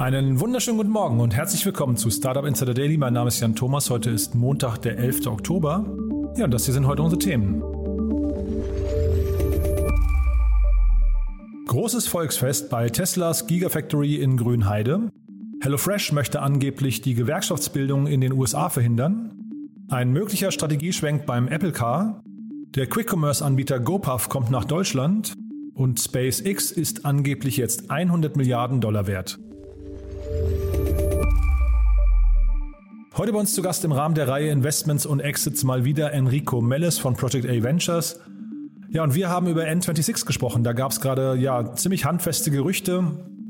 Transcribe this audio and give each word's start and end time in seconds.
Einen 0.00 0.40
wunderschönen 0.40 0.78
guten 0.78 0.92
Morgen 0.92 1.20
und 1.20 1.36
herzlich 1.36 1.66
willkommen 1.66 1.98
zu 1.98 2.08
Startup 2.08 2.46
Insider 2.46 2.72
Daily. 2.72 2.96
Mein 2.96 3.12
Name 3.12 3.28
ist 3.28 3.38
Jan 3.38 3.54
Thomas. 3.54 3.90
Heute 3.90 4.08
ist 4.08 4.34
Montag, 4.34 4.78
der 4.78 4.96
11. 4.96 5.26
Oktober. 5.26 5.84
Ja, 6.38 6.46
und 6.46 6.54
das 6.54 6.64
hier 6.64 6.72
sind 6.72 6.86
heute 6.86 7.02
unsere 7.02 7.18
Themen. 7.18 7.60
Großes 11.66 12.06
Volksfest 12.06 12.70
bei 12.70 12.88
Teslas 12.88 13.46
Gigafactory 13.46 14.14
in 14.14 14.38
Grünheide. 14.38 15.10
HelloFresh 15.60 16.12
möchte 16.12 16.40
angeblich 16.40 17.02
die 17.02 17.12
Gewerkschaftsbildung 17.12 18.06
in 18.06 18.22
den 18.22 18.32
USA 18.32 18.70
verhindern. 18.70 19.34
Ein 19.90 20.12
möglicher 20.12 20.50
Strategieschwenk 20.50 21.26
beim 21.26 21.46
Apple 21.46 21.72
Car. 21.72 22.22
Der 22.74 22.86
Quick-Commerce-Anbieter 22.86 23.78
GoPuff 23.78 24.30
kommt 24.30 24.50
nach 24.50 24.64
Deutschland. 24.64 25.34
Und 25.74 26.00
SpaceX 26.00 26.70
ist 26.70 27.04
angeblich 27.04 27.58
jetzt 27.58 27.90
100 27.90 28.38
Milliarden 28.38 28.80
Dollar 28.80 29.06
wert. 29.06 29.38
Heute 33.16 33.32
bei 33.32 33.38
uns 33.38 33.52
zu 33.54 33.60
Gast 33.60 33.84
im 33.84 33.92
Rahmen 33.92 34.14
der 34.14 34.28
Reihe 34.28 34.50
Investments 34.50 35.04
und 35.04 35.20
Exits 35.20 35.62
mal 35.62 35.84
wieder 35.84 36.12
Enrico 36.12 36.60
Melles 36.60 36.98
von 36.98 37.16
Project 37.16 37.46
A 37.46 37.62
Ventures. 37.62 38.18
Ja, 38.88 39.02
und 39.02 39.14
wir 39.14 39.28
haben 39.28 39.46
über 39.46 39.62
N26 39.62 40.24
gesprochen. 40.26 40.64
Da 40.64 40.72
gab 40.72 40.90
es 40.92 41.00
gerade 41.00 41.36
ja 41.36 41.74
ziemlich 41.74 42.04
handfeste 42.04 42.50
Gerüchte. 42.50 43.04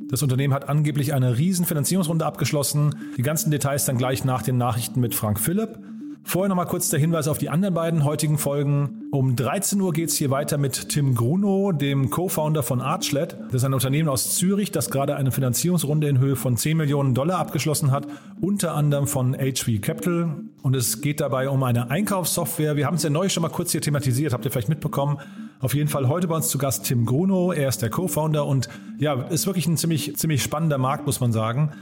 Das 0.08 0.22
Unternehmen 0.22 0.52
hat 0.52 0.68
angeblich 0.68 1.14
eine 1.14 1.38
riesen 1.38 1.66
Finanzierungsrunde 1.66 2.27
abgeschlossen. 2.27 2.96
Die 3.16 3.22
ganzen 3.22 3.50
Details 3.50 3.84
dann 3.84 3.96
gleich 3.96 4.24
nach 4.24 4.42
den 4.42 4.58
Nachrichten 4.58 4.98
mit 5.00 5.14
Frank 5.14 5.38
Philipp. 5.38 5.78
Vorher 6.22 6.48
nochmal 6.48 6.66
kurz 6.66 6.90
der 6.90 7.00
Hinweis 7.00 7.28
auf 7.28 7.38
die 7.38 7.48
anderen 7.48 7.74
beiden 7.74 8.04
heutigen 8.04 8.38
Folgen. 8.38 9.08
Um 9.10 9.34
13 9.34 9.80
Uhr 9.80 9.92
geht 9.92 10.10
es 10.10 10.16
hier 10.16 10.30
weiter 10.30 10.58
mit 10.58 10.90
Tim 10.90 11.14
Gruno, 11.14 11.72
dem 11.72 12.10
Co-Founder 12.10 12.62
von 12.62 12.80
Archlet. 12.80 13.36
Das 13.46 13.54
ist 13.54 13.64
ein 13.64 13.74
Unternehmen 13.74 14.08
aus 14.08 14.36
Zürich, 14.36 14.70
das 14.70 14.90
gerade 14.90 15.16
eine 15.16 15.32
Finanzierungsrunde 15.32 16.08
in 16.08 16.18
Höhe 16.18 16.36
von 16.36 16.56
10 16.56 16.77
Millionen 16.77 17.14
Dollar 17.14 17.38
abgeschlossen 17.38 17.90
hat, 17.90 18.06
unter 18.40 18.74
anderem 18.74 19.06
von 19.06 19.34
HV 19.34 19.80
Capital. 19.80 20.36
Und 20.62 20.77
es 20.77 21.00
geht 21.00 21.20
dabei 21.20 21.48
um 21.48 21.62
eine 21.62 21.90
Einkaufssoftware. 21.90 22.77
Wir 22.77 22.86
haben 22.86 22.96
es 22.96 23.02
ja 23.02 23.10
neu 23.10 23.28
schon 23.28 23.42
mal 23.42 23.48
kurz 23.48 23.72
hier 23.72 23.80
thematisiert, 23.80 24.32
habt 24.32 24.44
ihr 24.44 24.50
vielleicht 24.50 24.68
mitbekommen. 24.68 25.18
Auf 25.58 25.74
jeden 25.74 25.88
Fall 25.88 26.08
heute 26.08 26.28
bei 26.28 26.36
uns 26.36 26.48
zu 26.48 26.58
Gast 26.58 26.84
Tim 26.84 27.06
Gruno. 27.06 27.52
Er 27.52 27.68
ist 27.68 27.82
der 27.82 27.90
Co-Founder 27.90 28.46
und 28.46 28.68
ja, 28.98 29.14
ist 29.14 29.46
wirklich 29.46 29.66
ein 29.66 29.77
ziemlich, 29.77 30.16
ziemlich 30.16 30.42
spannender 30.42 30.78
Markt, 30.78 31.06
muss 31.06 31.20
man 31.20 31.32
sagen. 31.32 31.72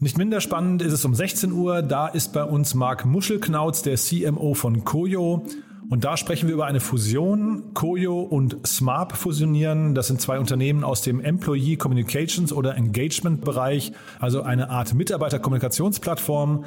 Nicht 0.00 0.16
minder 0.16 0.40
spannend 0.40 0.80
ist 0.80 0.92
es 0.92 1.04
um 1.04 1.12
16 1.12 1.50
Uhr. 1.50 1.82
Da 1.82 2.06
ist 2.06 2.32
bei 2.32 2.44
uns 2.44 2.74
Marc 2.74 3.04
Muschelknauz, 3.04 3.82
der 3.82 3.96
CMO 3.96 4.54
von 4.54 4.84
Koyo. 4.84 5.44
Und 5.90 6.04
da 6.04 6.16
sprechen 6.16 6.46
wir 6.46 6.54
über 6.54 6.66
eine 6.66 6.78
Fusion. 6.78 7.74
Koyo 7.74 8.20
und 8.20 8.64
Smart 8.64 9.16
fusionieren. 9.16 9.96
Das 9.96 10.06
sind 10.06 10.20
zwei 10.20 10.38
Unternehmen 10.38 10.84
aus 10.84 11.02
dem 11.02 11.20
Employee 11.20 11.76
Communications 11.76 12.52
oder 12.52 12.76
Engagement 12.76 13.40
Bereich, 13.40 13.90
also 14.20 14.42
eine 14.42 14.70
Art 14.70 14.94
Mitarbeiterkommunikationsplattform. 14.94 16.66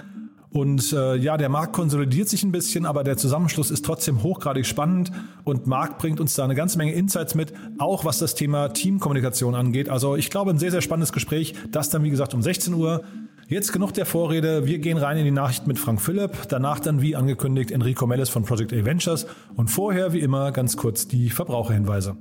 Und 0.54 0.92
äh, 0.92 1.16
ja, 1.16 1.38
der 1.38 1.48
Markt 1.48 1.72
konsolidiert 1.72 2.28
sich 2.28 2.44
ein 2.44 2.52
bisschen, 2.52 2.86
aber 2.86 3.06
der 3.06 3.16
Zusammenschluss 3.16 3.72
ist 3.72 3.86
trotzdem 3.86 4.22
hochgradig 4.22 4.66
spannend 4.66 5.10
und 5.46 5.66
Marc 5.66 5.98
bringt 5.98 6.20
uns 6.20 6.34
da 6.34 6.44
eine 6.44 6.56
ganze 6.56 6.78
Menge 6.78 6.92
Insights 6.92 7.36
mit, 7.36 7.54
auch 7.78 8.04
was 8.04 8.20
das 8.20 8.36
Thema 8.36 8.68
Teamkommunikation 8.68 9.56
angeht. 9.56 9.88
Also 9.88 10.18
ich 10.18 10.30
glaube, 10.30 10.52
ein 10.52 10.60
sehr, 10.60 10.72
sehr 10.72 10.82
spannendes 10.82 11.14
Gespräch. 11.14 11.54
Das 11.72 11.90
dann, 11.90 12.04
wie 12.04 12.10
gesagt, 12.10 12.34
um 12.34 12.42
16 12.42 12.74
Uhr. 12.74 13.04
Jetzt 13.48 13.72
genug 13.72 13.94
der 13.94 14.06
Vorrede. 14.06 14.66
Wir 14.66 14.80
gehen 14.80 14.98
rein 14.98 15.18
in 15.18 15.26
die 15.26 15.32
Nachrichten 15.32 15.70
mit 15.70 15.80
Frank 15.80 16.02
Philipp. 16.02 16.32
Danach 16.50 16.80
dann, 16.80 17.02
wie 17.02 17.16
angekündigt, 17.16 17.72
Enrico 17.72 18.06
Melles 18.06 18.30
von 18.30 18.44
Project 18.44 18.74
A 18.74 18.84
Ventures. 18.84 19.28
Und 19.56 19.70
vorher, 19.70 20.12
wie 20.12 20.20
immer, 20.20 20.52
ganz 20.52 20.76
kurz 20.76 21.08
die 21.08 21.30
Verbraucherhinweise. 21.30 22.18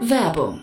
Werbung. 0.00 0.62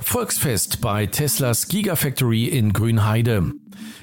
Volksfest 0.00 0.80
bei 0.80 1.06
Teslas 1.06 1.68
Gigafactory 1.68 2.44
in 2.44 2.72
Grünheide. 2.72 3.52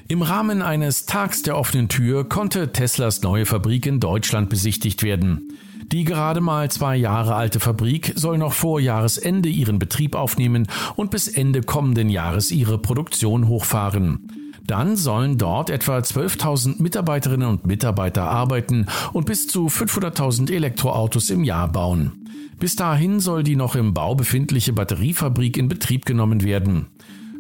Im 0.07 0.21
Rahmen 0.21 0.61
eines 0.61 1.05
Tags 1.05 1.41
der 1.41 1.57
offenen 1.57 1.89
Tür 1.89 2.27
konnte 2.27 2.71
Teslas 2.71 3.21
neue 3.21 3.45
Fabrik 3.45 3.85
in 3.85 3.99
Deutschland 3.99 4.49
besichtigt 4.49 5.03
werden. 5.03 5.53
Die 5.91 6.03
gerade 6.03 6.41
mal 6.41 6.69
zwei 6.69 6.95
Jahre 6.95 7.35
alte 7.35 7.59
Fabrik 7.59 8.13
soll 8.15 8.37
noch 8.37 8.53
vor 8.53 8.79
Jahresende 8.79 9.49
ihren 9.49 9.79
Betrieb 9.79 10.15
aufnehmen 10.15 10.67
und 10.95 11.11
bis 11.11 11.27
Ende 11.27 11.61
kommenden 11.61 12.09
Jahres 12.09 12.51
ihre 12.51 12.77
Produktion 12.77 13.47
hochfahren. 13.47 14.51
Dann 14.63 14.95
sollen 14.95 15.37
dort 15.37 15.69
etwa 15.69 15.97
12.000 15.97 16.81
Mitarbeiterinnen 16.81 17.47
und 17.47 17.67
Mitarbeiter 17.67 18.23
arbeiten 18.23 18.87
und 19.13 19.25
bis 19.25 19.47
zu 19.47 19.67
500.000 19.67 20.51
Elektroautos 20.51 21.29
im 21.29 21.43
Jahr 21.43 21.71
bauen. 21.71 22.24
Bis 22.59 22.75
dahin 22.75 23.19
soll 23.19 23.43
die 23.43 23.55
noch 23.55 23.75
im 23.75 23.93
Bau 23.93 24.15
befindliche 24.15 24.73
Batteriefabrik 24.73 25.57
in 25.57 25.67
Betrieb 25.67 26.05
genommen 26.05 26.43
werden. 26.43 26.87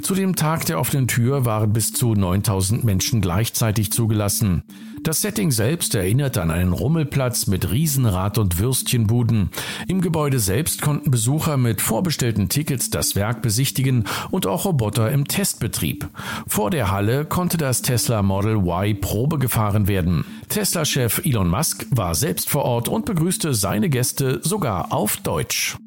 Zu 0.01 0.13
dem 0.13 0.35
Tag 0.35 0.65
der 0.65 0.79
offenen 0.79 1.07
Tür 1.07 1.45
waren 1.45 1.73
bis 1.73 1.93
zu 1.93 2.13
9000 2.13 2.83
Menschen 2.83 3.21
gleichzeitig 3.21 3.91
zugelassen. 3.91 4.63
Das 5.05 5.21
Setting 5.21 5.51
selbst 5.51 5.93
erinnert 5.93 6.35
an 6.39 6.49
einen 6.49 6.73
Rummelplatz 6.73 7.45
mit 7.45 7.71
Riesenrad- 7.71 8.39
und 8.39 8.57
Würstchenbuden. 8.57 9.51
Im 9.87 10.01
Gebäude 10.01 10.39
selbst 10.39 10.81
konnten 10.81 11.11
Besucher 11.11 11.57
mit 11.57 11.79
vorbestellten 11.79 12.49
Tickets 12.49 12.89
das 12.89 13.15
Werk 13.15 13.43
besichtigen 13.43 14.05
und 14.31 14.47
auch 14.47 14.65
Roboter 14.65 15.11
im 15.11 15.25
Testbetrieb. 15.25 16.07
Vor 16.47 16.71
der 16.71 16.89
Halle 16.89 17.23
konnte 17.23 17.57
das 17.57 17.83
Tesla 17.83 18.23
Model 18.23 18.55
Y 18.55 18.99
Probe 18.99 19.37
gefahren 19.37 19.87
werden. 19.87 20.25
Tesla-Chef 20.49 21.23
Elon 21.23 21.49
Musk 21.49 21.85
war 21.91 22.15
selbst 22.15 22.49
vor 22.49 22.65
Ort 22.65 22.89
und 22.89 23.05
begrüßte 23.05 23.53
seine 23.53 23.89
Gäste 23.89 24.39
sogar 24.41 24.91
auf 24.91 25.17
Deutsch. 25.17 25.77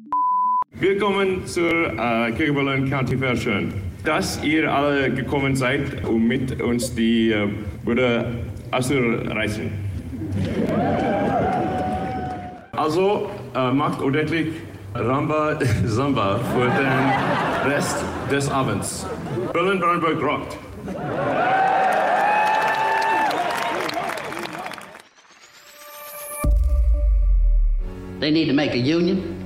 Willkommen 0.79 1.45
zur 1.45 1.69
äh, 1.69 2.31
Kirchberlin 2.31 2.89
County 2.89 3.17
Fair 3.17 3.35
Schön. 3.35 3.73
Dass 4.05 4.41
ihr 4.45 4.73
alle 4.73 5.13
gekommen 5.13 5.57
seid, 5.57 6.05
um 6.05 6.25
mit 6.25 6.61
uns 6.61 6.95
die 6.95 7.31
äh, 7.31 7.49
Bude 7.83 8.31
auszureißen. 8.71 9.71
Also 12.71 13.29
äh, 13.55 13.71
macht 13.71 14.01
ordentlich 14.01 14.47
Ramba 14.95 15.59
Samba 15.85 16.39
für 16.53 16.65
den 16.65 17.71
Rest 17.71 17.97
des 18.31 18.49
Abends. 18.49 19.05
Berlin-Brandenburg 19.53 20.21
rockt. 20.21 20.57
They 28.19 28.31
need 28.31 28.47
to 28.47 28.53
make 28.53 28.71
a 28.71 28.77
union. 28.77 29.39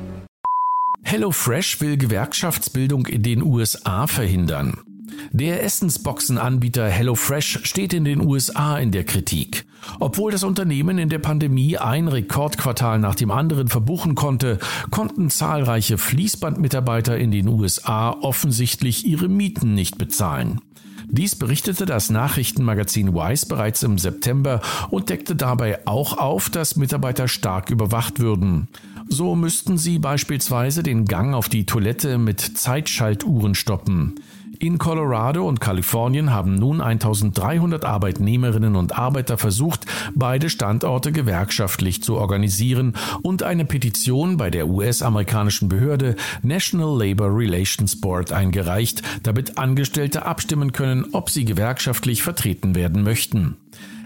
HelloFresh 1.04 1.80
will 1.80 1.96
Gewerkschaftsbildung 1.96 3.06
in 3.06 3.22
den 3.22 3.44
USA 3.44 4.08
verhindern. 4.08 4.93
Der 5.32 5.64
Essensboxenanbieter 5.64 6.88
HelloFresh 6.88 7.60
steht 7.64 7.94
in 7.94 8.04
den 8.06 8.26
USA 8.26 8.78
in 8.78 8.92
der 8.92 9.04
Kritik. 9.04 9.66
Obwohl 10.00 10.32
das 10.32 10.44
Unternehmen 10.44 10.98
in 10.98 11.10
der 11.10 11.20
Pandemie 11.20 11.78
ein 11.78 12.08
Rekordquartal 12.08 13.00
nach 13.00 13.16
dem 13.16 13.32
anderen 13.32 13.68
verbuchen 13.68 14.16
konnte, 14.16 14.60
konnten 14.92 15.30
zahlreiche 15.30 15.98
Fließbandmitarbeiter 15.98 17.18
in 17.18 17.32
den 17.32 17.48
USA 17.48 18.12
offensichtlich 18.12 19.06
ihre 19.06 19.28
Mieten 19.28 19.74
nicht 19.74 19.98
bezahlen. 19.98 20.62
Dies 21.08 21.36
berichtete 21.36 21.86
das 21.86 22.10
Nachrichtenmagazin 22.10 23.14
Wise 23.14 23.46
bereits 23.46 23.84
im 23.84 23.98
September 23.98 24.62
und 24.90 25.10
deckte 25.10 25.36
dabei 25.36 25.86
auch 25.86 26.18
auf, 26.18 26.50
dass 26.50 26.76
Mitarbeiter 26.76 27.28
stark 27.28 27.70
überwacht 27.70 28.20
würden. 28.20 28.68
So 29.08 29.36
müssten 29.36 29.78
sie 29.78 30.00
beispielsweise 30.00 30.84
den 30.84 31.06
Gang 31.06 31.34
auf 31.34 31.50
die 31.50 31.66
Toilette 31.66 32.18
mit 32.18 32.40
Zeitschaltuhren 32.40 33.56
stoppen. 33.56 34.16
In 34.60 34.78
Colorado 34.78 35.46
und 35.46 35.60
Kalifornien 35.60 36.32
haben 36.32 36.56
nun 36.56 36.80
1300 36.80 37.84
Arbeitnehmerinnen 37.84 38.78
und 38.78 38.98
Arbeiter 38.98 39.38
versucht, 39.38 39.86
beide 40.16 40.50
Standorte 40.50 41.12
gewerkschaftlich 41.12 42.02
zu 42.02 42.16
organisieren 42.16 42.94
und 43.24 43.44
eine 43.44 43.66
Petition 43.66 44.38
bei 44.38 44.50
der 44.50 44.70
US-amerikanischen 44.70 45.68
Behörde 45.68 46.16
National 46.44 46.98
Labor 46.98 47.36
Relations 47.36 48.00
Board 48.00 48.32
eingereicht, 48.32 49.02
damit 49.24 49.58
Angestellte 49.58 50.26
abstimmen 50.26 50.72
können, 50.72 51.08
ob 51.12 51.30
sie 51.30 51.44
gewerkschaftlich 51.44 52.24
vertreten 52.24 52.74
werden 52.74 53.04
möchten. 53.04 53.58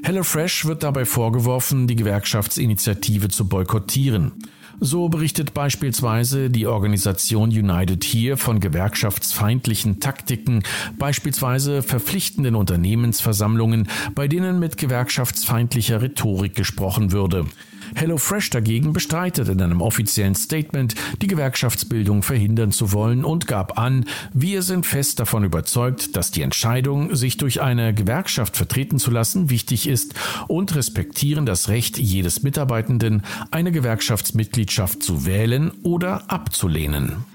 HelloFresh 0.01 0.65
wird 0.65 0.81
dabei 0.81 1.05
vorgeworfen, 1.05 1.85
die 1.87 1.95
Gewerkschaftsinitiative 1.95 3.27
zu 3.27 3.47
boykottieren. 3.47 4.31
So 4.79 5.09
berichtet 5.09 5.55
beispielsweise 5.55 6.51
die 6.51 6.67
Organisation 6.67 7.49
United 7.49 8.03
Here 8.03 8.37
von 8.37 8.59
gewerkschaftsfeindlichen 8.59 9.99
Taktiken, 9.99 10.63
beispielsweise 10.99 11.81
verpflichtenden 11.81 12.53
Unternehmensversammlungen, 12.55 13.87
bei 14.13 14.27
denen 14.27 14.59
mit 14.59 14.77
gewerkschaftsfeindlicher 14.77 16.01
Rhetorik 16.01 16.53
gesprochen 16.53 17.11
würde. 17.11 17.45
HelloFresh 17.95 18.49
dagegen 18.49 18.93
bestreitet 18.93 19.49
in 19.49 19.61
einem 19.61 19.81
offiziellen 19.81 20.35
Statement, 20.35 20.95
die 21.21 21.27
Gewerkschaftsbildung 21.27 22.23
verhindern 22.23 22.71
zu 22.71 22.91
wollen 22.91 23.25
und 23.25 23.47
gab 23.47 23.77
an, 23.77 24.05
wir 24.33 24.61
sind 24.61 24.85
fest 24.85 25.19
davon 25.19 25.43
überzeugt, 25.43 26.15
dass 26.15 26.31
die 26.31 26.41
Entscheidung, 26.41 27.15
sich 27.15 27.37
durch 27.37 27.61
eine 27.61 27.93
Gewerkschaft 27.93 28.57
vertreten 28.57 28.99
zu 28.99 29.11
lassen, 29.11 29.49
wichtig 29.49 29.87
ist 29.87 30.13
und 30.47 30.75
respektieren 30.75 31.45
das 31.45 31.69
Recht 31.69 31.97
jedes 31.97 32.43
Mitarbeitenden, 32.43 33.23
eine 33.51 33.71
Gewerkschaftsmitgliedschaft 33.71 35.03
zu 35.03 35.25
wählen 35.25 35.71
oder 35.83 36.29
abzulehnen. 36.31 37.25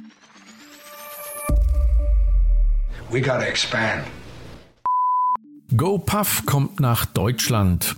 We 3.11 3.21
gotta 3.21 3.43
expand. 3.43 4.05
GoPuff 5.77 6.45
kommt 6.47 6.81
nach 6.81 7.07
Deutschland. 7.07 7.97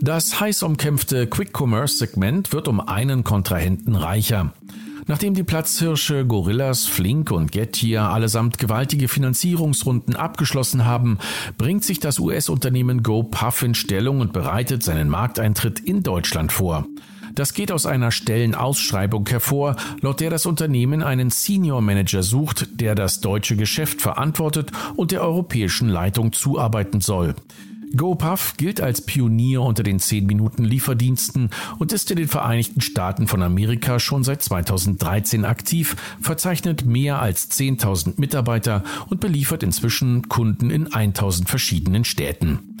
Das 0.00 0.40
heiß 0.40 0.62
umkämpfte 0.62 1.26
Quick-Commerce-Segment 1.26 2.52
wird 2.52 2.68
um 2.68 2.80
einen 2.80 3.24
Kontrahenten 3.24 3.96
reicher. 3.96 4.52
Nachdem 5.08 5.34
die 5.34 5.44
Platzhirsche 5.44 6.26
Gorillas, 6.26 6.86
Flink 6.86 7.30
und 7.30 7.52
Getir 7.52 8.02
allesamt 8.02 8.58
gewaltige 8.58 9.06
Finanzierungsrunden 9.06 10.16
abgeschlossen 10.16 10.84
haben, 10.84 11.18
bringt 11.56 11.84
sich 11.84 12.00
das 12.00 12.18
US-Unternehmen 12.18 13.04
GoPuff 13.04 13.62
in 13.62 13.74
Stellung 13.74 14.20
und 14.20 14.32
bereitet 14.32 14.82
seinen 14.82 15.08
Markteintritt 15.08 15.78
in 15.78 16.02
Deutschland 16.02 16.50
vor. 16.50 16.86
Das 17.36 17.54
geht 17.54 17.70
aus 17.70 17.86
einer 17.86 18.10
Stellenausschreibung 18.10 19.28
hervor, 19.28 19.76
laut 20.00 20.20
der 20.20 20.30
das 20.30 20.46
Unternehmen 20.46 21.02
einen 21.02 21.30
Senior 21.30 21.82
Manager 21.82 22.22
sucht, 22.22 22.80
der 22.80 22.94
das 22.94 23.20
deutsche 23.20 23.56
Geschäft 23.56 24.00
verantwortet 24.00 24.72
und 24.96 25.12
der 25.12 25.22
europäischen 25.22 25.88
Leitung 25.88 26.32
zuarbeiten 26.32 27.00
soll. 27.00 27.36
GoPuff 27.94 28.56
gilt 28.56 28.80
als 28.80 29.00
Pionier 29.00 29.62
unter 29.62 29.82
den 29.82 29.98
10-Minuten-Lieferdiensten 29.98 31.50
und 31.78 31.92
ist 31.92 32.10
in 32.10 32.16
den 32.16 32.28
Vereinigten 32.28 32.80
Staaten 32.80 33.26
von 33.26 33.42
Amerika 33.42 33.98
schon 34.00 34.24
seit 34.24 34.42
2013 34.42 35.44
aktiv, 35.44 35.96
verzeichnet 36.20 36.84
mehr 36.84 37.20
als 37.20 37.50
10.000 37.50 38.14
Mitarbeiter 38.16 38.82
und 39.08 39.20
beliefert 39.20 39.62
inzwischen 39.62 40.28
Kunden 40.28 40.70
in 40.70 40.88
1.000 40.88 41.46
verschiedenen 41.46 42.04
Städten. 42.04 42.76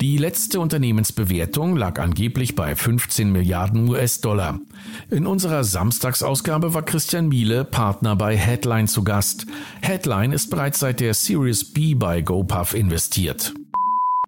Die 0.00 0.18
letzte 0.18 0.58
Unternehmensbewertung 0.58 1.76
lag 1.76 2.00
angeblich 2.00 2.56
bei 2.56 2.74
15 2.74 3.30
Milliarden 3.30 3.88
US-Dollar. 3.88 4.58
In 5.10 5.24
unserer 5.24 5.62
Samstagsausgabe 5.62 6.74
war 6.74 6.82
Christian 6.82 7.28
Miele 7.28 7.64
Partner 7.64 8.16
bei 8.16 8.36
Headline 8.36 8.88
zu 8.88 9.04
Gast. 9.04 9.46
Headline 9.82 10.32
ist 10.32 10.50
bereits 10.50 10.80
seit 10.80 10.98
der 10.98 11.14
Series 11.14 11.72
B 11.72 11.94
bei 11.94 12.22
GoPuff 12.22 12.74
investiert 12.74 13.54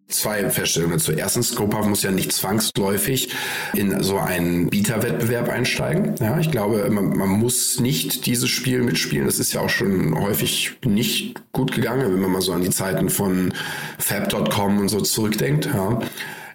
zwei 0.09 0.49
Feststellungen 0.51 0.99
dazu. 0.99 1.13
Erstens, 1.13 1.55
GoPuff 1.55 1.87
muss 1.87 2.03
ja 2.03 2.11
nicht 2.11 2.33
zwangsläufig 2.33 3.31
in 3.75 4.03
so 4.03 4.19
einen 4.19 4.69
Bieterwettbewerb 4.69 5.49
einsteigen. 5.49 6.15
Ja, 6.21 6.39
ich 6.39 6.51
glaube, 6.51 6.89
man, 6.91 7.17
man, 7.17 7.29
muss 7.29 7.81
nicht 7.81 8.27
dieses 8.27 8.49
Spiel 8.49 8.83
mitspielen. 8.83 9.27
Das 9.27 9.39
ist 9.39 9.53
ja 9.53 9.61
auch 9.61 9.69
schon 9.69 10.19
häufig 10.19 10.79
nicht 10.85 11.35
gut 11.53 11.73
gegangen, 11.73 12.13
wenn 12.13 12.21
man 12.21 12.31
mal 12.31 12.41
so 12.41 12.53
an 12.53 12.63
die 12.63 12.71
Zeiten 12.71 13.11
von 13.11 13.53
Fab.com 13.99 14.79
und 14.79 14.89
so 14.89 15.01
zurückdenkt. 15.01 15.67
Ja. 15.67 16.01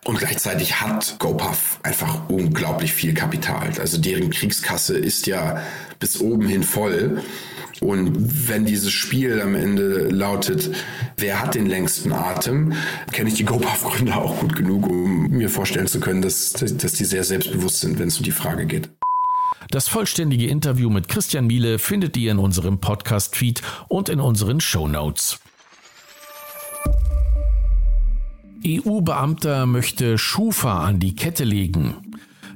Und 0.04 0.18
gleichzeitig 0.18 0.82
hat 0.82 1.18
GoPuff 1.20 1.80
einfach 1.84 2.30
unglaublich 2.30 2.94
viel 2.94 3.14
Kapital. 3.14 3.70
Also 3.80 4.00
deren 4.00 4.32
Kriegskasse 4.32 4.98
ist 4.98 5.28
ja 5.28 5.62
bis 6.00 6.20
oben 6.20 6.48
hin 6.48 6.64
voll. 6.64 7.22
Und 7.82 8.48
wenn 8.48 8.66
dieses 8.66 8.92
Spiel 8.92 9.42
am 9.42 9.56
Ende 9.56 10.08
lautet, 10.10 10.70
wer 11.18 11.42
hat 11.42 11.56
den 11.56 11.66
längsten 11.66 12.12
Atem, 12.12 12.74
kenne 13.12 13.30
ich 13.30 13.36
die 13.36 13.44
GoPuff-Gründer 13.44 14.18
auch 14.18 14.40
gut 14.40 14.56
genug, 14.56 14.88
um 14.88 15.30
mir 15.30 15.50
vorstellen 15.50 15.88
zu 15.88 16.00
können, 16.00 16.22
dass, 16.22 16.54
dass 16.54 16.94
die 16.94 17.06
sehr 17.06 17.24
selbstbewusst 17.24 17.82
sind, 17.82 17.98
wenn 17.98 18.10
es 18.10 18.20
um 18.20 18.24
die 18.24 18.32
Frage 18.32 18.68
geht. 18.68 18.90
Das 19.72 19.88
vollständige 19.88 20.48
Interview 20.48 20.92
mit 20.92 21.08
Christian 21.08 21.48
Miele 21.48 21.80
findet 21.80 22.16
ihr 22.18 22.32
in 22.32 22.38
unserem 22.38 22.80
Podcast-Feed 22.80 23.64
und 23.88 24.10
in 24.10 24.20
unseren 24.20 24.62
Show 24.62 24.88
Notes. 24.88 25.40
EU-Beamter 28.64 29.66
möchte 29.66 30.20
Schufa 30.20 30.86
an 30.86 31.00
die 31.00 31.16
Kette 31.16 31.46
legen. 31.46 31.96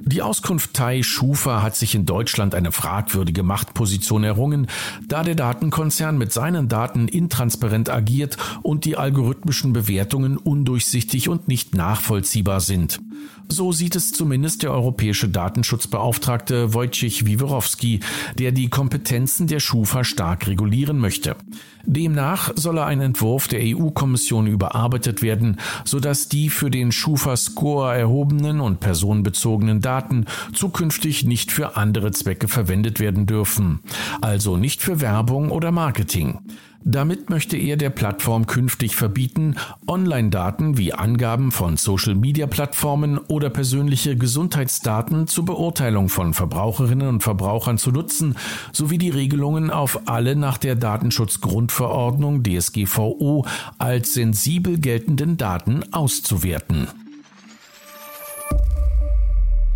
Die 0.08 0.22
Auskunft 0.22 0.72
Thai 0.74 1.02
Schufa 1.02 1.62
hat 1.62 1.74
sich 1.74 1.96
in 1.96 2.06
Deutschland 2.06 2.54
eine 2.54 2.70
fragwürdige 2.70 3.42
Machtposition 3.42 4.22
errungen, 4.22 4.68
da 5.08 5.24
der 5.24 5.34
Datenkonzern 5.34 6.16
mit 6.16 6.32
seinen 6.32 6.68
Daten 6.68 7.08
intransparent 7.08 7.90
agiert 7.90 8.36
und 8.62 8.84
die 8.84 8.96
algorithmischen 8.96 9.72
Bewertungen 9.72 10.36
undurchsichtig 10.36 11.28
und 11.28 11.48
nicht 11.48 11.74
nachvollziehbar 11.74 12.60
sind. 12.60 13.00
So 13.48 13.72
sieht 13.72 13.96
es 13.96 14.12
zumindest 14.12 14.62
der 14.62 14.72
europäische 14.72 15.28
Datenschutzbeauftragte 15.28 16.74
Wojciech 16.74 17.26
Wiwerowski, 17.26 18.00
der 18.38 18.52
die 18.52 18.68
Kompetenzen 18.68 19.46
der 19.46 19.60
Schufa 19.60 20.04
stark 20.04 20.46
regulieren 20.46 20.98
möchte. 20.98 21.36
Demnach 21.84 22.50
solle 22.56 22.84
ein 22.84 23.00
Entwurf 23.00 23.46
der 23.46 23.60
EU-Kommission 23.62 24.48
überarbeitet 24.48 25.22
werden, 25.22 25.58
sodass 25.84 26.28
die 26.28 26.48
für 26.48 26.70
den 26.70 26.90
Schufa-Score 26.90 27.94
erhobenen 27.94 28.60
und 28.60 28.80
personenbezogenen 28.80 29.80
Daten 29.80 30.26
zukünftig 30.52 31.24
nicht 31.24 31.52
für 31.52 31.76
andere 31.76 32.10
Zwecke 32.10 32.48
verwendet 32.48 32.98
werden 32.98 33.26
dürfen, 33.26 33.80
also 34.20 34.56
nicht 34.56 34.82
für 34.82 35.00
Werbung 35.00 35.50
oder 35.50 35.70
Marketing. 35.70 36.40
Damit 36.88 37.30
möchte 37.30 37.56
er 37.56 37.76
der 37.76 37.90
Plattform 37.90 38.46
künftig 38.46 38.94
verbieten, 38.94 39.56
Online-Daten 39.88 40.78
wie 40.78 40.92
Angaben 40.92 41.50
von 41.50 41.76
Social-Media-Plattformen 41.76 43.18
oder 43.18 43.50
persönliche 43.50 44.16
Gesundheitsdaten 44.16 45.26
zur 45.26 45.46
Beurteilung 45.46 46.08
von 46.08 46.32
Verbraucherinnen 46.32 47.08
und 47.08 47.24
Verbrauchern 47.24 47.76
zu 47.76 47.90
nutzen, 47.90 48.36
sowie 48.72 48.98
die 48.98 49.10
Regelungen 49.10 49.72
auf 49.72 50.06
alle 50.06 50.36
nach 50.36 50.58
der 50.58 50.76
Datenschutzgrundverordnung 50.76 52.44
DSGVO 52.44 53.44
als 53.78 54.14
sensibel 54.14 54.78
geltenden 54.78 55.36
Daten 55.36 55.92
auszuwerten. 55.92 56.86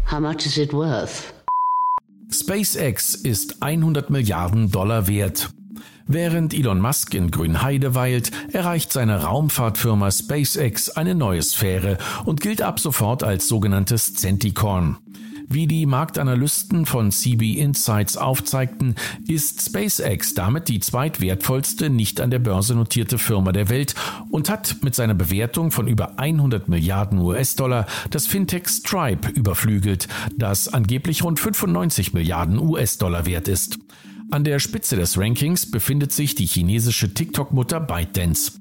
How 0.09 0.21
much 0.21 0.47
is 0.47 0.57
it 0.57 0.73
worth? 0.73 1.35
SpaceX 2.31 3.17
ist 3.17 3.65
100 3.65 4.11
Milliarden 4.11 4.71
Dollar 4.71 5.09
wert. 5.09 5.51
Während 6.13 6.55
Elon 6.55 6.81
Musk 6.81 7.15
in 7.15 7.31
Grünheide 7.31 7.95
weilt, 7.95 8.33
erreicht 8.53 8.93
seine 8.93 9.23
Raumfahrtfirma 9.23 10.11
SpaceX 10.11 10.91
eine 10.91 11.15
neue 11.15 11.41
Sphäre 11.41 11.99
und 12.25 12.41
gilt 12.41 12.63
ab 12.63 12.81
sofort 12.81 13.23
als 13.23 13.47
sogenanntes 13.47 14.15
Centicorn. 14.15 14.99
Wie 15.49 15.69
die 15.69 15.87
Marktanalysten 15.87 16.85
von 16.85 17.13
CB 17.13 17.61
Insights 17.61 18.17
aufzeigten, 18.17 18.97
ist 19.29 19.63
SpaceX 19.63 20.35
damit 20.35 20.67
die 20.67 20.81
zweitwertvollste 20.81 21.91
nicht 21.91 22.21
an 22.21 22.33
der 22.33 22.41
Börse 22.41 22.75
notierte 22.75 23.17
Firma 23.17 23.53
der 23.53 23.69
Welt 23.69 23.95
und 24.31 24.51
hat 24.51 24.79
mit 24.83 24.97
seiner 24.97 25.15
Bewertung 25.15 25.71
von 25.71 25.87
über 25.87 26.19
100 26.19 26.69
Milliarden 26.69 27.21
US-Dollar 27.21 27.87
das 28.11 28.27
Fintech 28.27 28.67
Stripe 28.67 29.29
überflügelt, 29.29 30.09
das 30.37 30.67
angeblich 30.67 31.23
rund 31.23 31.39
95 31.39 32.15
Milliarden 32.15 32.59
US-Dollar 32.59 33.27
wert 33.27 33.47
ist. 33.47 33.79
An 34.33 34.45
der 34.45 34.61
Spitze 34.61 34.95
des 34.95 35.19
Rankings 35.19 35.69
befindet 35.69 36.13
sich 36.13 36.37
die 36.37 36.47
chinesische 36.47 37.13
TikTok-Mutter 37.13 37.81
ByteDance. 37.81 38.53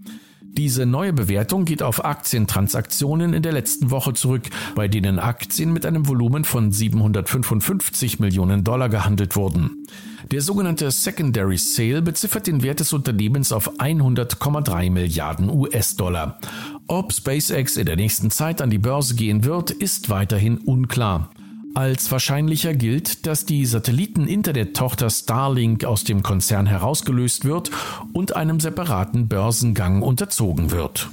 Diese 0.42 0.88
neue 0.88 1.14
Bewertung 1.14 1.64
geht 1.64 1.84
auf 1.84 2.04
Aktientransaktionen 2.04 3.34
in 3.34 3.44
der 3.44 3.52
letzten 3.52 3.92
Woche 3.92 4.14
zurück, 4.14 4.50
bei 4.74 4.88
denen 4.88 5.20
Aktien 5.20 5.72
mit 5.72 5.86
einem 5.86 6.08
Volumen 6.08 6.44
von 6.44 6.72
755 6.72 8.20
Millionen 8.20 8.64
Dollar 8.64 8.90
gehandelt 8.90 9.36
wurden. 9.36 9.86
Der 10.32 10.42
sogenannte 10.42 10.90
Secondary 10.90 11.58
Sale 11.58 12.02
beziffert 12.02 12.48
den 12.48 12.64
Wert 12.64 12.80
des 12.80 12.92
Unternehmens 12.92 13.52
auf 13.52 13.80
100,3 13.80 14.90
Milliarden 14.90 15.50
US-Dollar. 15.50 16.40
Ob 16.88 17.14
SpaceX 17.14 17.78
in 17.78 17.86
der 17.86 17.96
nächsten 17.96 18.32
Zeit 18.32 18.62
an 18.62 18.72
die 18.72 18.80
Börse 18.80 19.14
gehen 19.14 19.44
wird, 19.44 19.70
ist 19.70 20.10
weiterhin 20.10 20.58
unklar. 20.58 21.30
Als 21.76 22.12
wahrscheinlicher 22.12 22.74
gilt, 22.74 23.28
dass 23.28 23.46
die 23.46 23.66
Satelliten-Internet-Tochter 23.66 25.10
Starlink 25.10 25.86
aus 25.86 26.04
dem 26.04 26.24
Konzern 26.24 26.66
herausgelöst 26.66 27.46
wird 27.46 27.70
und 28.12 28.36
einem 28.36 28.60
separaten 28.60 29.28
Börsengang 29.28 30.02
unterzogen 30.02 30.72
wird. 30.72 31.10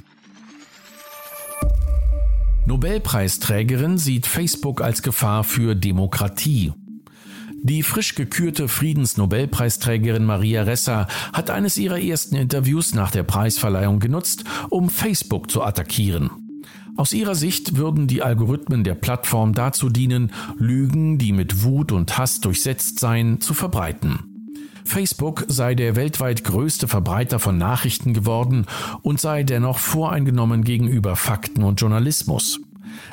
Nobelpreisträgerin 2.65 3.97
sieht 3.97 4.25
Facebook 4.25 4.81
als 4.81 5.01
Gefahr 5.01 5.43
für 5.43 5.75
Demokratie. 5.75 6.73
Die 7.63 7.83
frisch 7.83 8.15
gekürte 8.15 8.67
Friedensnobelpreisträgerin 8.67 10.25
Maria 10.25 10.63
Ressa 10.63 11.07
hat 11.33 11.49
eines 11.49 11.77
ihrer 11.77 11.99
ersten 11.99 12.35
Interviews 12.35 12.93
nach 12.93 13.11
der 13.11 13.23
Preisverleihung 13.23 13.99
genutzt, 13.99 14.43
um 14.69 14.89
Facebook 14.89 15.49
zu 15.49 15.63
attackieren. 15.63 16.46
Aus 16.97 17.13
ihrer 17.13 17.35
Sicht 17.35 17.77
würden 17.77 18.07
die 18.07 18.23
Algorithmen 18.23 18.83
der 18.83 18.95
Plattform 18.95 19.53
dazu 19.53 19.89
dienen, 19.89 20.31
Lügen, 20.57 21.19
die 21.19 21.31
mit 21.31 21.63
Wut 21.63 21.91
und 21.91 22.17
Hass 22.17 22.41
durchsetzt 22.41 22.99
seien, 22.99 23.39
zu 23.39 23.53
verbreiten. 23.53 24.51
Facebook 24.83 25.45
sei 25.47 25.75
der 25.75 25.95
weltweit 25.95 26.43
größte 26.43 26.87
Verbreiter 26.87 27.39
von 27.39 27.57
Nachrichten 27.57 28.13
geworden 28.13 28.65
und 29.03 29.21
sei 29.21 29.43
dennoch 29.43 29.77
voreingenommen 29.77 30.63
gegenüber 30.63 31.15
Fakten 31.15 31.63
und 31.63 31.79
Journalismus. 31.79 32.61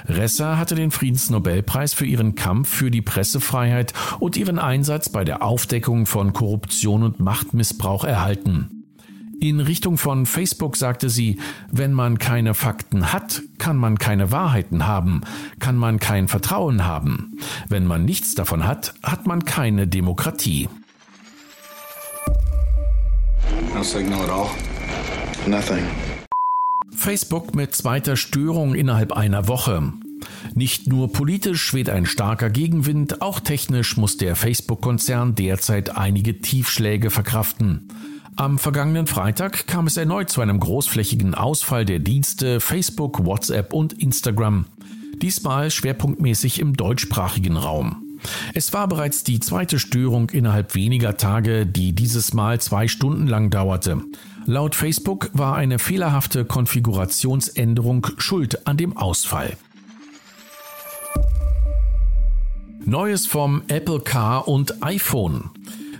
Ressa 0.07 0.57
hatte 0.57 0.77
den 0.77 0.91
Friedensnobelpreis 0.91 1.93
für 1.93 2.07
ihren 2.07 2.37
Kampf 2.37 2.69
für 2.69 2.91
die 2.91 3.03
Pressefreiheit 3.03 3.93
und 4.19 4.37
ihren 4.37 4.59
Einsatz 4.59 5.11
bei 5.11 5.25
der 5.25 5.43
Aufdeckung 5.43 6.07
von 6.07 6.33
Korruption 6.33 7.03
und 7.03 7.21
Machtmissbrauch 7.21 8.05
erhalten. 8.05 8.74
In 9.41 9.61
Richtung 9.61 9.99
von 9.99 10.27
Facebook 10.27 10.77
sagte 10.77 11.11
sie, 11.11 11.39
wenn 11.71 11.93
man 11.93 12.19
keine 12.19 12.55
Fakten 12.55 13.13
hat, 13.13 13.43
kann 13.59 13.77
man 13.77 13.99
keine 13.99 14.31
Wahrheiten 14.31 14.87
haben, 14.87 15.23
kann 15.59 15.77
man 15.77 15.99
kein 15.99 16.29
Vertrauen 16.29 16.85
haben. 16.85 17.39
Wenn 17.69 17.87
man 17.87 18.05
nichts 18.05 18.35
davon 18.35 18.67
hat, 18.67 18.95
hat 19.03 19.27
man 19.27 19.45
keine 19.45 19.87
Demokratie. 19.87 20.69
No 23.75 23.83
signal 23.83 24.23
at 24.23 24.31
all. 24.31 24.51
Nothing. 25.47 25.85
Facebook 26.97 27.55
mit 27.55 27.75
zweiter 27.75 28.17
Störung 28.17 28.75
innerhalb 28.75 29.13
einer 29.13 29.49
Woche. 29.49 29.93
Nicht 30.55 30.87
nur 30.87 31.13
politisch 31.13 31.75
weht 31.75 31.91
ein 31.91 32.07
starker 32.07 32.49
Gegenwind, 32.49 33.21
auch 33.21 33.41
technisch 33.41 33.97
muss 33.97 34.17
der 34.17 34.37
Facebook-Konzern 34.37 35.35
derzeit 35.35 35.97
einige 35.97 36.41
Tiefschläge 36.41 37.11
verkraften. 37.11 37.89
Am 38.37 38.59
vergangenen 38.59 39.07
Freitag 39.07 39.69
kam 39.69 39.87
es 39.87 39.97
erneut 39.97 40.29
zu 40.29 40.41
einem 40.41 40.59
großflächigen 40.59 41.37
Ausfall 41.37 41.85
der 41.85 42.01
Dienste 42.01 42.59
Facebook, 42.59 43.25
WhatsApp 43.25 43.73
und 43.73 43.93
Instagram. 43.93 44.67
Diesmal 45.23 45.71
schwerpunktmäßig 45.71 46.59
im 46.59 46.77
deutschsprachigen 46.77 47.57
Raum. 47.57 48.19
Es 48.53 48.73
war 48.73 48.89
bereits 48.89 49.23
die 49.23 49.39
zweite 49.39 49.79
Störung 49.79 50.31
innerhalb 50.31 50.75
weniger 50.75 51.17
Tage, 51.17 51.65
die 51.65 51.93
dieses 51.93 52.35
Mal 52.35 52.61
zwei 52.61 52.89
Stunden 52.89 53.29
lang 53.29 53.51
dauerte. 53.51 54.03
Laut 54.47 54.75
Facebook 54.75 55.31
war 55.33 55.55
eine 55.55 55.79
fehlerhafte 55.79 56.45
Konfigurationsänderung 56.45 58.09
schuld 58.19 58.67
an 58.67 58.77
dem 58.77 58.97
Ausfall. 58.97 59.57
Neues 62.85 63.27
vom 63.29 63.63
Apple 63.69 64.01
Car 64.01 64.49
und 64.49 64.83
iPhone. 64.83 65.51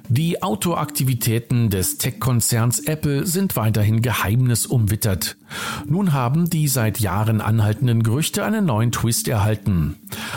Die 0.09 0.43
Autoaktivitäten 0.43 1.71
des 1.71 1.97
Tech-Konzerns 1.97 2.81
Apple 2.81 3.27
sind 3.27 3.57
weiterhin 3.57 4.03
geheimnisumwittert. 4.03 5.37
Nun 5.87 6.13
haben 6.13 6.51
die 6.51 6.69
seit 6.69 7.01
Jahren 7.01 7.41
anhaltenden 7.41 8.03
Gerüchte 8.03 8.45
einen 8.45 8.67
neuen 8.67 8.93
Twist 8.93 9.29
erhalten. 9.29 9.97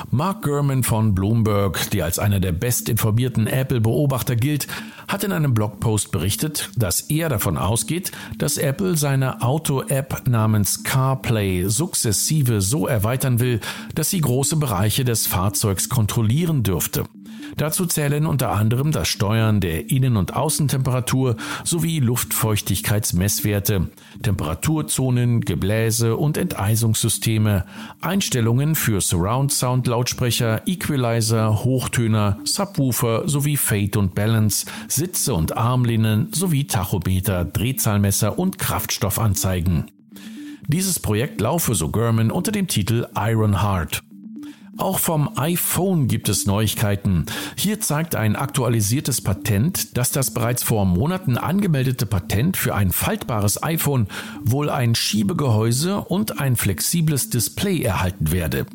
Mark 0.09 0.43
Gurman 0.43 0.83
von 0.83 1.13
Bloomberg, 1.13 1.91
der 1.91 2.05
als 2.05 2.17
einer 2.17 2.39
der 2.39 2.53
bestinformierten 2.53 3.45
Apple-Beobachter 3.45 4.37
gilt, 4.37 4.67
hat 5.09 5.25
in 5.25 5.33
einem 5.33 5.53
Blogpost 5.53 6.11
berichtet, 6.11 6.69
dass 6.77 7.01
er 7.01 7.27
davon 7.27 7.57
ausgeht, 7.57 8.11
dass 8.37 8.57
Apple 8.57 8.95
seine 8.95 9.41
Auto-App 9.41 10.27
namens 10.27 10.83
CarPlay 10.83 11.67
sukzessive 11.67 12.61
so 12.61 12.87
erweitern 12.87 13.39
will, 13.39 13.59
dass 13.95 14.09
sie 14.09 14.21
große 14.21 14.55
Bereiche 14.55 15.03
des 15.03 15.27
Fahrzeugs 15.27 15.89
kontrollieren 15.89 16.63
dürfte. 16.63 17.03
Dazu 17.55 17.85
zählen 17.85 18.25
unter 18.25 18.51
anderem 18.51 18.91
das 18.91 19.07
Steuern 19.07 19.59
der 19.59 19.89
Innen- 19.89 20.17
und 20.17 20.35
Außentemperatur 20.35 21.37
sowie 21.63 21.99
Luftfeuchtigkeitsmesswerte, 21.99 23.89
Temperaturzonen, 24.21 25.41
Gebläse 25.41 26.17
und 26.17 26.37
Enteisungssysteme, 26.37 27.65
Einstellungen 28.01 28.75
für 28.75 29.01
Surround 29.01 29.51
Sound 29.53 29.87
Lautsprecher, 29.87 30.67
Equalizer, 30.67 31.63
Hochtöner, 31.63 32.37
Subwoofer 32.43 33.27
sowie 33.27 33.57
Fade 33.57 33.97
und 33.97 34.15
Balance, 34.15 34.65
Sitze 34.87 35.33
und 35.33 35.55
Armlehnen 35.55 36.29
sowie 36.33 36.67
Tachometer, 36.67 37.45
Drehzahlmesser 37.45 38.37
und 38.37 38.59
Kraftstoffanzeigen. 38.59 39.91
Dieses 40.67 40.99
Projekt 40.99 41.39
laufe, 41.39 41.75
so 41.75 41.89
German, 41.89 42.29
unter 42.29 42.51
dem 42.51 42.67
Titel 42.67 43.07
Iron 43.15 43.61
Heart. 43.61 44.03
Auch 44.77 44.99
vom 44.99 45.37
iPhone 45.37 46.07
gibt 46.07 46.29
es 46.29 46.45
Neuigkeiten. 46.45 47.25
Hier 47.55 47.79
zeigt 47.81 48.15
ein 48.15 48.35
aktualisiertes 48.35 49.21
Patent, 49.21 49.97
dass 49.97 50.11
das 50.11 50.31
bereits 50.31 50.61
vor 50.61 50.85
Monaten 50.85 51.37
angemeldete 51.37 52.05
Patent 52.05 52.57
für 52.57 52.75
ein 52.75 52.91
faltbares 52.91 53.63
iPhone 53.63 54.07
wohl 54.43 54.69
ein 54.69 54.93
Schiebegehäuse 54.93 56.01
und 56.01 56.39
ein 56.39 56.55
flexibles 56.55 57.31
Display 57.31 57.81
erhalten 57.81 58.31
werde. 58.31 58.67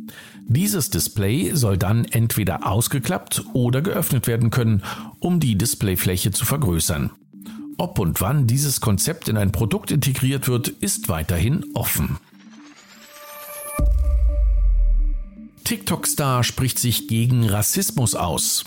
Dieses 0.49 0.91
Display 0.91 1.53
soll 1.55 1.79
dann 1.79 2.05
entweder 2.05 2.67
ausgeklappt 2.67 3.45
oder 3.53 3.81
geöffnet 3.81 4.27
werden 4.27 4.51
können, 4.51 4.83
um 5.21 5.39
die 5.39 5.57
Displayfläche 5.57 6.33
zu 6.33 6.45
vergrößern. 6.45 7.11
Ob 7.79 7.99
und 8.01 8.21
wann 8.21 8.47
dieses 8.49 8.81
Konzept 8.81 9.29
in 9.29 9.37
ein 9.37 9.53
Produkt 9.53 9.93
integriert 9.93 10.49
wird, 10.49 10.69
ist 10.69 11.09
weiterhin 11.09 11.65
offen. 11.75 12.19
TikTok-Star 15.64 16.45
spricht 16.45 16.78
sich 16.78 17.09
gegen 17.09 17.49
Rassismus 17.49 18.14
aus. 18.14 18.64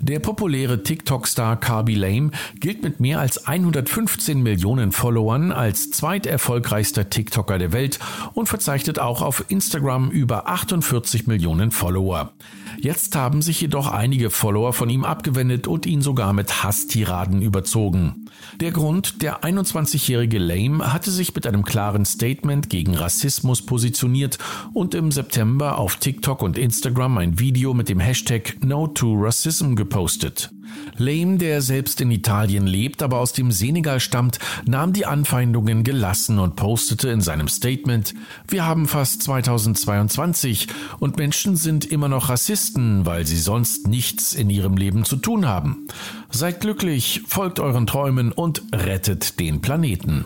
Der 0.00 0.18
populäre 0.18 0.82
TikTok-Star 0.82 1.56
Carby 1.56 1.94
Lame 1.94 2.32
gilt 2.58 2.82
mit 2.82 2.98
mehr 2.98 3.20
als 3.20 3.46
115 3.46 4.42
Millionen 4.42 4.90
Followern 4.90 5.52
als 5.52 5.92
zweiterfolgreichster 5.92 7.08
TikToker 7.08 7.58
der 7.58 7.72
Welt 7.72 8.00
und 8.34 8.48
verzeichnet 8.48 8.98
auch 8.98 9.22
auf 9.22 9.44
Instagram 9.48 10.10
über 10.10 10.48
48 10.48 11.28
Millionen 11.28 11.70
Follower. 11.70 12.32
Jetzt 12.80 13.14
haben 13.14 13.42
sich 13.42 13.60
jedoch 13.60 13.92
einige 13.92 14.30
Follower 14.30 14.72
von 14.72 14.90
ihm 14.90 15.04
abgewendet 15.04 15.68
und 15.68 15.86
ihn 15.86 16.02
sogar 16.02 16.32
mit 16.32 16.64
Hasstiraden 16.64 17.40
überzogen. 17.40 18.21
Der 18.60 18.70
Grund, 18.70 19.22
der 19.22 19.42
21-jährige 19.42 20.38
Lame 20.38 20.92
hatte 20.92 21.10
sich 21.10 21.34
mit 21.34 21.46
einem 21.46 21.64
klaren 21.64 22.04
Statement 22.04 22.70
gegen 22.70 22.94
Rassismus 22.94 23.64
positioniert 23.64 24.38
und 24.72 24.94
im 24.94 25.10
September 25.12 25.78
auf 25.78 25.96
TikTok 25.96 26.42
und 26.42 26.58
Instagram 26.58 27.18
ein 27.18 27.38
Video 27.38 27.74
mit 27.74 27.88
dem 27.88 28.00
Hashtag 28.00 28.56
No 28.64 28.86
to 28.86 29.14
Racism 29.14 29.74
gepostet. 29.74 30.50
Lame, 30.96 31.38
der 31.38 31.62
selbst 31.62 32.00
in 32.00 32.10
Italien 32.10 32.66
lebt, 32.66 33.02
aber 33.02 33.18
aus 33.18 33.32
dem 33.32 33.50
Senegal 33.52 34.00
stammt, 34.00 34.38
nahm 34.64 34.92
die 34.92 35.06
Anfeindungen 35.06 35.84
gelassen 35.84 36.38
und 36.38 36.56
postete 36.56 37.08
in 37.10 37.20
seinem 37.20 37.48
Statement, 37.48 38.14
wir 38.48 38.64
haben 38.64 38.86
fast 38.86 39.22
2022 39.22 40.68
und 40.98 41.16
Menschen 41.16 41.56
sind 41.56 41.84
immer 41.84 42.08
noch 42.08 42.28
Rassisten, 42.28 43.06
weil 43.06 43.26
sie 43.26 43.38
sonst 43.38 43.88
nichts 43.88 44.32
in 44.32 44.50
ihrem 44.50 44.76
Leben 44.76 45.04
zu 45.04 45.16
tun 45.16 45.46
haben. 45.46 45.86
Seid 46.30 46.60
glücklich, 46.60 47.22
folgt 47.26 47.60
euren 47.60 47.86
Träumen 47.86 48.32
und 48.32 48.62
rettet 48.72 49.38
den 49.40 49.60
Planeten. 49.60 50.24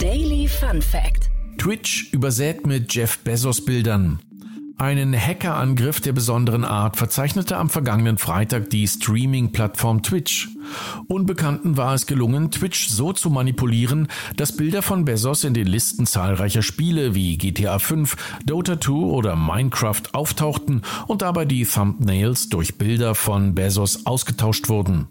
Daily 0.00 0.48
Fun 0.48 0.82
Fact. 0.82 1.30
Twitch 1.58 2.12
übersät 2.12 2.66
mit 2.66 2.92
Jeff 2.92 3.18
Bezos 3.18 3.64
Bildern. 3.64 4.18
Einen 4.82 5.14
Hackerangriff 5.14 6.00
der 6.00 6.12
besonderen 6.12 6.64
Art 6.64 6.96
verzeichnete 6.96 7.56
am 7.56 7.70
vergangenen 7.70 8.18
Freitag 8.18 8.68
die 8.70 8.88
Streaming-Plattform 8.88 10.02
Twitch. 10.02 10.48
Unbekannten 11.06 11.76
war 11.76 11.94
es 11.94 12.06
gelungen, 12.06 12.50
Twitch 12.50 12.88
so 12.88 13.12
zu 13.12 13.30
manipulieren, 13.30 14.08
dass 14.36 14.56
Bilder 14.56 14.82
von 14.82 15.04
Bezos 15.04 15.44
in 15.44 15.54
den 15.54 15.68
Listen 15.68 16.04
zahlreicher 16.04 16.62
Spiele 16.62 17.14
wie 17.14 17.38
GTA 17.38 17.78
5, 17.78 18.16
Dota 18.44 18.80
2 18.80 18.92
oder 18.92 19.36
Minecraft 19.36 20.02
auftauchten 20.14 20.82
und 21.06 21.22
dabei 21.22 21.44
die 21.44 21.64
Thumbnails 21.64 22.48
durch 22.48 22.76
Bilder 22.76 23.14
von 23.14 23.54
Bezos 23.54 24.04
ausgetauscht 24.04 24.68
wurden. 24.68 25.06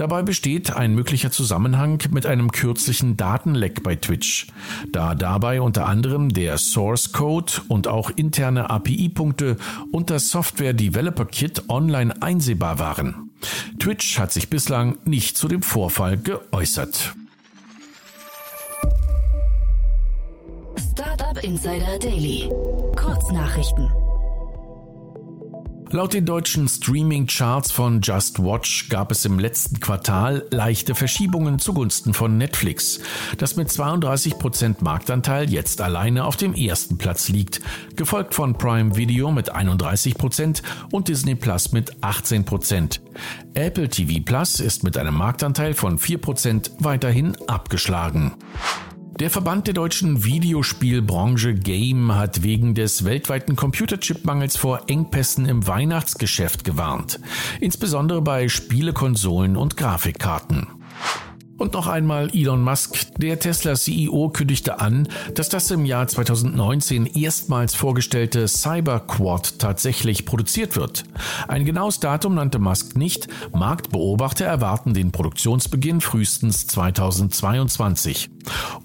Dabei 0.00 0.22
besteht 0.22 0.74
ein 0.74 0.94
möglicher 0.94 1.30
Zusammenhang 1.30 2.02
mit 2.10 2.24
einem 2.24 2.52
kürzlichen 2.52 3.18
Datenleck 3.18 3.82
bei 3.82 3.96
Twitch, 3.96 4.46
da 4.90 5.14
dabei 5.14 5.60
unter 5.60 5.84
anderem 5.84 6.30
der 6.30 6.56
Source 6.56 7.12
Code 7.12 7.52
und 7.68 7.86
auch 7.86 8.08
interne 8.08 8.70
API-Punkte 8.70 9.58
und 9.92 10.08
das 10.08 10.30
Software 10.30 10.72
Developer 10.72 11.26
Kit 11.26 11.68
online 11.68 12.14
einsehbar 12.22 12.78
waren. 12.78 13.30
Twitch 13.78 14.18
hat 14.18 14.32
sich 14.32 14.48
bislang 14.48 14.96
nicht 15.04 15.36
zu 15.36 15.48
dem 15.48 15.60
Vorfall 15.60 16.16
geäußert. 16.16 17.14
Startup 20.92 21.44
Insider 21.44 21.98
Daily. 21.98 22.48
Kurznachrichten. 22.96 23.90
Laut 25.92 26.12
den 26.14 26.24
deutschen 26.24 26.68
Streaming-Charts 26.68 27.72
von 27.72 28.00
Just 28.00 28.38
Watch 28.38 28.88
gab 28.90 29.10
es 29.10 29.24
im 29.24 29.40
letzten 29.40 29.80
Quartal 29.80 30.46
leichte 30.52 30.94
Verschiebungen 30.94 31.58
zugunsten 31.58 32.14
von 32.14 32.38
Netflix, 32.38 33.00
das 33.38 33.56
mit 33.56 33.70
32% 33.70 34.76
Marktanteil 34.84 35.50
jetzt 35.50 35.80
alleine 35.80 36.26
auf 36.26 36.36
dem 36.36 36.54
ersten 36.54 36.96
Platz 36.96 37.28
liegt, 37.28 37.60
gefolgt 37.96 38.36
von 38.36 38.56
Prime 38.56 38.94
Video 38.94 39.32
mit 39.32 39.52
31% 39.52 40.62
und 40.92 41.08
Disney 41.08 41.34
Plus 41.34 41.72
mit 41.72 41.96
18%. 41.96 43.00
Apple 43.54 43.88
TV 43.88 44.22
Plus 44.24 44.60
ist 44.60 44.84
mit 44.84 44.96
einem 44.96 45.14
Marktanteil 45.14 45.74
von 45.74 45.98
4% 45.98 46.70
weiterhin 46.78 47.36
abgeschlagen. 47.48 48.36
Der 49.20 49.28
Verband 49.28 49.66
der 49.66 49.74
deutschen 49.74 50.24
Videospielbranche 50.24 51.52
Game 51.52 52.14
hat 52.14 52.42
wegen 52.42 52.74
des 52.74 53.04
weltweiten 53.04 53.54
Computerchipmangels 53.54 54.56
vor 54.56 54.84
Engpässen 54.86 55.44
im 55.44 55.66
Weihnachtsgeschäft 55.66 56.64
gewarnt, 56.64 57.20
insbesondere 57.60 58.22
bei 58.22 58.48
Spielekonsolen 58.48 59.58
und 59.58 59.76
Grafikkarten. 59.76 60.79
Und 61.60 61.74
noch 61.74 61.88
einmal 61.88 62.30
Elon 62.34 62.62
Musk, 62.62 62.96
der 63.18 63.38
Tesla-CEO, 63.38 64.30
kündigte 64.30 64.80
an, 64.80 65.06
dass 65.34 65.50
das 65.50 65.70
im 65.70 65.84
Jahr 65.84 66.08
2019 66.08 67.04
erstmals 67.04 67.74
vorgestellte 67.74 68.48
Cyberquad 68.48 69.58
tatsächlich 69.58 70.24
produziert 70.24 70.74
wird. 70.76 71.04
Ein 71.48 71.66
genaues 71.66 72.00
Datum 72.00 72.36
nannte 72.36 72.58
Musk 72.58 72.96
nicht. 72.96 73.28
Marktbeobachter 73.52 74.46
erwarten 74.46 74.94
den 74.94 75.12
Produktionsbeginn 75.12 76.00
frühestens 76.00 76.66
2022. 76.66 78.30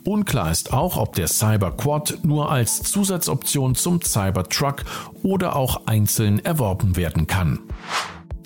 Unklar 0.04 0.52
ist 0.52 0.74
auch, 0.74 0.98
ob 0.98 1.16
der 1.16 1.30
Cyberquad 1.30 2.26
nur 2.26 2.52
als 2.52 2.84
Zusatzoption 2.84 3.76
zum 3.76 4.02
Cybertruck 4.02 4.84
oder 5.24 5.56
auch 5.56 5.88
einzeln 5.88 6.44
erworben 6.44 6.98
werden 6.98 7.26
kann. 7.26 7.60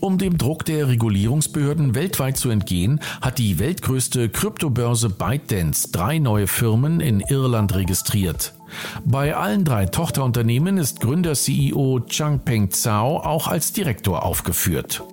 Um 0.01 0.17
dem 0.17 0.37
Druck 0.37 0.63
der 0.65 0.87
Regulierungsbehörden 0.87 1.93
weltweit 1.93 2.37
zu 2.37 2.49
entgehen, 2.49 3.01
hat 3.21 3.37
die 3.37 3.59
weltgrößte 3.59 4.29
Kryptobörse 4.29 5.09
ByteDance 5.09 5.91
drei 5.91 6.19
neue 6.19 6.47
Firmen 6.47 7.01
in 7.01 7.19
Irland 7.19 7.75
registriert. 7.75 8.53
Bei 9.03 9.35
allen 9.35 9.65
drei 9.65 9.87
Tochterunternehmen 9.87 10.77
ist 10.77 11.01
Gründer-CEO 11.01 12.01
Changpeng 12.07 12.71
Zhao 12.71 13.17
auch 13.17 13.47
als 13.47 13.73
Direktor 13.73 14.23
aufgeführt. 14.23 15.03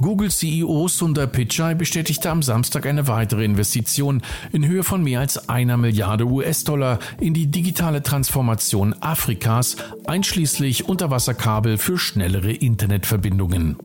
Google 0.00 0.30
CEO 0.30 0.88
Sundar 0.88 1.26
Pichai 1.26 1.74
bestätigte 1.74 2.30
am 2.30 2.42
Samstag 2.42 2.86
eine 2.86 3.06
weitere 3.06 3.44
Investition 3.44 4.22
in 4.52 4.66
Höhe 4.66 4.82
von 4.82 5.02
mehr 5.02 5.20
als 5.20 5.48
einer 5.48 5.76
Milliarde 5.76 6.26
US-Dollar 6.26 6.98
in 7.20 7.32
die 7.32 7.46
digitale 7.46 8.02
Transformation 8.02 8.94
Afrikas, 9.00 9.76
einschließlich 10.06 10.88
Unterwasserkabel 10.88 11.78
für 11.78 11.96
schnellere 11.96 12.52
Internetverbindungen. 12.52 13.76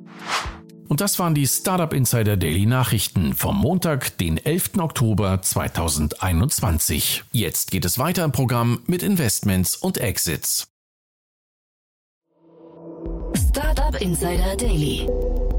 Und 0.87 1.01
das 1.01 1.19
waren 1.19 1.35
die 1.35 1.45
Startup 1.45 1.93
Insider 1.93 2.35
Daily 2.35 2.65
Nachrichten 2.65 3.35
vom 3.35 3.57
Montag, 3.57 4.17
den 4.17 4.43
11. 4.43 4.71
Oktober 4.79 5.39
2021. 5.39 7.23
Jetzt 7.31 7.69
geht 7.69 7.85
es 7.85 7.99
weiter 7.99 8.25
im 8.25 8.31
Programm 8.31 8.79
mit 8.87 9.03
Investments 9.03 9.75
und 9.75 9.99
Exits. 9.99 10.68
Startup 13.35 13.99
Insider 14.01 14.55
Daily. 14.57 15.07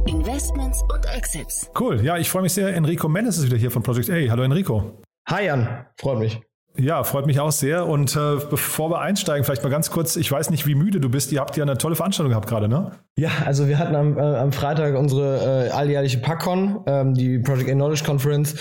Investments 0.06 0.82
und 0.92 1.06
Exits. 1.16 1.70
Cool. 1.78 2.04
Ja, 2.04 2.16
ich 2.16 2.30
freue 2.30 2.42
mich 2.42 2.52
sehr. 2.52 2.74
Enrico 2.74 3.08
Mendes 3.08 3.38
ist 3.38 3.46
wieder 3.46 3.56
hier 3.56 3.70
von 3.70 3.82
Project 3.82 4.10
A. 4.10 4.14
Hallo 4.30 4.42
Enrico. 4.42 5.02
Hi 5.28 5.46
Jan, 5.46 5.86
freut 5.96 6.18
mich. 6.18 6.40
Ja, 6.76 7.02
freut 7.04 7.26
mich 7.26 7.40
auch 7.40 7.52
sehr. 7.52 7.86
Und 7.86 8.16
äh, 8.16 8.36
bevor 8.48 8.90
wir 8.90 9.00
einsteigen, 9.00 9.44
vielleicht 9.44 9.62
mal 9.62 9.70
ganz 9.70 9.90
kurz, 9.90 10.16
ich 10.16 10.30
weiß 10.30 10.50
nicht, 10.50 10.66
wie 10.66 10.74
müde 10.74 11.00
du 11.00 11.08
bist. 11.08 11.32
Ihr 11.32 11.40
habt 11.40 11.56
ja 11.56 11.64
eine 11.64 11.76
tolle 11.76 11.96
Veranstaltung 11.96 12.30
gehabt 12.30 12.48
gerade, 12.48 12.68
ne? 12.68 12.92
Ja, 13.16 13.30
also 13.44 13.68
wir 13.68 13.78
hatten 13.78 13.94
am, 13.94 14.16
äh, 14.16 14.20
am 14.20 14.52
Freitag 14.52 14.96
unsere 14.96 15.66
äh, 15.66 15.70
alljährliche 15.70 16.18
PackCon, 16.18 16.80
ähm, 16.86 17.14
die 17.14 17.38
Project 17.38 17.70
A 17.70 17.74
Knowledge 17.74 18.04
Conference. 18.04 18.56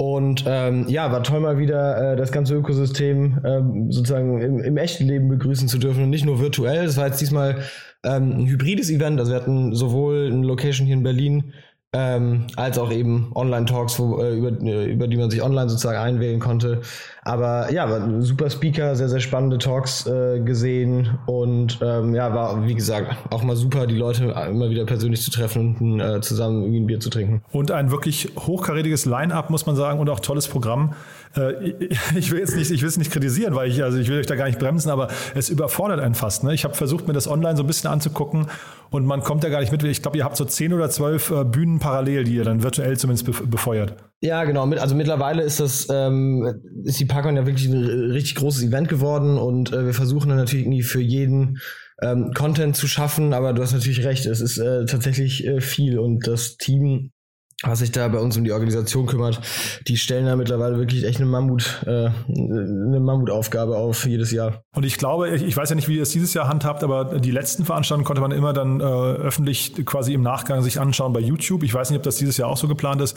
Und 0.00 0.44
ähm, 0.46 0.86
ja, 0.88 1.12
war 1.12 1.22
toll 1.22 1.40
mal 1.40 1.58
wieder 1.58 2.12
äh, 2.12 2.16
das 2.16 2.32
ganze 2.32 2.54
Ökosystem 2.54 3.38
ähm, 3.44 3.92
sozusagen 3.92 4.40
im, 4.40 4.58
im, 4.60 4.76
echten 4.78 5.04
Leben 5.04 5.28
begrüßen 5.28 5.68
zu 5.68 5.76
dürfen 5.76 6.04
und 6.04 6.08
nicht 6.08 6.24
nur 6.24 6.40
virtuell. 6.40 6.86
Das 6.86 6.96
war 6.96 7.06
jetzt 7.06 7.20
diesmal 7.20 7.56
ähm, 8.04 8.32
ein 8.38 8.46
hybrides 8.46 8.90
Event. 8.90 9.18
Also 9.18 9.32
wir 9.32 9.40
hatten 9.40 9.74
sowohl 9.74 10.30
eine 10.32 10.46
Location 10.46 10.86
hier 10.86 10.96
in 10.96 11.02
Berlin 11.02 11.52
ähm, 11.92 12.46
als 12.54 12.78
auch 12.78 12.92
eben 12.92 13.32
Online-Talks, 13.34 13.98
äh, 13.98 14.36
über, 14.36 14.52
äh, 14.62 14.92
über 14.92 15.08
die 15.08 15.16
man 15.16 15.28
sich 15.28 15.42
online 15.42 15.68
sozusagen 15.68 15.98
einwählen 15.98 16.38
konnte. 16.38 16.82
Aber 17.22 17.72
ja, 17.72 17.90
war 17.90 18.22
super 18.22 18.48
Speaker, 18.48 18.94
sehr, 18.94 19.08
sehr 19.08 19.18
spannende 19.18 19.58
Talks 19.58 20.06
äh, 20.06 20.38
gesehen 20.40 21.18
und 21.26 21.80
ähm, 21.82 22.14
ja, 22.14 22.32
war 22.32 22.64
wie 22.64 22.76
gesagt 22.76 23.16
auch 23.30 23.42
mal 23.42 23.56
super, 23.56 23.88
die 23.88 23.96
Leute 23.96 24.24
immer 24.48 24.70
wieder 24.70 24.86
persönlich 24.86 25.22
zu 25.22 25.32
treffen 25.32 25.76
und 25.80 26.00
äh, 26.00 26.20
zusammen 26.20 26.62
irgendwie 26.62 26.80
ein 26.80 26.86
Bier 26.86 27.00
zu 27.00 27.10
trinken. 27.10 27.42
Und 27.50 27.72
ein 27.72 27.90
wirklich 27.90 28.32
hochkarätiges 28.38 29.04
Line-up, 29.04 29.50
muss 29.50 29.66
man 29.66 29.74
sagen, 29.74 29.98
und 29.98 30.08
auch 30.10 30.20
tolles 30.20 30.46
Programm. 30.46 30.94
Äh, 31.36 31.70
ich 32.16 32.30
will 32.30 32.38
jetzt 32.38 32.56
nicht, 32.56 32.70
ich 32.70 32.82
will 32.82 32.88
es 32.88 32.98
nicht 32.98 33.10
kritisieren, 33.10 33.54
weil 33.54 33.70
ich, 33.70 33.82
also 33.82 33.98
ich 33.98 34.08
will 34.08 34.18
euch 34.18 34.26
da 34.26 34.36
gar 34.36 34.46
nicht 34.46 34.58
bremsen, 34.58 34.90
aber 34.90 35.08
es 35.34 35.48
überfordert 35.48 36.00
einen 36.00 36.14
fast. 36.14 36.44
Ne? 36.44 36.54
Ich 36.54 36.64
habe 36.64 36.74
versucht, 36.74 37.06
mir 37.06 37.14
das 37.14 37.28
online 37.28 37.56
so 37.56 37.62
ein 37.62 37.66
bisschen 37.66 37.90
anzugucken 37.90 38.46
und 38.90 39.06
man 39.06 39.22
kommt 39.22 39.44
ja 39.44 39.50
gar 39.50 39.60
nicht 39.60 39.72
mit. 39.72 39.82
Ich 39.84 40.02
glaube, 40.02 40.18
ihr 40.18 40.24
habt 40.24 40.36
so 40.36 40.44
zehn 40.44 40.72
oder 40.72 40.90
zwölf 40.90 41.30
äh, 41.30 41.44
Bühnen 41.44 41.78
parallel, 41.78 42.24
die 42.24 42.34
ihr 42.34 42.44
dann 42.44 42.62
virtuell 42.62 42.96
zumindest 42.96 43.50
befeuert. 43.50 43.96
Ja, 44.20 44.44
genau. 44.44 44.68
Also 44.72 44.94
mittlerweile 44.94 45.42
ist 45.42 45.60
das, 45.60 45.86
ähm, 45.90 46.60
ist 46.84 47.00
die 47.00 47.06
ParkCon 47.06 47.36
ja 47.36 47.46
wirklich 47.46 47.68
ein 47.68 48.10
richtig 48.10 48.34
großes 48.34 48.62
Event 48.62 48.88
geworden 48.88 49.38
und 49.38 49.72
äh, 49.72 49.86
wir 49.86 49.94
versuchen 49.94 50.28
dann 50.28 50.38
natürlich 50.38 50.66
irgendwie 50.66 50.82
für 50.82 51.00
jeden 51.00 51.58
ähm, 52.02 52.32
Content 52.34 52.76
zu 52.76 52.86
schaffen, 52.86 53.32
aber 53.32 53.52
du 53.52 53.62
hast 53.62 53.72
natürlich 53.72 54.04
recht, 54.04 54.26
es 54.26 54.40
ist 54.40 54.58
äh, 54.58 54.86
tatsächlich 54.86 55.46
äh, 55.46 55.60
viel 55.60 55.98
und 55.98 56.26
das 56.26 56.56
Team 56.56 57.12
was 57.62 57.80
sich 57.80 57.92
da 57.92 58.08
bei 58.08 58.18
uns 58.18 58.36
um 58.38 58.44
die 58.44 58.52
Organisation 58.52 59.06
kümmert, 59.06 59.40
die 59.86 59.98
stellen 59.98 60.24
da 60.24 60.34
mittlerweile 60.34 60.78
wirklich 60.78 61.04
echt 61.04 61.18
eine 61.18 61.26
Mammut, 61.26 61.82
äh, 61.86 62.08
eine 62.28 63.00
Mammutaufgabe 63.00 63.76
auf 63.76 64.06
jedes 64.06 64.32
Jahr. 64.32 64.62
Und 64.74 64.86
ich 64.86 64.96
glaube, 64.96 65.28
ich 65.28 65.56
weiß 65.56 65.68
ja 65.68 65.76
nicht, 65.76 65.88
wie 65.88 65.96
ihr 65.96 66.02
es 66.02 66.10
dieses 66.10 66.32
Jahr 66.32 66.48
handhabt, 66.48 66.82
aber 66.82 67.18
die 67.18 67.30
letzten 67.30 67.66
Veranstaltungen 67.66 68.06
konnte 68.06 68.22
man 68.22 68.30
immer 68.30 68.54
dann 68.54 68.80
äh, 68.80 68.84
öffentlich 68.84 69.84
quasi 69.84 70.14
im 70.14 70.22
Nachgang 70.22 70.62
sich 70.62 70.80
anschauen 70.80 71.12
bei 71.12 71.20
YouTube. 71.20 71.62
Ich 71.62 71.74
weiß 71.74 71.90
nicht, 71.90 71.98
ob 71.98 72.02
das 72.02 72.16
dieses 72.16 72.38
Jahr 72.38 72.48
auch 72.48 72.56
so 72.56 72.66
geplant 72.66 73.02
ist, 73.02 73.16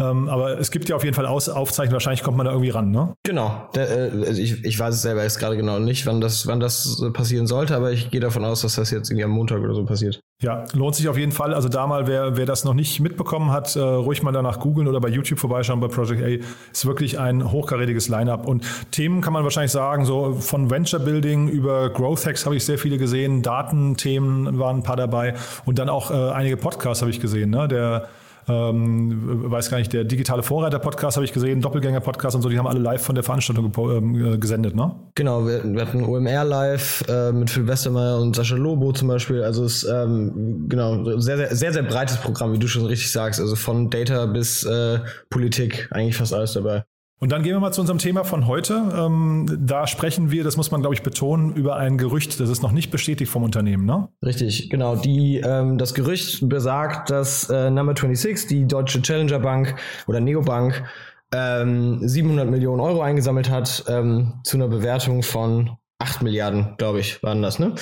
ähm, 0.00 0.28
aber 0.28 0.58
es 0.58 0.72
gibt 0.72 0.88
ja 0.88 0.96
auf 0.96 1.04
jeden 1.04 1.14
Fall 1.14 1.26
Aus 1.26 1.48
Aufzeichnungen. 1.48 1.94
Wahrscheinlich 1.94 2.24
kommt 2.24 2.36
man 2.36 2.46
da 2.46 2.52
irgendwie 2.52 2.70
ran, 2.70 2.90
ne? 2.90 3.14
Genau. 3.22 3.68
Der, 3.76 4.12
äh, 4.12 4.26
also 4.26 4.40
ich, 4.40 4.64
ich 4.64 4.76
weiß 4.76 4.94
es 4.94 5.02
selber 5.02 5.22
jetzt 5.22 5.38
gerade 5.38 5.56
genau 5.56 5.78
nicht, 5.78 6.04
wann 6.06 6.20
das, 6.20 6.48
wann 6.48 6.58
das 6.58 7.00
passieren 7.12 7.46
sollte, 7.46 7.76
aber 7.76 7.92
ich 7.92 8.10
gehe 8.10 8.20
davon 8.20 8.44
aus, 8.44 8.62
dass 8.62 8.74
das 8.74 8.90
jetzt 8.90 9.10
irgendwie 9.10 9.24
am 9.24 9.30
Montag 9.30 9.60
oder 9.60 9.74
so 9.74 9.84
passiert. 9.84 10.20
Ja, 10.44 10.64
lohnt 10.74 10.94
sich 10.94 11.08
auf 11.08 11.16
jeden 11.16 11.32
Fall. 11.32 11.54
Also 11.54 11.70
da 11.70 11.86
mal, 11.86 12.06
wer, 12.06 12.36
wer 12.36 12.44
das 12.44 12.64
noch 12.64 12.74
nicht 12.74 13.00
mitbekommen 13.00 13.50
hat, 13.50 13.76
äh, 13.76 13.80
ruhig 13.80 14.22
mal 14.22 14.30
danach 14.30 14.60
googeln 14.60 14.86
oder 14.88 15.00
bei 15.00 15.08
YouTube 15.08 15.38
vorbeischauen 15.38 15.80
bei 15.80 15.88
Project 15.88 16.22
A. 16.22 16.46
Ist 16.70 16.84
wirklich 16.84 17.18
ein 17.18 17.50
hochkarätiges 17.50 18.08
Line-up. 18.08 18.46
Und 18.46 18.62
Themen 18.90 19.22
kann 19.22 19.32
man 19.32 19.44
wahrscheinlich 19.44 19.72
sagen, 19.72 20.04
so 20.04 20.34
von 20.34 20.70
Venture 20.70 21.00
Building 21.00 21.48
über 21.48 21.88
Growth 21.88 22.26
Hacks 22.26 22.44
habe 22.44 22.56
ich 22.56 22.64
sehr 22.66 22.76
viele 22.76 22.98
gesehen, 22.98 23.40
Datenthemen 23.40 24.58
waren 24.58 24.80
ein 24.80 24.82
paar 24.82 24.96
dabei 24.96 25.32
und 25.64 25.78
dann 25.78 25.88
auch 25.88 26.10
äh, 26.10 26.32
einige 26.32 26.58
Podcasts 26.58 27.00
habe 27.00 27.10
ich 27.10 27.20
gesehen. 27.20 27.48
Ne? 27.48 27.66
Der 27.66 28.08
ähm, 28.48 29.50
weiß 29.50 29.70
gar 29.70 29.78
nicht, 29.78 29.92
der 29.92 30.04
digitale 30.04 30.42
Vorreiter-Podcast 30.42 31.16
habe 31.16 31.24
ich 31.24 31.32
gesehen, 31.32 31.60
Doppelgänger-Podcast 31.60 32.36
und 32.36 32.42
so, 32.42 32.48
die 32.48 32.58
haben 32.58 32.66
alle 32.66 32.80
live 32.80 33.02
von 33.02 33.14
der 33.14 33.24
Veranstaltung 33.24 33.72
ähm, 33.76 34.40
gesendet, 34.40 34.74
ne? 34.74 34.94
Genau, 35.14 35.46
wir, 35.46 35.62
wir 35.64 35.80
hatten 35.80 36.04
OMR 36.04 36.44
live 36.44 37.04
äh, 37.08 37.32
mit 37.32 37.50
Phil 37.50 37.66
Westermeier 37.66 38.18
und 38.20 38.36
Sascha 38.36 38.56
Lobo 38.56 38.92
zum 38.92 39.08
Beispiel. 39.08 39.42
Also 39.42 39.64
es 39.64 39.84
ähm, 39.84 40.66
genau 40.68 41.18
sehr, 41.18 41.36
sehr, 41.36 41.54
sehr, 41.54 41.72
sehr 41.72 41.82
breites 41.82 42.16
Programm, 42.18 42.52
wie 42.52 42.58
du 42.58 42.68
schon 42.68 42.86
richtig 42.86 43.10
sagst. 43.10 43.40
Also 43.40 43.56
von 43.56 43.90
Data 43.90 44.26
bis 44.26 44.64
äh, 44.64 44.98
Politik, 45.30 45.88
eigentlich 45.90 46.16
fast 46.16 46.34
alles 46.34 46.52
dabei. 46.52 46.84
Und 47.24 47.32
dann 47.32 47.42
gehen 47.42 47.54
wir 47.54 47.60
mal 47.60 47.72
zu 47.72 47.80
unserem 47.80 47.96
Thema 47.96 48.22
von 48.22 48.46
heute. 48.46 48.82
Ähm, 48.94 49.46
da 49.58 49.86
sprechen 49.86 50.30
wir, 50.30 50.44
das 50.44 50.58
muss 50.58 50.70
man 50.70 50.82
glaube 50.82 50.94
ich 50.94 51.02
betonen, 51.02 51.54
über 51.54 51.76
ein 51.76 51.96
Gerücht, 51.96 52.38
das 52.38 52.50
ist 52.50 52.60
noch 52.62 52.70
nicht 52.70 52.90
bestätigt 52.90 53.32
vom 53.32 53.42
Unternehmen, 53.44 53.86
ne? 53.86 54.10
Richtig, 54.22 54.68
genau. 54.68 54.94
Die, 54.94 55.38
ähm, 55.42 55.78
das 55.78 55.94
Gerücht 55.94 56.46
besagt, 56.50 57.08
dass 57.08 57.48
äh, 57.48 57.70
Number 57.70 57.94
26, 57.96 58.46
die 58.46 58.66
deutsche 58.66 59.00
Challenger 59.00 59.38
Bank 59.38 59.74
oder 60.06 60.20
Neobank, 60.20 60.84
ähm, 61.32 62.06
700 62.06 62.50
Millionen 62.50 62.80
Euro 62.82 63.00
eingesammelt 63.00 63.48
hat 63.48 63.86
ähm, 63.88 64.34
zu 64.44 64.58
einer 64.58 64.68
Bewertung 64.68 65.22
von 65.22 65.78
8 66.00 66.20
Milliarden, 66.20 66.74
glaube 66.76 67.00
ich, 67.00 67.22
waren 67.22 67.40
das, 67.40 67.58
ne? 67.58 67.74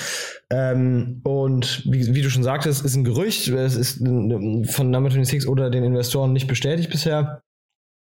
Ähm, 0.51 1.19
und 1.25 1.83
wie, 1.83 2.15
wie, 2.15 2.21
du 2.21 2.29
schon 2.29 2.43
sagtest, 2.43 2.85
ist 2.85 2.95
ein 2.95 3.03
Gerücht, 3.03 3.49
es 3.49 3.75
ist 3.75 3.97
von 3.97 4.89
Number 4.89 5.11
26 5.11 5.49
oder 5.49 5.69
den 5.69 5.83
Investoren 5.83 6.31
nicht 6.31 6.47
bestätigt 6.47 6.89
bisher. 6.89 7.42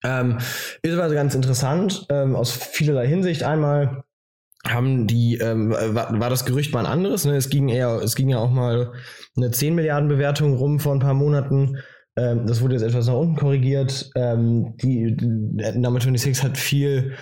Ähm, 0.04 0.38
ist 0.82 0.98
aber 0.98 1.14
ganz 1.14 1.36
interessant, 1.36 2.06
ähm, 2.10 2.36
aus 2.36 2.52
vielerlei 2.52 3.08
Hinsicht. 3.08 3.44
Einmal 3.44 4.04
haben 4.66 5.08
die, 5.08 5.38
ähm, 5.38 5.72
war, 5.72 6.20
war, 6.20 6.30
das 6.30 6.46
Gerücht 6.46 6.74
mal 6.74 6.86
ein 6.86 6.92
anderes, 6.92 7.26
ne? 7.26 7.36
Es 7.36 7.50
ging 7.50 7.70
eher, 7.70 8.02
es 8.04 8.16
ging 8.16 8.30
ja 8.30 8.40
auch 8.40 8.52
mal 8.52 8.94
eine 9.38 9.52
10 9.52 9.76
Milliarden 9.76 10.10
Bewertung 10.10 10.56
rum 10.56 10.80
vor 10.80 10.94
ein 10.94 11.00
paar 11.00 11.14
Monaten. 11.14 11.78
Ähm, 12.18 12.46
das 12.46 12.62
wurde 12.62 12.76
jetzt 12.76 12.84
etwas 12.84 13.08
nach 13.08 13.14
unten 13.14 13.36
korrigiert. 13.36 14.12
Ähm, 14.16 14.76
die, 14.82 15.16
die 15.16 15.80
Number 15.80 16.02
26 16.02 16.44
hat 16.44 16.58
viel 16.58 17.14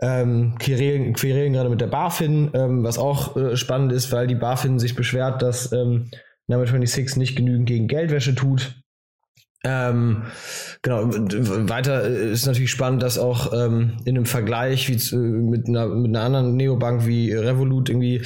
ähm, 0.00 0.56
Querelen, 0.58 1.14
Querelen 1.14 1.54
gerade 1.54 1.70
mit 1.70 1.80
der 1.80 1.86
BaFin, 1.86 2.50
ähm, 2.54 2.84
was 2.84 2.98
auch 2.98 3.36
äh, 3.36 3.56
spannend 3.56 3.92
ist, 3.92 4.12
weil 4.12 4.26
die 4.26 4.34
BaFin 4.34 4.78
sich 4.78 4.94
beschwert, 4.94 5.40
dass 5.40 5.72
ähm, 5.72 6.10
Number 6.46 6.66
26 6.66 7.16
nicht 7.16 7.36
genügend 7.36 7.66
gegen 7.66 7.88
Geldwäsche 7.88 8.34
tut. 8.34 8.81
Ähm, 9.64 10.24
genau, 10.82 11.04
weiter 11.04 12.02
ist 12.02 12.46
natürlich 12.46 12.72
spannend, 12.72 13.02
dass 13.02 13.16
auch 13.16 13.52
ähm, 13.52 13.98
in 14.04 14.16
einem 14.16 14.26
Vergleich 14.26 14.88
wie 14.88 14.96
zu, 14.96 15.16
mit, 15.16 15.68
einer, 15.68 15.86
mit 15.86 16.08
einer 16.08 16.24
anderen 16.24 16.56
Neobank 16.56 17.06
wie 17.06 17.32
Revolut 17.32 17.88
irgendwie 17.88 18.22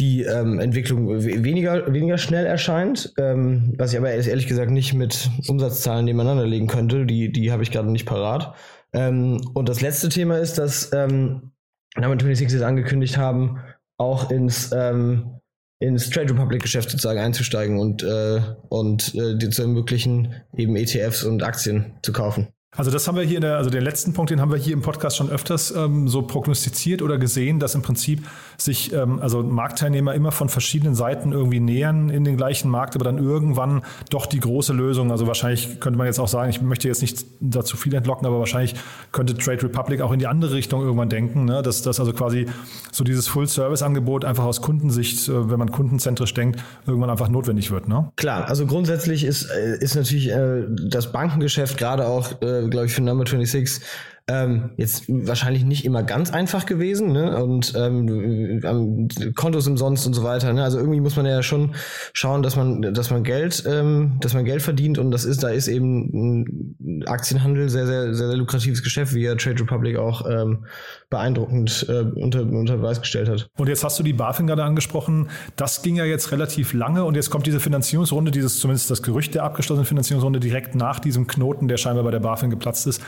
die 0.00 0.22
ähm, 0.22 0.58
Entwicklung 0.58 1.08
weniger, 1.24 1.92
weniger 1.92 2.18
schnell 2.18 2.44
erscheint, 2.44 3.12
ähm, 3.18 3.74
was 3.78 3.92
ich 3.92 3.98
aber 3.98 4.10
ehrlich 4.10 4.48
gesagt 4.48 4.72
nicht 4.72 4.94
mit 4.94 5.30
Umsatzzahlen 5.46 6.04
nebeneinander 6.04 6.46
legen 6.46 6.66
könnte, 6.66 7.06
die, 7.06 7.30
die 7.30 7.52
habe 7.52 7.62
ich 7.62 7.70
gerade 7.70 7.90
nicht 7.92 8.06
parat. 8.06 8.54
Ähm, 8.92 9.40
und 9.54 9.68
das 9.68 9.80
letzte 9.80 10.08
Thema 10.08 10.38
ist, 10.38 10.58
dass 10.58 10.92
ähm, 10.92 11.52
Number 11.96 12.16
26 12.18 12.50
jetzt 12.50 12.62
angekündigt 12.62 13.16
haben, 13.16 13.60
auch 13.96 14.30
ins 14.32 14.72
ähm, 14.72 15.38
ins 15.78 16.08
Trade 16.10 16.32
Republic 16.32 16.62
Geschäft 16.62 16.90
sozusagen 16.90 17.20
einzusteigen 17.20 17.78
und, 17.78 18.02
äh, 18.02 18.40
und 18.68 19.14
äh, 19.14 19.36
dir 19.36 19.50
zu 19.50 19.62
ermöglichen, 19.62 20.34
eben 20.56 20.76
ETFs 20.76 21.24
und 21.24 21.42
Aktien 21.42 21.94
zu 22.02 22.12
kaufen. 22.12 22.48
Also 22.76 22.90
das 22.90 23.06
haben 23.06 23.16
wir 23.16 23.22
hier 23.22 23.36
in 23.36 23.42
der, 23.42 23.56
also 23.56 23.70
den 23.70 23.82
letzten 23.82 24.14
Punkt, 24.14 24.30
den 24.30 24.40
haben 24.40 24.50
wir 24.50 24.58
hier 24.58 24.72
im 24.72 24.82
Podcast 24.82 25.16
schon 25.16 25.30
öfters 25.30 25.70
ähm, 25.70 26.08
so 26.08 26.22
prognostiziert 26.22 27.02
oder 27.02 27.18
gesehen, 27.18 27.60
dass 27.60 27.76
im 27.76 27.82
Prinzip 27.82 28.26
sich 28.56 28.92
ähm, 28.92 29.20
also 29.20 29.42
Marktteilnehmer 29.42 30.14
immer 30.14 30.32
von 30.32 30.48
verschiedenen 30.48 30.94
Seiten 30.94 31.32
irgendwie 31.32 31.60
nähern 31.60 32.10
in 32.10 32.24
den 32.24 32.36
gleichen 32.36 32.70
Markt, 32.70 32.94
aber 32.94 33.04
dann 33.04 33.18
irgendwann 33.18 33.82
doch 34.10 34.26
die 34.26 34.40
große 34.40 34.72
Lösung, 34.72 35.10
also 35.10 35.26
wahrscheinlich 35.26 35.80
könnte 35.80 35.98
man 35.98 36.06
jetzt 36.06 36.18
auch 36.18 36.28
sagen, 36.28 36.50
ich 36.50 36.60
möchte 36.60 36.88
jetzt 36.88 37.02
nicht 37.02 37.24
dazu 37.40 37.76
viel 37.76 37.94
entlocken, 37.94 38.26
aber 38.26 38.38
wahrscheinlich 38.38 38.74
könnte 39.12 39.34
Trade 39.34 39.62
Republic 39.62 40.00
auch 40.00 40.12
in 40.12 40.18
die 40.18 40.26
andere 40.26 40.54
Richtung 40.54 40.82
irgendwann 40.82 41.08
denken, 41.08 41.44
ne? 41.44 41.62
dass 41.62 41.82
das 41.82 42.00
also 42.00 42.12
quasi 42.12 42.46
so 42.92 43.04
dieses 43.04 43.28
Full-Service-Angebot 43.28 44.24
einfach 44.24 44.44
aus 44.44 44.60
Kundensicht, 44.60 45.28
äh, 45.28 45.50
wenn 45.50 45.58
man 45.58 45.70
kundenzentrisch 45.70 46.34
denkt, 46.34 46.62
irgendwann 46.86 47.10
einfach 47.10 47.28
notwendig 47.28 47.70
wird. 47.70 47.88
Ne? 47.88 48.10
Klar, 48.16 48.48
also 48.48 48.66
grundsätzlich 48.66 49.24
ist, 49.24 49.50
äh, 49.50 49.78
ist 49.78 49.94
natürlich 49.94 50.30
äh, 50.30 50.64
das 50.88 51.12
Bankengeschäft 51.12 51.78
gerade 51.78 52.06
auch 52.06 52.30
äh, 52.42 52.68
glaube 52.68 52.86
ich, 52.86 52.94
für 52.94 53.02
Number 53.02 53.26
26 53.26 53.80
ähm, 54.26 54.70
jetzt 54.78 55.04
wahrscheinlich 55.06 55.64
nicht 55.64 55.84
immer 55.84 56.02
ganz 56.02 56.32
einfach 56.32 56.64
gewesen, 56.64 57.12
ne? 57.12 57.44
Und 57.44 57.74
ähm, 57.76 59.10
Kontos 59.34 59.66
umsonst 59.66 60.06
und 60.06 60.14
so 60.14 60.24
weiter. 60.24 60.50
Ne? 60.54 60.64
Also 60.64 60.78
irgendwie 60.78 61.00
muss 61.00 61.16
man 61.16 61.26
ja 61.26 61.42
schon 61.42 61.74
schauen, 62.14 62.42
dass 62.42 62.56
man, 62.56 62.94
dass 62.94 63.10
man 63.10 63.22
Geld, 63.22 63.64
ähm, 63.66 64.16
dass 64.20 64.32
man 64.32 64.46
Geld 64.46 64.62
verdient 64.62 64.96
und 64.96 65.10
das 65.10 65.26
ist, 65.26 65.42
da 65.42 65.50
ist 65.50 65.68
eben 65.68 67.04
Aktienhandel 67.06 67.68
sehr, 67.68 67.86
sehr, 67.86 68.14
sehr, 68.14 68.28
sehr 68.28 68.36
lukratives 68.36 68.82
Geschäft, 68.82 69.14
wie 69.14 69.24
ja 69.24 69.34
Trade 69.34 69.60
Republic 69.60 69.98
auch 69.98 70.24
ähm, 70.26 70.64
beeindruckend 71.10 71.84
äh, 71.90 72.00
unter, 72.18 72.42
unter 72.42 72.78
Beweis 72.78 73.02
gestellt 73.02 73.28
hat. 73.28 73.50
Und 73.58 73.68
jetzt 73.68 73.84
hast 73.84 73.98
du 73.98 74.02
die 74.02 74.14
BaFin 74.14 74.46
gerade 74.46 74.64
angesprochen. 74.64 75.28
Das 75.56 75.82
ging 75.82 75.96
ja 75.96 76.06
jetzt 76.06 76.32
relativ 76.32 76.72
lange 76.72 77.04
und 77.04 77.14
jetzt 77.14 77.28
kommt 77.28 77.46
diese 77.46 77.60
Finanzierungsrunde, 77.60 78.30
dieses 78.30 78.58
zumindest 78.58 78.90
das 78.90 79.02
Gerücht 79.02 79.34
der 79.34 79.44
abgeschlossenen 79.44 79.84
Finanzierungsrunde 79.84 80.40
direkt 80.40 80.74
nach 80.74 80.98
diesem 80.98 81.26
Knoten, 81.26 81.68
der 81.68 81.76
scheinbar 81.76 82.04
bei 82.04 82.10
der 82.10 82.20
BaFin 82.20 82.48
geplatzt 82.48 82.86
ist. 82.86 83.02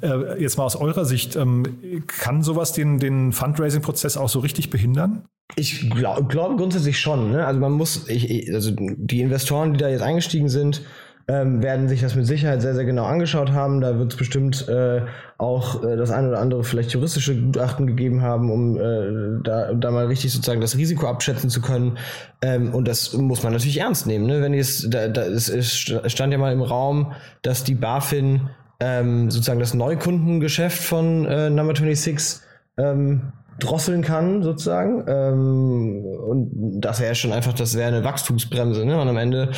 Äh, 0.00 0.40
jetzt 0.40 0.58
mal 0.58 0.64
aus 0.64 0.76
eurer 0.76 1.04
Sicht, 1.04 1.34
ähm, 1.34 2.04
kann 2.06 2.42
sowas 2.42 2.72
den, 2.72 2.98
den 2.98 3.32
Fundraising-Prozess 3.32 4.16
auch 4.16 4.28
so 4.28 4.38
richtig 4.38 4.70
behindern? 4.70 5.24
Ich 5.56 5.90
glaube 5.90 6.24
glaub 6.24 6.56
grundsätzlich 6.56 6.98
schon. 7.00 7.32
Ne? 7.32 7.46
Also 7.46 7.60
man 7.60 7.72
muss, 7.72 8.08
ich, 8.08 8.52
also 8.52 8.72
die 8.76 9.20
Investoren, 9.20 9.72
die 9.72 9.78
da 9.78 9.88
jetzt 9.88 10.02
eingestiegen 10.02 10.48
sind, 10.48 10.82
ähm, 11.28 11.60
werden 11.60 11.88
sich 11.88 12.00
das 12.00 12.14
mit 12.14 12.24
Sicherheit 12.24 12.62
sehr, 12.62 12.74
sehr 12.74 12.84
genau 12.84 13.04
angeschaut 13.04 13.50
haben. 13.50 13.80
Da 13.80 13.98
wird 13.98 14.12
es 14.12 14.16
bestimmt 14.16 14.68
äh, 14.68 15.02
auch 15.38 15.82
äh, 15.82 15.96
das 15.96 16.12
eine 16.12 16.28
oder 16.28 16.38
andere 16.38 16.62
vielleicht 16.62 16.92
juristische 16.92 17.34
Gutachten 17.34 17.88
gegeben 17.88 18.22
haben, 18.22 18.50
um 18.50 18.76
äh, 18.76 19.42
da, 19.42 19.74
da 19.74 19.90
mal 19.90 20.06
richtig 20.06 20.32
sozusagen 20.32 20.60
das 20.60 20.76
Risiko 20.76 21.08
abschätzen 21.08 21.50
zu 21.50 21.60
können. 21.60 21.98
Ähm, 22.42 22.72
und 22.72 22.86
das 22.86 23.12
muss 23.14 23.42
man 23.42 23.52
natürlich 23.52 23.80
ernst 23.80 24.06
nehmen. 24.06 24.26
Ne? 24.26 24.40
Wenn 24.40 24.54
jetzt, 24.54 24.94
da, 24.94 25.08
da, 25.08 25.22
es, 25.22 25.48
es 25.48 25.74
stand 25.74 26.32
ja 26.32 26.38
mal 26.38 26.52
im 26.52 26.62
Raum, 26.62 27.12
dass 27.42 27.64
die 27.64 27.74
BaFin 27.74 28.48
ähm, 28.80 29.30
sozusagen 29.30 29.60
das 29.60 29.74
Neukundengeschäft 29.74 30.82
von 30.82 31.24
äh, 31.26 31.50
Number 31.50 31.74
26 31.74 32.42
ähm, 32.78 33.32
drosseln 33.58 34.02
kann, 34.02 34.42
sozusagen. 34.42 35.04
Ähm, 35.06 36.04
und 36.04 36.80
das 36.80 37.00
wäre 37.00 37.14
schon 37.14 37.32
einfach, 37.32 37.54
das 37.54 37.74
wäre 37.76 37.88
eine 37.88 38.04
Wachstumsbremse. 38.04 38.84
Ne? 38.84 39.00
Und 39.00 39.08
am 39.08 39.16
Ende 39.16 39.50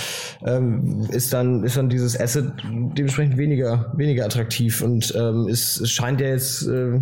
ähm, 0.46 1.06
ist 1.10 1.32
dann 1.32 1.64
ist 1.64 1.76
dann 1.76 1.88
dieses 1.88 2.18
Asset 2.18 2.52
dementsprechend 2.64 3.36
weniger 3.36 3.92
weniger 3.96 4.24
attraktiv 4.24 4.82
und 4.82 5.12
ähm, 5.16 5.48
es, 5.48 5.80
es 5.80 5.90
scheint 5.90 6.20
ja 6.20 6.28
jetzt 6.28 6.66
äh, 6.66 7.00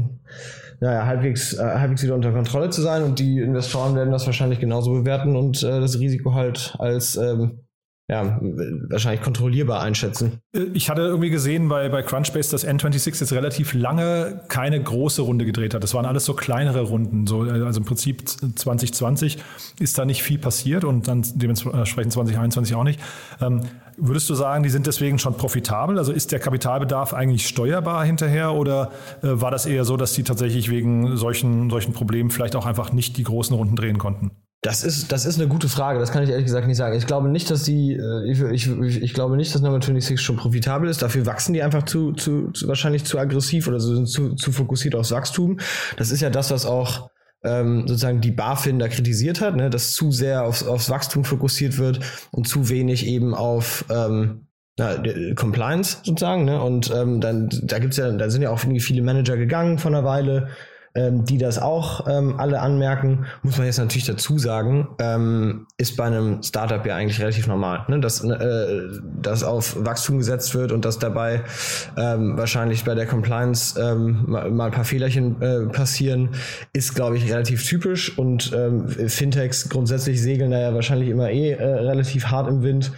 naja, 0.80 1.06
halbwegs, 1.06 1.54
äh, 1.54 1.62
halbwegs 1.62 2.02
wieder 2.02 2.14
unter 2.14 2.32
Kontrolle 2.32 2.70
zu 2.70 2.82
sein 2.82 3.02
und 3.02 3.18
die 3.18 3.38
Investoren 3.40 3.94
werden 3.94 4.12
das 4.12 4.26
wahrscheinlich 4.26 4.60
genauso 4.60 4.92
bewerten 4.92 5.36
und 5.36 5.62
äh, 5.62 5.80
das 5.80 5.98
Risiko 5.98 6.34
halt 6.34 6.74
als 6.78 7.16
ähm, 7.16 7.60
ja, 8.08 8.38
wahrscheinlich 8.40 9.20
kontrollierbar 9.20 9.82
einschätzen. 9.82 10.38
Ich 10.52 10.88
hatte 10.88 11.02
irgendwie 11.02 11.30
gesehen 11.30 11.68
bei, 11.68 11.88
bei 11.88 12.02
Crunchbase, 12.02 12.52
dass 12.52 12.64
N26 12.64 13.18
jetzt 13.20 13.32
relativ 13.32 13.74
lange 13.74 14.42
keine 14.46 14.80
große 14.80 15.22
Runde 15.22 15.44
gedreht 15.44 15.74
hat. 15.74 15.82
Das 15.82 15.92
waren 15.92 16.06
alles 16.06 16.24
so 16.24 16.34
kleinere 16.34 16.82
Runden. 16.82 17.26
So, 17.26 17.40
also 17.40 17.80
im 17.80 17.84
Prinzip 17.84 18.28
2020 18.28 19.38
ist 19.80 19.98
da 19.98 20.04
nicht 20.04 20.22
viel 20.22 20.38
passiert 20.38 20.84
und 20.84 21.08
dann 21.08 21.24
dementsprechend 21.34 22.12
2021 22.12 22.76
auch 22.76 22.84
nicht. 22.84 23.00
Ähm, 23.40 23.62
würdest 23.96 24.30
du 24.30 24.34
sagen, 24.34 24.62
die 24.62 24.70
sind 24.70 24.86
deswegen 24.86 25.18
schon 25.18 25.36
profitabel? 25.36 25.98
Also 25.98 26.12
ist 26.12 26.30
der 26.30 26.38
Kapitalbedarf 26.38 27.12
eigentlich 27.12 27.48
steuerbar 27.48 28.04
hinterher 28.04 28.54
oder 28.54 28.92
äh, 29.22 29.28
war 29.32 29.50
das 29.50 29.66
eher 29.66 29.84
so, 29.84 29.96
dass 29.96 30.12
die 30.12 30.22
tatsächlich 30.22 30.70
wegen 30.70 31.16
solchen, 31.16 31.70
solchen 31.70 31.92
Problemen 31.92 32.30
vielleicht 32.30 32.54
auch 32.54 32.66
einfach 32.66 32.92
nicht 32.92 33.16
die 33.16 33.24
großen 33.24 33.56
Runden 33.56 33.74
drehen 33.74 33.98
konnten? 33.98 34.30
Das 34.66 34.82
ist, 34.82 35.12
das 35.12 35.26
ist 35.26 35.38
eine 35.38 35.46
gute 35.46 35.68
Frage. 35.68 36.00
Das 36.00 36.10
kann 36.10 36.24
ich 36.24 36.30
ehrlich 36.30 36.46
gesagt 36.46 36.66
nicht 36.66 36.76
sagen. 36.76 36.96
Ich 36.96 37.06
glaube 37.06 37.28
nicht, 37.28 37.48
dass 37.52 37.62
die, 37.62 37.92
äh, 37.92 38.28
ich, 38.28 38.66
ich, 38.66 39.00
ich 39.00 39.14
glaube 39.14 39.36
nicht, 39.36 39.54
dass 39.54 39.62
Number 39.62 39.76
26 39.76 40.20
schon 40.20 40.36
profitabel 40.36 40.88
ist. 40.88 41.02
Dafür 41.02 41.24
wachsen 41.24 41.52
die 41.52 41.62
einfach 41.62 41.84
zu, 41.84 42.10
zu, 42.14 42.50
zu 42.50 42.66
wahrscheinlich 42.66 43.04
zu 43.04 43.16
aggressiv 43.16 43.68
oder 43.68 43.78
sind 43.78 44.08
zu, 44.08 44.34
zu 44.34 44.50
fokussiert 44.50 44.96
aufs 44.96 45.12
Wachstum. 45.12 45.60
Das 45.98 46.10
ist 46.10 46.20
ja 46.20 46.30
das, 46.30 46.50
was 46.50 46.66
auch 46.66 47.10
ähm, 47.44 47.86
sozusagen 47.86 48.20
die 48.20 48.32
BaFin 48.32 48.80
da 48.80 48.88
kritisiert 48.88 49.40
hat, 49.40 49.54
ne, 49.54 49.70
dass 49.70 49.92
zu 49.92 50.10
sehr 50.10 50.42
aufs, 50.42 50.66
aufs 50.66 50.90
Wachstum 50.90 51.24
fokussiert 51.24 51.78
wird 51.78 52.00
und 52.32 52.48
zu 52.48 52.68
wenig 52.68 53.06
eben 53.06 53.36
auf 53.36 53.84
ähm, 53.88 54.48
na, 54.76 55.00
Compliance 55.36 55.98
sozusagen. 56.02 56.44
Ne? 56.44 56.60
Und 56.60 56.92
ähm, 56.92 57.20
dann, 57.20 57.50
da 57.62 57.78
gibt's 57.78 57.98
ja, 57.98 58.10
da 58.10 58.30
sind 58.30 58.42
ja 58.42 58.50
auch 58.50 58.64
irgendwie 58.64 58.80
viele 58.80 59.02
Manager 59.02 59.36
gegangen 59.36 59.78
von 59.78 59.94
einer 59.94 60.04
Weile 60.04 60.48
die 60.96 61.38
das 61.38 61.58
auch 61.58 62.06
ähm, 62.08 62.38
alle 62.38 62.60
anmerken, 62.60 63.26
muss 63.42 63.58
man 63.58 63.66
jetzt 63.66 63.78
natürlich 63.78 64.06
dazu 64.06 64.38
sagen, 64.38 64.88
ähm, 64.98 65.66
ist 65.78 65.96
bei 65.96 66.04
einem 66.04 66.42
Startup 66.42 66.84
ja 66.86 66.96
eigentlich 66.96 67.20
relativ 67.20 67.46
normal, 67.46 67.84
ne? 67.88 68.00
dass, 68.00 68.24
äh, 68.24 68.88
dass 69.20 69.44
auf 69.44 69.84
Wachstum 69.84 70.18
gesetzt 70.18 70.54
wird 70.54 70.72
und 70.72 70.84
dass 70.84 70.98
dabei 70.98 71.42
ähm, 71.96 72.36
wahrscheinlich 72.36 72.84
bei 72.84 72.94
der 72.94 73.06
Compliance 73.06 73.78
ähm, 73.80 74.24
mal, 74.26 74.50
mal 74.50 74.66
ein 74.66 74.72
paar 74.72 74.84
Fehlerchen 74.84 75.40
äh, 75.42 75.66
passieren, 75.66 76.30
ist, 76.72 76.94
glaube 76.94 77.16
ich, 77.16 77.30
relativ 77.30 77.66
typisch 77.66 78.16
und 78.18 78.52
ähm, 78.54 78.88
Fintechs 78.88 79.68
grundsätzlich 79.68 80.20
segeln 80.20 80.50
da 80.50 80.60
ja 80.60 80.74
wahrscheinlich 80.74 81.08
immer 81.08 81.30
eh 81.30 81.52
äh, 81.52 81.64
relativ 81.64 82.26
hart 82.26 82.48
im 82.48 82.62
Wind. 82.62 82.92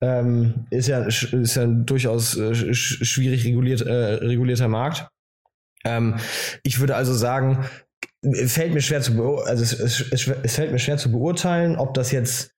Ähm, 0.00 0.66
ist 0.70 0.88
ja 0.88 1.00
ist 1.04 1.54
ja 1.54 1.62
ein 1.62 1.86
durchaus 1.86 2.36
äh, 2.36 2.74
schwierig 2.74 3.44
reguliert, 3.44 3.80
äh, 3.82 4.14
regulierter 4.14 4.68
Markt. 4.68 5.08
Ähm, 5.84 6.16
ich 6.62 6.80
würde 6.80 6.96
also 6.96 7.12
sagen, 7.12 7.64
fällt 8.46 8.72
mir 8.74 8.80
schwer 8.80 9.00
zu 9.00 9.38
also 9.44 9.62
es, 9.62 9.72
es, 9.72 10.28
es, 10.42 10.54
fällt 10.54 10.72
mir 10.72 10.78
schwer 10.78 10.96
zu 10.96 11.12
beurteilen, 11.12 11.76
ob 11.76 11.94
das 11.94 12.10
jetzt 12.10 12.54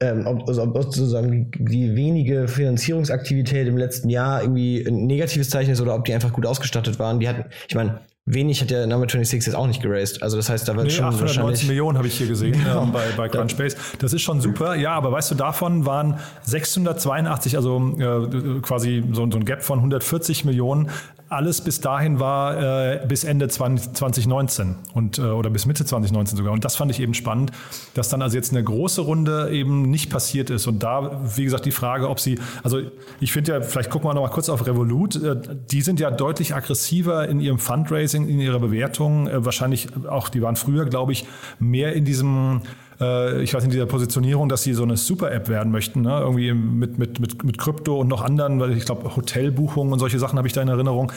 ähm, 0.00 0.26
ob, 0.26 0.48
also 0.48 0.62
ob 0.62 0.76
sozusagen 0.76 1.50
die, 1.50 1.64
die, 1.64 1.96
wenige 1.96 2.46
Finanzierungsaktivität 2.46 3.66
im 3.66 3.76
letzten 3.76 4.08
Jahr 4.08 4.42
irgendwie 4.42 4.84
ein 4.86 5.06
negatives 5.06 5.50
Zeichen 5.50 5.72
ist 5.72 5.80
oder 5.80 5.94
ob 5.94 6.04
die 6.04 6.14
einfach 6.14 6.32
gut 6.32 6.46
ausgestattet 6.46 7.00
waren. 7.00 7.18
Die 7.18 7.28
hatten, 7.28 7.46
ich 7.68 7.74
meine, 7.74 8.00
wenig 8.24 8.60
hat 8.60 8.70
der 8.70 8.86
Number 8.86 9.08
26 9.08 9.46
jetzt 9.46 9.56
auch 9.56 9.66
nicht 9.66 9.82
geraced. 9.82 10.22
Also 10.22 10.36
das 10.36 10.48
heißt, 10.48 10.68
da 10.68 10.76
wird 10.76 10.86
nee, 10.86 10.92
schon 10.92 11.06
890 11.06 11.66
Millionen 11.66 11.98
habe 11.98 12.06
ich 12.06 12.16
hier 12.16 12.28
gesehen 12.28 12.52
genau. 12.64 12.84
ähm, 12.84 12.92
bei, 12.92 13.04
bei 13.16 13.28
Crunchbase. 13.28 13.76
Das 13.98 14.12
ist 14.12 14.22
schon 14.22 14.40
super. 14.40 14.76
Ja, 14.76 14.92
aber 14.92 15.10
weißt 15.10 15.30
du, 15.30 15.34
davon 15.34 15.84
waren 15.86 16.20
682, 16.42 17.56
also 17.56 17.96
äh, 17.98 18.60
quasi 18.60 19.02
so, 19.12 19.28
so 19.28 19.38
ein 19.38 19.44
Gap 19.44 19.62
von 19.64 19.78
140 19.78 20.44
Millionen 20.44 20.90
alles 21.28 21.60
bis 21.60 21.80
dahin 21.80 22.20
war 22.20 22.94
äh, 23.02 23.06
bis 23.06 23.24
Ende 23.24 23.48
20, 23.48 23.92
2019 23.94 24.76
und, 24.94 25.18
äh, 25.18 25.22
oder 25.22 25.50
bis 25.50 25.66
Mitte 25.66 25.84
2019 25.84 26.36
sogar. 26.36 26.52
Und 26.52 26.64
das 26.64 26.76
fand 26.76 26.90
ich 26.90 27.00
eben 27.00 27.14
spannend, 27.14 27.52
dass 27.94 28.08
dann 28.08 28.22
also 28.22 28.36
jetzt 28.36 28.52
eine 28.52 28.64
große 28.64 29.02
Runde 29.02 29.50
eben 29.50 29.82
nicht 29.82 30.10
passiert 30.10 30.50
ist. 30.50 30.66
Und 30.66 30.82
da, 30.82 31.20
wie 31.36 31.44
gesagt, 31.44 31.66
die 31.66 31.70
Frage, 31.70 32.08
ob 32.08 32.20
sie, 32.20 32.38
also 32.62 32.80
ich 33.20 33.32
finde 33.32 33.52
ja, 33.52 33.60
vielleicht 33.60 33.90
gucken 33.90 34.08
wir 34.08 34.14
noch 34.14 34.22
mal 34.22 34.28
kurz 34.28 34.48
auf 34.48 34.66
Revolut, 34.66 35.16
äh, 35.16 35.36
die 35.70 35.82
sind 35.82 36.00
ja 36.00 36.10
deutlich 36.10 36.54
aggressiver 36.54 37.28
in 37.28 37.40
ihrem 37.40 37.58
Fundraising, 37.58 38.28
in 38.28 38.40
ihrer 38.40 38.60
Bewertung. 38.60 39.28
Äh, 39.28 39.44
wahrscheinlich 39.44 39.88
auch, 40.08 40.28
die 40.28 40.40
waren 40.42 40.56
früher, 40.56 40.86
glaube 40.86 41.12
ich, 41.12 41.26
mehr 41.58 41.92
in 41.92 42.04
diesem 42.04 42.62
äh, 43.00 43.42
ich 43.42 43.54
weiß 43.54 43.64
in 43.64 43.70
dieser 43.70 43.86
Positionierung, 43.86 44.48
dass 44.48 44.62
sie 44.62 44.74
so 44.74 44.82
eine 44.82 44.96
Super-App 44.96 45.48
werden 45.48 45.72
möchten, 45.72 46.02
ne? 46.02 46.20
irgendwie 46.20 46.52
mit, 46.52 46.98
mit, 46.98 47.20
mit, 47.20 47.44
mit 47.44 47.58
Krypto 47.58 47.98
und 48.00 48.08
noch 48.08 48.22
anderen, 48.22 48.60
weil 48.60 48.76
ich 48.76 48.84
glaube, 48.84 49.16
Hotelbuchungen 49.16 49.92
und 49.92 49.98
solche 49.98 50.18
Sachen 50.18 50.38
habe 50.38 50.48
ich 50.48 50.54
da 50.54 50.62
in 50.62 50.68
Erinnerung. 50.68 51.12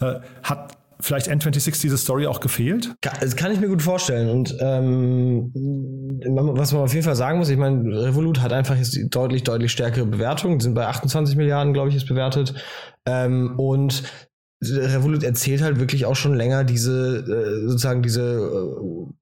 Äh, 0.00 0.20
hat 0.42 0.76
vielleicht 1.02 1.28
N26 1.28 1.80
diese 1.80 1.98
Story 1.98 2.26
auch 2.26 2.40
gefehlt? 2.40 2.94
Das 3.00 3.36
kann 3.36 3.52
ich 3.52 3.60
mir 3.60 3.68
gut 3.68 3.82
vorstellen. 3.82 4.30
Und 4.30 4.56
ähm, 4.60 5.50
was 6.54 6.72
man 6.72 6.82
auf 6.82 6.92
jeden 6.92 7.04
Fall 7.04 7.16
sagen 7.16 7.38
muss, 7.38 7.48
ich 7.48 7.58
meine, 7.58 7.84
Revolut 8.02 8.40
hat 8.40 8.52
einfach 8.52 8.76
jetzt 8.76 8.98
deutlich, 9.10 9.42
deutlich 9.42 9.72
stärkere 9.72 10.06
Bewertungen, 10.06 10.58
die 10.58 10.62
sind 10.62 10.74
bei 10.74 10.86
28 10.86 11.36
Milliarden, 11.36 11.72
glaube 11.72 11.88
ich, 11.88 11.96
ist 11.96 12.06
bewertet. 12.06 12.54
Ähm, 13.04 13.58
und 13.58 14.04
Revolut 14.62 15.24
erzählt 15.24 15.60
halt 15.60 15.80
wirklich 15.80 16.06
auch 16.06 16.14
schon 16.14 16.34
länger 16.34 16.64
diese, 16.64 17.18
äh, 17.18 17.68
sozusagen 17.68 18.02
diese 18.02 18.22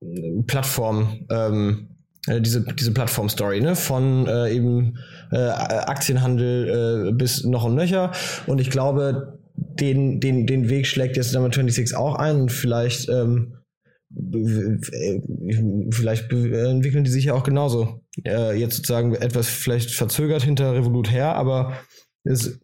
äh, 0.02 0.42
Plattform, 0.46 1.26
ähm, 1.30 1.88
äh, 1.88 1.99
diese, 2.26 2.62
diese 2.62 2.92
Plattform-Story, 2.92 3.60
ne? 3.60 3.76
Von 3.76 4.26
äh, 4.26 4.52
eben 4.52 4.98
äh, 5.32 5.36
Aktienhandel 5.36 7.08
äh, 7.08 7.12
bis 7.12 7.44
noch 7.44 7.64
und 7.64 7.74
nöcher. 7.74 8.12
Und 8.46 8.60
ich 8.60 8.70
glaube, 8.70 9.38
den, 9.54 10.20
den, 10.20 10.46
den 10.46 10.68
Weg 10.68 10.86
schlägt 10.86 11.16
jetzt 11.16 11.32
Number 11.32 11.48
26 11.48 11.96
auch 11.96 12.16
ein 12.16 12.42
und 12.42 12.52
vielleicht, 12.52 13.08
ähm, 13.08 13.54
vielleicht 15.92 16.32
entwickeln 16.32 17.04
die 17.04 17.10
sich 17.10 17.26
ja 17.26 17.34
auch 17.34 17.44
genauso. 17.44 18.00
Äh, 18.26 18.58
jetzt 18.58 18.76
sozusagen 18.76 19.14
etwas 19.14 19.48
vielleicht 19.48 19.90
verzögert 19.92 20.42
hinter 20.42 20.74
Revolut 20.74 21.10
her, 21.10 21.36
aber 21.36 21.74
es 22.24 22.58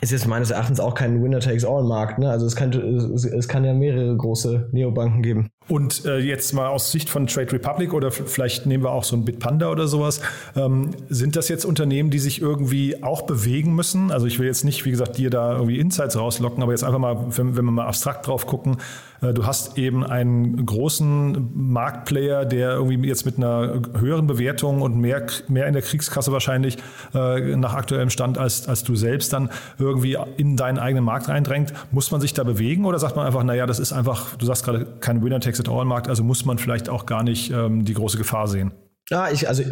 ist 0.00 0.10
jetzt 0.10 0.26
meines 0.26 0.50
Erachtens 0.50 0.80
auch 0.80 0.94
kein 0.94 1.22
Winner-Takes-All-Markt. 1.22 2.18
Ne? 2.18 2.30
Also 2.30 2.46
es 2.46 2.56
kann, 2.56 2.72
es, 2.72 3.24
es 3.24 3.48
kann 3.48 3.64
ja 3.64 3.72
mehrere 3.72 4.16
große 4.16 4.68
Neobanken 4.72 5.22
geben. 5.22 5.50
Und 5.66 6.04
äh, 6.04 6.18
jetzt 6.18 6.52
mal 6.52 6.66
aus 6.66 6.92
Sicht 6.92 7.08
von 7.08 7.26
Trade 7.26 7.52
Republic 7.52 7.94
oder 7.94 8.10
vielleicht 8.10 8.66
nehmen 8.66 8.84
wir 8.84 8.90
auch 8.90 9.04
so 9.04 9.16
ein 9.16 9.24
Bitpanda 9.24 9.70
oder 9.70 9.88
sowas, 9.88 10.20
ähm, 10.56 10.90
sind 11.08 11.36
das 11.36 11.48
jetzt 11.48 11.64
Unternehmen, 11.64 12.10
die 12.10 12.18
sich 12.18 12.42
irgendwie 12.42 13.02
auch 13.02 13.22
bewegen 13.22 13.74
müssen? 13.74 14.12
Also 14.12 14.26
ich 14.26 14.38
will 14.38 14.46
jetzt 14.46 14.64
nicht, 14.64 14.84
wie 14.84 14.90
gesagt, 14.90 15.16
dir 15.16 15.30
da 15.30 15.52
irgendwie 15.52 15.78
Insights 15.78 16.18
rauslocken, 16.18 16.62
aber 16.62 16.72
jetzt 16.72 16.84
einfach 16.84 16.98
mal, 16.98 17.16
wenn, 17.30 17.56
wenn 17.56 17.64
wir 17.64 17.72
mal 17.72 17.86
abstrakt 17.86 18.26
drauf 18.26 18.46
gucken, 18.46 18.76
äh, 19.24 19.32
du 19.32 19.46
hast 19.46 19.78
eben 19.78 20.04
einen 20.04 20.66
großen 20.66 21.50
Marktplayer, 21.54 22.44
der 22.44 22.72
irgendwie 22.72 23.08
jetzt 23.08 23.24
mit 23.24 23.38
einer 23.38 23.80
höheren 23.98 24.26
Bewertung 24.26 24.82
und 24.82 24.98
mehr, 24.98 25.26
mehr 25.48 25.66
in 25.66 25.72
der 25.72 25.82
Kriegskasse 25.82 26.32
wahrscheinlich 26.32 26.76
äh, 27.14 27.56
nach 27.56 27.74
aktuellem 27.74 28.10
Stand 28.10 28.38
als, 28.38 28.68
als 28.68 28.84
du 28.84 28.96
selbst 28.96 29.32
dann 29.32 29.50
irgendwie 29.78 30.18
in 30.36 30.56
deinen 30.56 30.78
eigenen 30.78 31.04
Markt 31.04 31.28
reindrängt. 31.28 31.72
Muss 31.90 32.10
man 32.10 32.20
sich 32.20 32.34
da 32.34 32.44
bewegen 32.44 32.84
oder 32.84 32.98
sagt 32.98 33.16
man 33.16 33.26
einfach, 33.26 33.42
naja, 33.44 33.66
das 33.66 33.78
ist 33.78 33.92
einfach, 33.92 34.36
du 34.36 34.46
sagst 34.46 34.64
gerade 34.64 34.86
kein 35.00 35.22
Winner-Takes-it-all-Markt, 35.54 36.08
also 36.08 36.24
muss 36.24 36.44
man 36.44 36.58
vielleicht 36.58 36.88
auch 36.88 37.06
gar 37.06 37.22
nicht 37.22 37.50
ähm, 37.50 37.84
die 37.84 37.94
große 37.94 38.18
Gefahr 38.18 38.48
sehen? 38.48 38.72
Ja, 39.10 39.30
ich, 39.30 39.46
also 39.46 39.62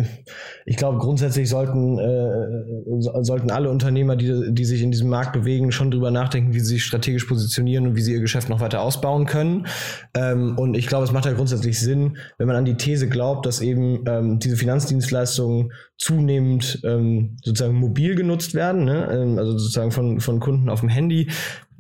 ich 0.67 0.77
glaube, 0.77 0.99
grundsätzlich 0.99 1.49
sollten, 1.49 1.99
äh, 1.99 3.23
sollten 3.23 3.51
alle 3.51 3.71
Unternehmer, 3.71 4.15
die, 4.15 4.53
die 4.53 4.65
sich 4.67 4.83
in 4.83 4.91
diesem 4.91 5.09
Markt 5.09 5.33
bewegen, 5.33 5.73
schon 5.73 5.91
drüber 5.91 6.11
nachdenken, 6.11 6.53
wie 6.53 6.61
sie 6.61 6.75
sich 6.75 6.85
strategisch 6.85 7.25
positionieren 7.25 7.87
und 7.87 7.97
wie 7.97 8.03
sie 8.03 8.13
ihr 8.13 8.21
Geschäft 8.21 8.51
noch 8.51 8.61
weiter 8.61 8.83
ausbauen 8.83 9.25
können. 9.25 9.67
Ähm, 10.13 10.59
und 10.59 10.75
ich 10.77 10.87
glaube, 10.87 11.05
es 11.05 11.13
macht 11.13 11.25
ja 11.25 11.33
grundsätzlich 11.33 11.81
Sinn, 11.81 12.19
wenn 12.37 12.47
man 12.47 12.57
an 12.57 12.67
die 12.67 12.77
These 12.77 13.09
glaubt, 13.09 13.47
dass 13.47 13.63
eben 13.63 14.05
ähm, 14.07 14.39
diese 14.39 14.57
Finanzdienstleistungen 14.57 15.73
zunehmend 15.97 16.83
ähm, 16.85 17.39
sozusagen 17.43 17.77
mobil 17.77 18.15
genutzt 18.17 18.53
werden, 18.53 18.85
ne? 18.85 19.09
Ähm, 19.11 19.39
also 19.39 19.53
sozusagen 19.53 19.93
von, 19.93 20.21
von 20.21 20.41
Kunden 20.41 20.69
auf 20.69 20.81
dem 20.81 20.91
Handy, 20.91 21.31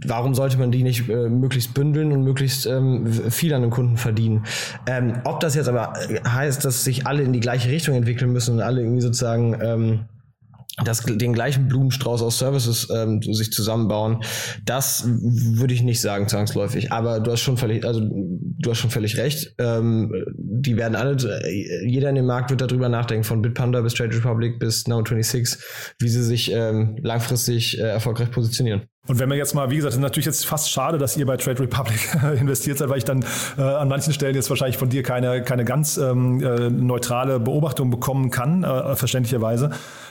warum 0.06 0.34
sollte 0.34 0.58
man 0.58 0.70
die 0.70 0.82
nicht 0.82 1.08
äh, 1.08 1.28
möglichst 1.28 1.74
bündeln 1.74 2.12
und 2.12 2.22
möglichst 2.22 2.66
ähm, 2.66 3.06
viel 3.06 3.54
an 3.54 3.62
den 3.62 3.70
Kunden 3.70 3.96
verdienen? 3.96 4.44
Ähm, 4.86 5.20
ob 5.24 5.40
das 5.40 5.54
jetzt 5.54 5.68
aber 5.68 5.94
heißt, 6.26 6.64
dass 6.64 6.84
sich 6.84 7.06
alle 7.06 7.22
in 7.22 7.32
die 7.32 7.40
gleiche 7.40 7.70
Richtung 7.70 7.94
entwickeln 7.94 8.32
müssen 8.32 8.56
und 8.56 8.60
alle 8.60 8.80
irgendwie 8.80 9.02
sozusagen 9.02 9.58
ähm, 9.62 10.00
das, 10.84 11.02
den 11.02 11.34
gleichen 11.34 11.68
Blumenstrauß 11.68 12.22
aus 12.22 12.38
Services 12.38 12.88
ähm, 12.94 13.20
sich 13.22 13.52
zusammenbauen, 13.52 14.22
das 14.64 15.04
würde 15.06 15.74
ich 15.74 15.82
nicht 15.82 16.00
sagen 16.00 16.28
zwangsläufig. 16.28 16.92
Aber 16.92 17.20
du 17.20 17.30
hast 17.30 17.40
schon 17.40 17.58
völlig, 17.58 17.84
also 17.84 18.00
du 18.00 18.70
hast 18.70 18.78
schon 18.78 18.90
völlig 18.90 19.18
recht. 19.18 19.54
Ähm, 19.58 20.12
die 20.34 20.76
werden 20.76 20.96
alle, 20.96 21.16
jeder 21.86 22.08
in 22.08 22.14
dem 22.14 22.26
Markt 22.26 22.50
wird 22.50 22.62
darüber 22.62 22.88
nachdenken, 22.88 23.24
von 23.24 23.42
Bitpanda 23.42 23.82
bis 23.82 23.94
Trade 23.94 24.16
Republic 24.16 24.58
bis 24.58 24.86
Now26, 24.86 25.58
wie 25.98 26.08
sie 26.08 26.24
sich 26.24 26.50
ähm, 26.52 26.96
langfristig 27.02 27.78
äh, 27.78 27.82
erfolgreich 27.82 28.30
positionieren. 28.30 28.82
Und 29.08 29.18
wenn 29.18 29.28
wir 29.28 29.36
jetzt 29.36 29.52
mal, 29.52 29.68
wie 29.68 29.76
gesagt, 29.76 29.94
ist 29.94 30.00
natürlich 30.00 30.26
jetzt 30.26 30.46
fast 30.46 30.70
schade, 30.70 30.96
dass 30.96 31.16
ihr 31.16 31.26
bei 31.26 31.36
Trade 31.36 31.58
Republic 31.58 31.98
investiert 32.40 32.78
seid, 32.78 32.88
weil 32.88 32.98
ich 32.98 33.04
dann 33.04 33.24
äh, 33.58 33.60
an 33.60 33.88
manchen 33.88 34.12
Stellen 34.12 34.36
jetzt 34.36 34.48
wahrscheinlich 34.48 34.78
von 34.78 34.90
dir 34.90 35.02
keine, 35.02 35.42
keine 35.42 35.64
ganz 35.64 35.96
ähm, 35.96 36.40
äh, 36.40 36.70
neutrale 36.70 37.40
Beobachtung 37.40 37.90
bekommen 37.90 38.30
kann, 38.30 38.62
äh, 38.62 38.94
verständlicherweise, 38.94 39.70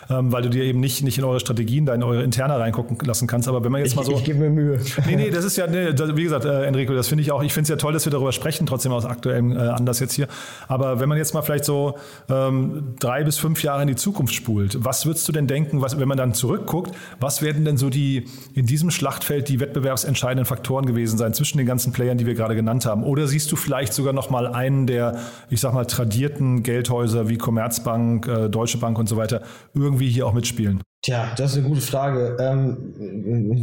ähm, 0.10 0.34
weil 0.34 0.42
du 0.42 0.50
dir 0.50 0.66
eben 0.66 0.82
nicht, 0.82 1.04
nicht 1.04 1.18
in 1.18 1.24
eure 1.24 1.40
Strategien, 1.40 1.86
da 1.86 1.94
in 1.94 2.04
eure 2.04 2.22
Interne 2.22 2.60
reingucken 2.60 2.98
lassen 3.06 3.28
kannst. 3.28 3.48
Aber 3.48 3.64
wenn 3.64 3.72
man 3.72 3.80
jetzt 3.80 3.92
ich, 3.92 3.96
mal 3.96 4.04
so. 4.04 4.12
Ich 4.12 4.26
gebe 4.26 4.40
mir 4.40 4.50
Mühe. 4.50 4.78
Nee, 5.08 5.16
nee, 5.16 5.30
das 5.30 5.46
ist 5.46 5.56
ja, 5.56 5.68
nee, 5.68 5.94
das, 5.94 6.18
wie 6.18 6.24
gesagt, 6.24 6.44
äh, 6.44 6.66
Enrico, 6.66 6.94
das 6.94 7.08
finde 7.08 7.22
ich 7.22 7.32
auch, 7.32 7.42
ich 7.44 7.54
finde 7.54 7.64
es 7.64 7.70
ja 7.70 7.78
toll, 7.78 7.94
dass 7.94 8.06
wir 8.06 8.12
darüber 8.12 8.34
sprechen, 8.34 8.66
trotzdem 8.66 8.92
aus 8.92 9.06
aktuellem 9.06 9.54
äh, 9.54 9.60
Anlass 9.60 10.02
jetzt 10.02 10.14
hier. 10.14 10.28
Aber 10.68 11.00
wenn 11.00 11.08
man 11.08 11.18
jetzt 11.18 11.34
mal 11.34 11.44
vielleicht 11.44 11.64
so 11.64 11.98
ähm, 12.30 12.96
drei 13.00 13.24
bis 13.24 13.38
fünf 13.38 13.64
Jahre 13.64 13.84
in 13.84 13.88
die 13.88 13.96
Zukunft 13.96 14.34
spult, 14.34 14.84
was 14.84 15.06
würdest 15.06 15.26
du 15.30 15.32
denn 15.32 15.48
denken, 15.48 15.82
was, 15.82 15.98
wenn 15.98 16.10
man 16.10 16.18
dann 16.18 16.34
zurückguckt, 16.34 16.92
was 17.22 17.42
werden 17.42 17.64
denn 17.64 17.78
so 17.78 17.90
die 17.90 18.26
in 18.54 18.66
diesem 18.66 18.81
Schlachtfeld 18.90 19.50
die 19.50 19.60
wettbewerbsentscheidenden 19.60 20.46
Faktoren 20.46 20.86
gewesen 20.86 21.18
sein 21.18 21.34
zwischen 21.34 21.58
den 21.60 21.68
ganzen 21.68 21.94
Playern, 21.94 22.18
die 22.18 22.26
wir 22.26 22.34
gerade 22.34 22.56
genannt 22.56 22.86
haben? 22.86 23.04
Oder 23.04 23.28
siehst 23.28 23.52
du 23.52 23.56
vielleicht 23.56 23.94
sogar 23.94 24.14
noch 24.14 24.30
mal 24.32 24.48
einen 24.48 24.88
der, 24.88 25.20
ich 25.50 25.62
sag 25.62 25.74
mal, 25.74 25.86
tradierten 25.86 26.64
Geldhäuser 26.64 27.30
wie 27.30 27.38
Commerzbank, 27.38 28.28
äh, 28.28 28.50
Deutsche 28.50 28.80
Bank 28.80 28.98
und 28.98 29.08
so 29.08 29.18
weiter 29.18 29.44
irgendwie 29.76 30.10
hier 30.10 30.26
auch 30.26 30.34
mitspielen? 30.34 30.82
Tja, 31.04 31.34
das 31.36 31.52
ist 31.52 31.58
eine 31.58 31.68
gute 31.68 31.82
Frage. 31.82 32.38
Ähm, 32.40 32.94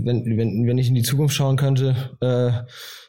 wenn, 0.04 0.36
wenn, 0.36 0.66
wenn 0.66 0.78
ich 0.78 0.88
in 0.88 0.94
die 0.94 1.02
Zukunft 1.02 1.34
schauen 1.34 1.56
könnte, 1.56 1.94
äh, 2.20 2.50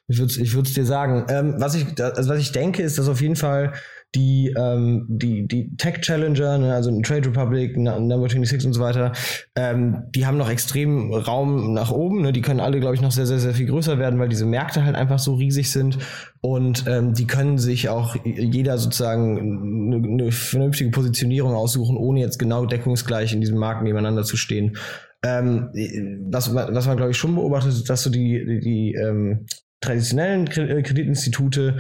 ich 0.08 0.18
würde 0.20 0.34
ich 0.34 0.56
es 0.56 0.74
dir 0.74 0.86
sagen. 0.86 1.26
Ähm, 1.30 1.56
was, 1.58 1.76
ich, 1.76 1.86
also 2.02 2.32
was 2.32 2.40
ich 2.40 2.52
denke, 2.52 2.82
ist, 2.82 2.98
dass 2.98 3.08
auf 3.08 3.22
jeden 3.22 3.36
Fall 3.36 3.74
die, 4.16 4.54
ähm, 4.58 5.06
die, 5.08 5.48
die 5.48 5.76
Tech 5.78 6.02
Challenger, 6.02 6.58
ne, 6.58 6.74
also 6.74 7.00
Trade 7.02 7.28
Republic, 7.30 7.78
Number 7.78 8.28
26 8.28 8.66
und 8.66 8.74
so 8.74 8.82
weiter, 8.82 9.12
ähm, 9.56 10.04
die 10.16 10.26
haben 10.26 10.38
noch 10.38 10.50
extrem 10.50 11.14
Raum 11.14 11.74
nach 11.74 11.92
oben. 11.92 12.22
Ne? 12.22 12.32
Die 12.32 12.42
können 12.42 12.60
alle, 12.60 12.80
glaube 12.80 12.96
ich, 12.96 13.02
noch 13.02 13.12
sehr, 13.12 13.28
sehr, 13.28 13.38
sehr 13.38 13.54
viel 13.54 13.68
größer 13.68 14.00
werden, 14.00 14.20
weil 14.20 14.30
diese 14.30 14.46
Märkte 14.46 14.84
halt 14.84 14.96
einfach 14.96 15.20
so 15.20 15.36
riesig 15.36 15.70
sind. 15.72 16.00
Und 16.42 16.86
ähm, 16.88 17.14
die 17.14 17.28
können 17.28 17.60
sich 17.60 17.90
auch 17.90 18.16
jeder 18.24 18.78
sozusagen 18.80 19.94
eine, 19.94 20.08
eine 20.08 20.32
vernünftige 20.32 20.90
Positionierung 20.90 21.54
aussuchen, 21.54 21.96
ohne 21.96 22.22
jetzt 22.22 22.40
genau 22.40 22.66
deckungsgleich 22.66 23.34
in 23.34 23.42
diesem 23.42 23.58
Markt 23.58 23.84
nebeneinander 23.84 24.24
zu 24.24 24.38
stehen. 24.38 24.78
Ähm, 25.22 25.70
was, 26.32 26.56
was 26.56 26.88
man, 26.88 26.98
glaube 26.98 27.12
ich, 27.12 27.18
schon 27.18 27.36
beobachtet, 27.36 27.74
ist, 27.74 27.90
dass 27.90 28.04
so 28.04 28.10
die, 28.10 28.44
die, 28.46 28.60
die 28.60 28.94
ähm, 28.96 29.46
traditionellen 29.82 30.48
äh, 30.48 30.82
Kreditinstitute 30.84 31.78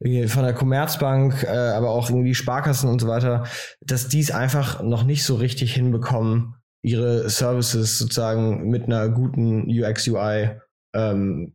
äh, 0.00 0.26
von 0.26 0.42
der 0.42 0.54
Commerzbank, 0.54 1.44
äh, 1.44 1.48
aber 1.48 1.90
auch 1.90 2.10
irgendwie 2.10 2.34
Sparkassen 2.34 2.88
und 2.88 3.00
so 3.00 3.08
weiter, 3.08 3.44
dass 3.80 4.08
die 4.08 4.20
es 4.20 4.30
einfach 4.30 4.82
noch 4.82 5.04
nicht 5.04 5.24
so 5.24 5.34
richtig 5.36 5.74
hinbekommen, 5.74 6.54
ihre 6.82 7.28
Services 7.28 7.98
sozusagen 7.98 8.68
mit 8.68 8.84
einer 8.84 9.08
guten 9.08 9.68
UX 9.68 10.08
UI 10.08 10.50
ähm, 10.94 11.52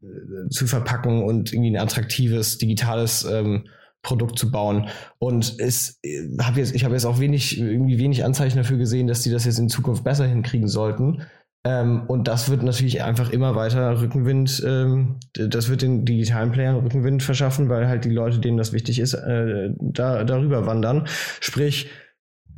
zu 0.50 0.68
verpacken 0.68 1.24
und 1.24 1.54
irgendwie 1.54 1.72
ein 1.72 1.82
attraktives 1.82 2.58
digitales 2.58 3.24
ähm, 3.26 3.68
Produkt 4.02 4.40
zu 4.40 4.52
bauen. 4.52 4.88
Und 5.20 5.60
es 5.60 6.00
hab 6.40 6.56
jetzt, 6.56 6.74
ich 6.74 6.86
habe 6.86 6.94
jetzt 6.94 7.06
auch 7.06 7.20
wenig, 7.20 7.60
irgendwie 7.60 8.00
wenig 8.00 8.24
Anzeichen 8.24 8.58
dafür 8.58 8.78
gesehen, 8.78 9.08
dass 9.08 9.22
die 9.22 9.32
das 9.32 9.46
jetzt 9.46 9.60
in 9.60 9.70
Zukunft 9.70 10.04
besser 10.04 10.26
hinkriegen 10.26 10.68
sollten. 10.68 11.24
Ähm, 11.68 12.04
und 12.08 12.30
das 12.30 12.50
wird 12.50 12.64
natürlich 12.64 13.04
einfach 13.04 13.30
immer 13.30 13.54
weiter 13.54 14.00
Rückenwind, 14.00 14.64
ähm, 14.66 15.20
das 15.34 15.68
wird 15.68 15.82
den 15.82 16.06
digitalen 16.06 16.54
Playern 16.54 16.78
Rückenwind 16.78 17.24
verschaffen, 17.24 17.68
weil 17.68 17.90
halt 17.90 18.06
die 18.06 18.10
Leute, 18.10 18.40
denen 18.40 18.56
das 18.56 18.72
wichtig 18.72 19.00
ist, 19.00 19.14
äh, 19.14 19.72
da, 19.78 20.24
darüber 20.24 20.66
wandern. 20.66 21.08
Sprich, 21.42 21.90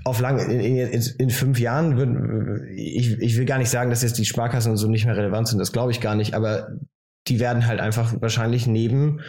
auf 0.05 0.19
lang, 0.19 0.37
in, 0.37 0.59
in, 0.59 1.03
in 1.17 1.29
fünf 1.31 1.59
Jahren 1.59 1.97
würden, 1.97 2.67
ich, 2.75 3.19
ich 3.19 3.35
will 3.35 3.45
gar 3.45 3.57
nicht 3.57 3.71
sagen, 3.71 3.89
dass 3.89 4.03
jetzt 4.03 4.19
die 4.19 4.25
Sparkassen 4.25 4.73
und 4.73 4.77
so 4.77 4.87
nicht 4.87 5.05
mehr 5.05 5.17
relevant 5.17 5.47
sind, 5.47 5.57
das 5.57 5.71
glaube 5.71 5.91
ich 5.91 6.01
gar 6.01 6.13
nicht, 6.13 6.35
aber 6.35 6.67
die 7.27 7.39
werden 7.39 7.65
halt 7.65 7.79
einfach 7.79 8.13
wahrscheinlich 8.21 8.67
neben 8.67 9.21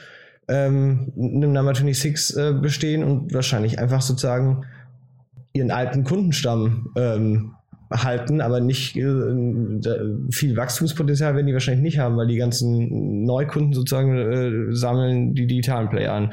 ähm, 0.46 1.10
einem 1.16 1.54
Number 1.54 1.74
26 1.74 2.36
äh, 2.36 2.52
bestehen 2.52 3.02
und 3.02 3.32
wahrscheinlich 3.32 3.78
einfach 3.78 4.02
sozusagen 4.02 4.66
ihren 5.54 5.70
alten 5.70 6.04
Kundenstamm 6.04 6.92
ähm, 6.98 7.54
halten, 7.90 8.40
aber 8.40 8.61
nicht 8.61 8.96
äh, 8.96 9.03
viel 10.31 10.57
Wachstumspotenzial 10.57 11.35
werden 11.35 11.46
die 11.46 11.53
wahrscheinlich 11.53 11.83
nicht 11.83 11.98
haben, 11.98 12.16
weil 12.16 12.29
die 12.29 12.37
ganzen 12.37 13.24
Neukunden 13.24 13.72
sozusagen 13.72 14.16
äh, 14.16 14.74
sammeln 14.74 15.35
die 15.35 15.46
digitalen 15.46 15.88
Player 15.88 16.12
an. 16.12 16.33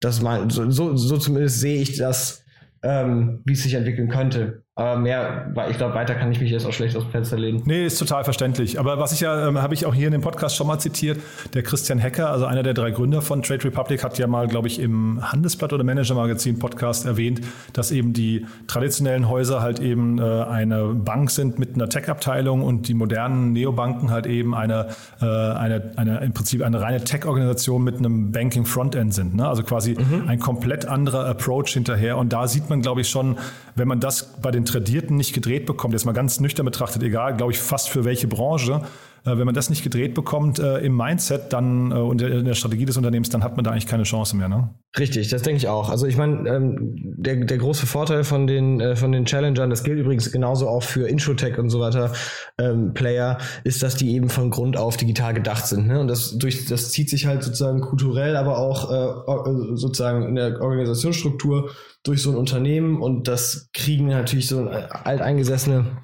Das 0.00 0.22
mein, 0.22 0.50
so, 0.50 0.70
so, 0.70 0.96
so 0.96 1.16
zumindest 1.16 1.60
sehe 1.60 1.80
ich 1.80 1.96
das, 1.96 2.44
ähm, 2.82 3.42
wie 3.44 3.54
es 3.54 3.62
sich 3.62 3.74
entwickeln 3.74 4.08
könnte. 4.08 4.65
Aber 4.78 4.98
mehr, 4.98 5.54
ich 5.70 5.78
glaube, 5.78 5.94
weiter 5.94 6.14
kann 6.14 6.30
ich 6.30 6.38
mich 6.38 6.50
jetzt 6.50 6.66
auch 6.66 6.72
schlecht 6.72 6.94
aus 6.98 7.04
dem 7.04 7.10
Fenster 7.10 7.38
legen. 7.38 7.62
Nee, 7.64 7.86
ist 7.86 7.98
total 7.98 8.24
verständlich. 8.24 8.78
Aber 8.78 8.98
was 8.98 9.10
ich 9.12 9.20
ja, 9.20 9.48
ähm, 9.48 9.62
habe 9.62 9.72
ich 9.72 9.86
auch 9.86 9.94
hier 9.94 10.06
in 10.06 10.12
dem 10.12 10.20
Podcast 10.20 10.54
schon 10.54 10.66
mal 10.66 10.78
zitiert, 10.78 11.18
der 11.54 11.62
Christian 11.62 11.98
Hecker, 11.98 12.28
also 12.30 12.44
einer 12.44 12.62
der 12.62 12.74
drei 12.74 12.90
Gründer 12.90 13.22
von 13.22 13.40
Trade 13.40 13.64
Republic, 13.64 14.04
hat 14.04 14.18
ja 14.18 14.26
mal, 14.26 14.48
glaube 14.48 14.68
ich, 14.68 14.78
im 14.78 15.18
Handelsblatt 15.22 15.72
oder 15.72 15.82
Manager 15.82 16.14
Magazin 16.14 16.58
Podcast 16.58 17.06
erwähnt, 17.06 17.40
dass 17.72 17.90
eben 17.90 18.12
die 18.12 18.44
traditionellen 18.66 19.30
Häuser 19.30 19.62
halt 19.62 19.80
eben 19.80 20.18
äh, 20.18 20.22
eine 20.22 20.88
Bank 20.88 21.30
sind 21.30 21.58
mit 21.58 21.74
einer 21.74 21.88
Tech-Abteilung 21.88 22.62
und 22.62 22.86
die 22.86 22.92
modernen 22.92 23.54
Neobanken 23.54 24.10
halt 24.10 24.26
eben 24.26 24.54
eine, 24.54 24.88
äh, 25.22 25.24
eine, 25.24 25.92
eine 25.96 26.18
im 26.18 26.34
Prinzip 26.34 26.62
eine 26.62 26.82
reine 26.82 27.02
Tech-Organisation 27.02 27.82
mit 27.82 27.96
einem 27.96 28.30
Banking-Frontend 28.30 29.14
sind. 29.14 29.36
Ne? 29.36 29.48
Also 29.48 29.62
quasi 29.62 29.92
mhm. 29.94 30.28
ein 30.28 30.38
komplett 30.38 30.84
anderer 30.84 31.24
Approach 31.24 31.68
hinterher. 31.68 32.18
Und 32.18 32.34
da 32.34 32.46
sieht 32.46 32.68
man, 32.68 32.82
glaube 32.82 33.00
ich, 33.00 33.08
schon, 33.08 33.38
wenn 33.74 33.88
man 33.88 34.00
das 34.00 34.34
bei 34.42 34.50
den 34.50 34.65
Tradierten 34.66 35.16
nicht 35.16 35.32
gedreht 35.32 35.66
bekommt, 35.66 35.94
jetzt 35.94 36.04
mal 36.04 36.12
ganz 36.12 36.40
nüchtern 36.40 36.66
betrachtet, 36.66 37.02
egal, 37.02 37.36
glaube 37.36 37.52
ich, 37.52 37.58
fast 37.58 37.88
für 37.88 38.04
welche 38.04 38.26
Branche, 38.26 38.84
wenn 39.26 39.44
man 39.44 39.54
das 39.54 39.70
nicht 39.70 39.82
gedreht 39.82 40.14
bekommt 40.14 40.58
äh, 40.58 40.78
im 40.78 40.96
Mindset 40.96 41.52
dann 41.52 41.90
äh, 41.90 41.94
und 41.94 42.22
in 42.22 42.44
der 42.44 42.54
Strategie 42.54 42.84
des 42.84 42.96
Unternehmens, 42.96 43.28
dann 43.28 43.42
hat 43.42 43.56
man 43.56 43.64
da 43.64 43.70
eigentlich 43.70 43.86
keine 43.86 44.04
Chance 44.04 44.36
mehr. 44.36 44.48
Ne? 44.48 44.70
Richtig, 44.98 45.28
das 45.28 45.42
denke 45.42 45.58
ich 45.58 45.68
auch. 45.68 45.90
Also 45.90 46.06
ich 46.06 46.16
meine, 46.16 46.48
ähm, 46.48 47.14
der, 47.16 47.44
der 47.44 47.58
große 47.58 47.86
Vorteil 47.86 48.24
von 48.24 48.46
den, 48.46 48.80
äh, 48.80 48.96
von 48.96 49.12
den 49.12 49.24
Challengern, 49.26 49.70
das 49.70 49.84
gilt 49.84 49.98
übrigens 49.98 50.30
genauso 50.30 50.68
auch 50.68 50.82
für 50.82 51.08
Introtech 51.08 51.58
und 51.58 51.70
so 51.70 51.80
weiter 51.80 52.12
ähm, 52.58 52.94
Player, 52.94 53.38
ist, 53.64 53.82
dass 53.82 53.96
die 53.96 54.14
eben 54.14 54.28
von 54.28 54.50
Grund 54.50 54.76
auf 54.76 54.96
digital 54.96 55.34
gedacht 55.34 55.66
sind. 55.66 55.86
Ne? 55.86 56.00
Und 56.00 56.08
das, 56.08 56.38
durch, 56.38 56.66
das 56.66 56.90
zieht 56.90 57.10
sich 57.10 57.26
halt 57.26 57.42
sozusagen 57.42 57.80
kulturell, 57.80 58.36
aber 58.36 58.58
auch 58.58 58.90
äh, 58.90 59.76
sozusagen 59.76 60.28
in 60.28 60.34
der 60.36 60.60
Organisationsstruktur 60.60 61.70
durch 62.02 62.22
so 62.22 62.30
ein 62.30 62.36
Unternehmen 62.36 63.00
und 63.02 63.28
das 63.28 63.68
kriegen 63.72 64.06
natürlich 64.06 64.48
so 64.48 64.68
alteingesessene, 64.68 66.02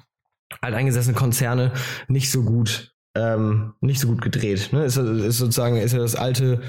alteingesessene 0.61 1.15
Konzerne 1.15 1.71
nicht 2.07 2.29
so 2.29 2.43
gut, 2.43 2.92
ähm, 3.15 3.73
nicht 3.81 3.99
so 3.99 4.07
gut 4.07 4.21
gedreht. 4.21 4.69
Ne? 4.71 4.85
Ist, 4.85 4.97
ist 4.97 5.37
sozusagen, 5.37 5.77
ist 5.77 5.93
ja 5.93 5.99
das 5.99 6.15
alte 6.15 6.61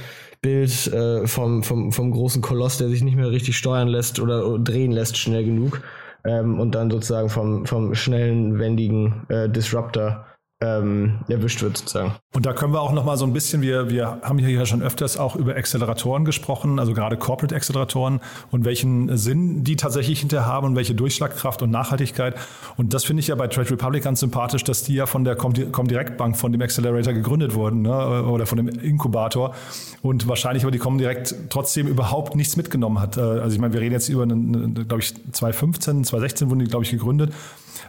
Bild 0.42 0.86
äh, 0.92 1.26
vom, 1.26 1.62
vom, 1.62 1.92
vom 1.92 2.10
großen 2.10 2.42
Koloss, 2.42 2.78
der 2.78 2.88
sich 2.88 3.02
nicht 3.02 3.16
mehr 3.16 3.30
richtig 3.30 3.56
steuern 3.56 3.88
lässt 3.88 4.20
oder, 4.20 4.46
oder 4.46 4.62
drehen 4.62 4.92
lässt 4.92 5.16
schnell 5.16 5.44
genug. 5.44 5.80
Ähm, 6.24 6.60
und 6.60 6.74
dann 6.74 6.90
sozusagen 6.90 7.28
vom, 7.28 7.66
vom 7.66 7.94
schnellen, 7.94 8.58
wendigen 8.58 9.26
äh, 9.28 9.48
Disruptor 9.48 10.26
ähm, 10.60 11.18
erwischt 11.28 11.62
wird 11.62 11.76
sozusagen. 11.76 12.14
Und 12.32 12.46
da 12.46 12.52
können 12.52 12.72
wir 12.72 12.80
auch 12.80 12.92
noch 12.92 13.04
mal 13.04 13.16
so 13.16 13.24
ein 13.24 13.32
bisschen, 13.32 13.60
wir, 13.60 13.90
wir 13.90 14.18
haben 14.22 14.38
hier 14.38 14.50
ja 14.50 14.66
schon 14.66 14.82
öfters 14.82 15.16
auch 15.16 15.36
über 15.36 15.56
Acceleratoren 15.56 16.24
gesprochen, 16.24 16.78
also 16.78 16.94
gerade 16.94 17.16
Corporate 17.16 17.54
Acceleratoren 17.54 18.20
und 18.50 18.64
welchen 18.64 19.16
Sinn 19.16 19.64
die 19.64 19.76
tatsächlich 19.76 20.20
hinterher 20.20 20.46
haben 20.46 20.68
und 20.68 20.76
welche 20.76 20.94
Durchschlagkraft 20.94 21.62
und 21.62 21.70
Nachhaltigkeit. 21.70 22.36
Und 22.76 22.94
das 22.94 23.04
finde 23.04 23.20
ich 23.20 23.28
ja 23.28 23.34
bei 23.34 23.48
Trade 23.48 23.70
Republic 23.70 24.04
ganz 24.04 24.20
sympathisch, 24.20 24.64
dass 24.64 24.84
die 24.84 24.94
ja 24.94 25.06
von 25.06 25.24
der 25.24 25.36
Comdirect 25.36 26.16
Bank, 26.16 26.36
von 26.36 26.52
dem 26.52 26.62
Accelerator 26.62 27.12
gegründet 27.12 27.54
wurden 27.54 27.82
ne? 27.82 28.24
oder 28.24 28.46
von 28.46 28.56
dem 28.56 28.68
Inkubator 28.68 29.54
und 30.02 30.28
wahrscheinlich 30.28 30.62
aber 30.62 30.70
die 30.70 30.78
Comdirect 30.78 31.34
trotzdem 31.50 31.88
überhaupt 31.88 32.36
nichts 32.36 32.56
mitgenommen 32.56 33.00
hat. 33.00 33.16
Äh, 33.16 33.20
also 33.20 33.54
ich 33.54 33.60
meine, 33.60 33.74
wir 33.74 33.80
reden 33.80 33.92
jetzt 33.92 34.08
über, 34.08 34.26
glaube 34.26 35.00
ich, 35.00 35.14
2015, 35.32 36.04
2016 36.04 36.48
wurden 36.48 36.60
die, 36.60 36.66
glaube 36.66 36.84
ich, 36.84 36.90
gegründet 36.90 37.32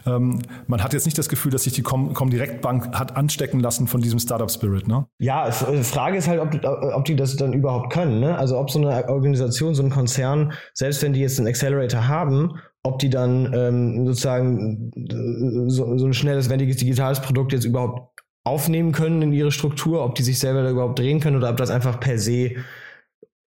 ähm, 0.06 0.40
man 0.66 0.82
hat 0.82 0.92
jetzt 0.92 1.04
nicht 1.04 1.18
das 1.18 1.28
Gefühl, 1.28 1.50
dass 1.50 1.64
sich 1.64 1.72
die 1.72 1.82
Comdirect 1.82 2.60
Bank 2.60 2.96
hat 2.96 3.16
anstecken 3.16 3.60
lassen 3.60 3.86
von 3.86 4.00
diesem 4.00 4.18
Startup 4.18 4.50
Spirit, 4.50 4.86
ne? 4.88 5.06
Ja, 5.18 5.48
äh, 5.48 5.52
Frage 5.82 6.16
ist 6.16 6.28
halt, 6.28 6.40
ob, 6.40 6.54
ob 6.94 7.04
die 7.04 7.16
das 7.16 7.36
dann 7.36 7.52
überhaupt 7.52 7.92
können, 7.92 8.20
ne? 8.20 8.38
Also 8.38 8.58
ob 8.58 8.70
so 8.70 8.78
eine 8.78 9.08
Organisation, 9.08 9.74
so 9.74 9.82
ein 9.82 9.90
Konzern, 9.90 10.52
selbst 10.74 11.02
wenn 11.02 11.12
die 11.12 11.20
jetzt 11.20 11.38
einen 11.38 11.48
Accelerator 11.48 12.08
haben, 12.08 12.58
ob 12.82 12.98
die 13.00 13.10
dann 13.10 13.52
ähm, 13.52 14.06
sozusagen 14.06 14.92
äh, 14.96 15.70
so, 15.70 15.98
so 15.98 16.06
ein 16.06 16.14
schnelles, 16.14 16.48
wendiges 16.48 16.76
digitales 16.76 17.20
Produkt 17.20 17.52
jetzt 17.52 17.64
überhaupt 17.64 18.22
aufnehmen 18.44 18.92
können 18.92 19.22
in 19.22 19.32
ihre 19.32 19.50
Struktur, 19.50 20.04
ob 20.04 20.14
die 20.14 20.22
sich 20.22 20.38
selber 20.38 20.62
da 20.62 20.70
überhaupt 20.70 20.98
drehen 20.98 21.18
können 21.20 21.36
oder 21.36 21.50
ob 21.50 21.56
das 21.56 21.70
einfach 21.70 21.98
per 21.98 22.18
se 22.18 22.54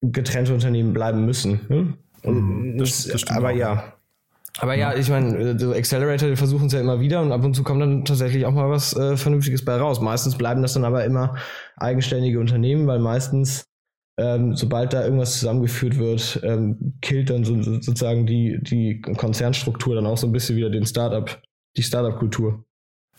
getrennte 0.01 0.53
Unternehmen 0.53 0.93
bleiben 0.93 1.25
müssen. 1.25 1.97
Und 2.23 2.77
das, 2.77 3.05
das 3.05 3.27
aber 3.27 3.49
auch. 3.49 3.55
ja, 3.55 3.93
aber 4.57 4.75
ja, 4.75 4.93
ich 4.95 5.09
meine, 5.09 5.37
äh, 5.37 5.59
so 5.59 5.71
Accelerator 5.71 6.35
versuchen 6.35 6.67
es 6.67 6.73
ja 6.73 6.79
immer 6.79 6.99
wieder 6.99 7.21
und 7.21 7.31
ab 7.31 7.43
und 7.43 7.55
zu 7.55 7.63
kommt 7.63 7.81
dann 7.81 8.05
tatsächlich 8.05 8.45
auch 8.45 8.53
mal 8.53 8.69
was 8.69 8.95
äh, 8.95 9.15
Vernünftiges 9.15 9.63
bei 9.63 9.75
raus. 9.75 10.01
Meistens 10.01 10.37
bleiben 10.37 10.61
das 10.61 10.73
dann 10.73 10.85
aber 10.85 11.05
immer 11.05 11.35
eigenständige 11.77 12.39
Unternehmen, 12.39 12.87
weil 12.87 12.99
meistens, 12.99 13.65
ähm, 14.19 14.55
sobald 14.55 14.93
da 14.93 15.03
irgendwas 15.03 15.39
zusammengeführt 15.39 15.97
wird, 15.97 16.41
ähm, 16.43 16.97
killt 17.01 17.29
dann 17.29 17.43
so, 17.43 17.61
sozusagen 17.61 18.25
die, 18.25 18.59
die 18.61 19.01
Konzernstruktur 19.01 19.95
dann 19.95 20.05
auch 20.05 20.17
so 20.17 20.27
ein 20.27 20.33
bisschen 20.33 20.57
wieder 20.57 20.69
den 20.69 20.85
Startup, 20.85 21.41
die 21.77 21.83
Startup-Kultur. 21.83 22.65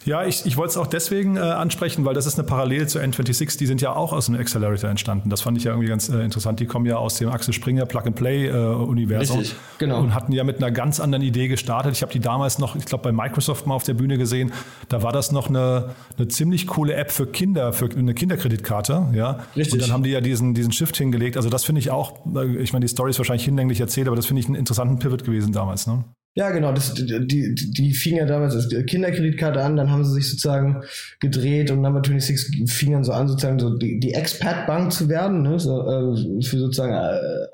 Ja, 0.05 0.25
ich, 0.25 0.47
ich 0.47 0.57
wollte 0.57 0.71
es 0.71 0.77
auch 0.77 0.87
deswegen 0.87 1.37
äh, 1.37 1.41
ansprechen, 1.41 2.05
weil 2.05 2.15
das 2.15 2.27
ist 2.27 2.39
eine 2.39 2.47
Parallele 2.47 2.87
zu 2.87 2.99
N26. 2.99 3.59
Die 3.59 3.67
sind 3.67 3.81
ja 3.83 3.95
auch 3.95 4.13
aus 4.13 4.29
einem 4.29 4.41
Accelerator 4.41 4.89
entstanden. 4.89 5.29
Das 5.29 5.43
fand 5.43 5.59
ich 5.59 5.65
ja 5.65 5.73
irgendwie 5.73 5.89
ganz 5.89 6.09
äh, 6.09 6.21
interessant. 6.21 6.59
Die 6.61 6.67
kommen 6.67 6.87
ja 6.87 6.97
aus 6.97 7.17
dem 7.17 7.29
Axel 7.29 7.53
Springer 7.53 7.85
Plug-and-Play-Universum. 7.85 9.37
Äh, 9.37 9.41
Richtig, 9.41 9.59
genau. 9.79 10.01
Und 10.01 10.15
hatten 10.15 10.33
ja 10.33 10.45
mit 10.45 10.57
einer 10.57 10.71
ganz 10.71 11.01
anderen 11.01 11.23
Idee 11.23 11.49
gestartet. 11.49 11.93
Ich 11.93 12.03
habe 12.03 12.13
die 12.13 12.21
damals 12.21 12.59
noch, 12.59 12.77
ich 12.77 12.87
glaube, 12.87 13.05
bei 13.05 13.13
Microsoft 13.13 13.67
mal 13.67 13.75
auf 13.75 13.85
der 13.85 13.95
Bühne 13.95 14.17
gesehen. 14.17 14.53
Da 14.89 15.03
war 15.03 15.13
das 15.13 15.33
noch 15.33 15.49
eine, 15.49 15.91
eine 16.17 16.29
ziemlich 16.29 16.67
coole 16.67 16.95
App 16.95 17.11
für 17.11 17.27
Kinder, 17.27 17.73
für 17.73 17.91
eine 17.91 18.15
Kinderkreditkarte. 18.15 19.09
Ja? 19.13 19.41
Richtig. 19.55 19.75
Und 19.75 19.83
dann 19.83 19.93
haben 19.93 20.03
die 20.03 20.11
ja 20.11 20.23
diesen, 20.23 20.55
diesen 20.55 20.73
Shift 20.73 20.97
hingelegt. 20.97 21.37
Also 21.37 21.51
das 21.51 21.65
finde 21.65 21.81
ich 21.81 21.91
auch, 21.91 22.15
äh, 22.35 22.57
ich 22.57 22.73
meine, 22.73 22.85
die 22.85 22.91
Story 22.91 23.11
ist 23.11 23.19
wahrscheinlich 23.19 23.45
hinlänglich 23.45 23.81
erzählt, 23.81 24.07
aber 24.07 24.17
das 24.17 24.27
finde 24.27 24.41
ich 24.41 24.47
einen 24.47 24.57
interessanten 24.57 24.99
Pivot 24.99 25.25
gewesen 25.25 25.53
damals. 25.53 25.87
Ne? 25.87 26.05
Ja, 26.35 26.51
genau. 26.51 26.73
Das, 26.73 26.95
die, 26.95 27.27
die, 27.27 27.55
die 27.55 27.93
fing 27.93 28.17
ja 28.17 28.25
damals 28.25 28.55
als 28.55 28.69
Kinderkreditkarte 28.87 29.61
an, 29.61 29.77
dann 29.77 29.91
haben 29.91 30.05
sie 30.05 30.15
sich 30.15 30.31
sozusagen 30.31 30.83
gedreht 31.19 31.71
und 31.71 31.81
Number 31.81 32.03
26 32.05 32.71
fing 32.71 32.93
dann 32.93 33.05
so 33.05 33.13
an, 33.13 33.29
sozusagen 33.29 33.59
so 33.59 33.77
die, 33.77 33.99
die 33.99 34.15
Expat-Bank 34.15 34.93
zu 34.93 35.09
werden, 35.09 35.43
ne? 35.43 35.59
so, 35.59 35.81
äh, 35.81 36.43
für 36.43 36.59
sozusagen 36.59 36.93
äh, 36.93 37.49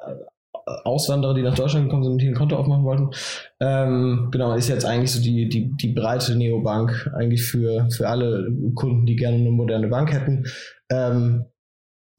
Auswanderer, 0.85 1.35
die 1.35 1.43
nach 1.43 1.55
Deutschland 1.55 1.87
gekommen 1.87 2.03
sind 2.03 2.13
und 2.15 2.19
hier 2.19 2.31
ein 2.31 2.37
Konto 2.37 2.57
aufmachen 2.57 2.85
wollten. 2.85 3.11
Ähm, 3.61 4.29
genau, 4.33 4.55
ist 4.55 4.69
jetzt 4.69 4.85
eigentlich 4.85 5.13
so 5.13 5.23
die, 5.23 5.49
die, 5.49 5.71
die 5.77 5.93
breite 5.93 6.35
Neobank 6.35 7.11
eigentlich 7.15 7.45
für, 7.45 7.89
für 7.91 8.09
alle 8.09 8.53
Kunden, 8.75 9.07
die 9.07 9.17
gerne 9.17 9.37
eine 9.37 9.51
moderne 9.51 9.89
Bank 9.89 10.13
hätten. 10.13 10.45
Ähm, 10.91 11.47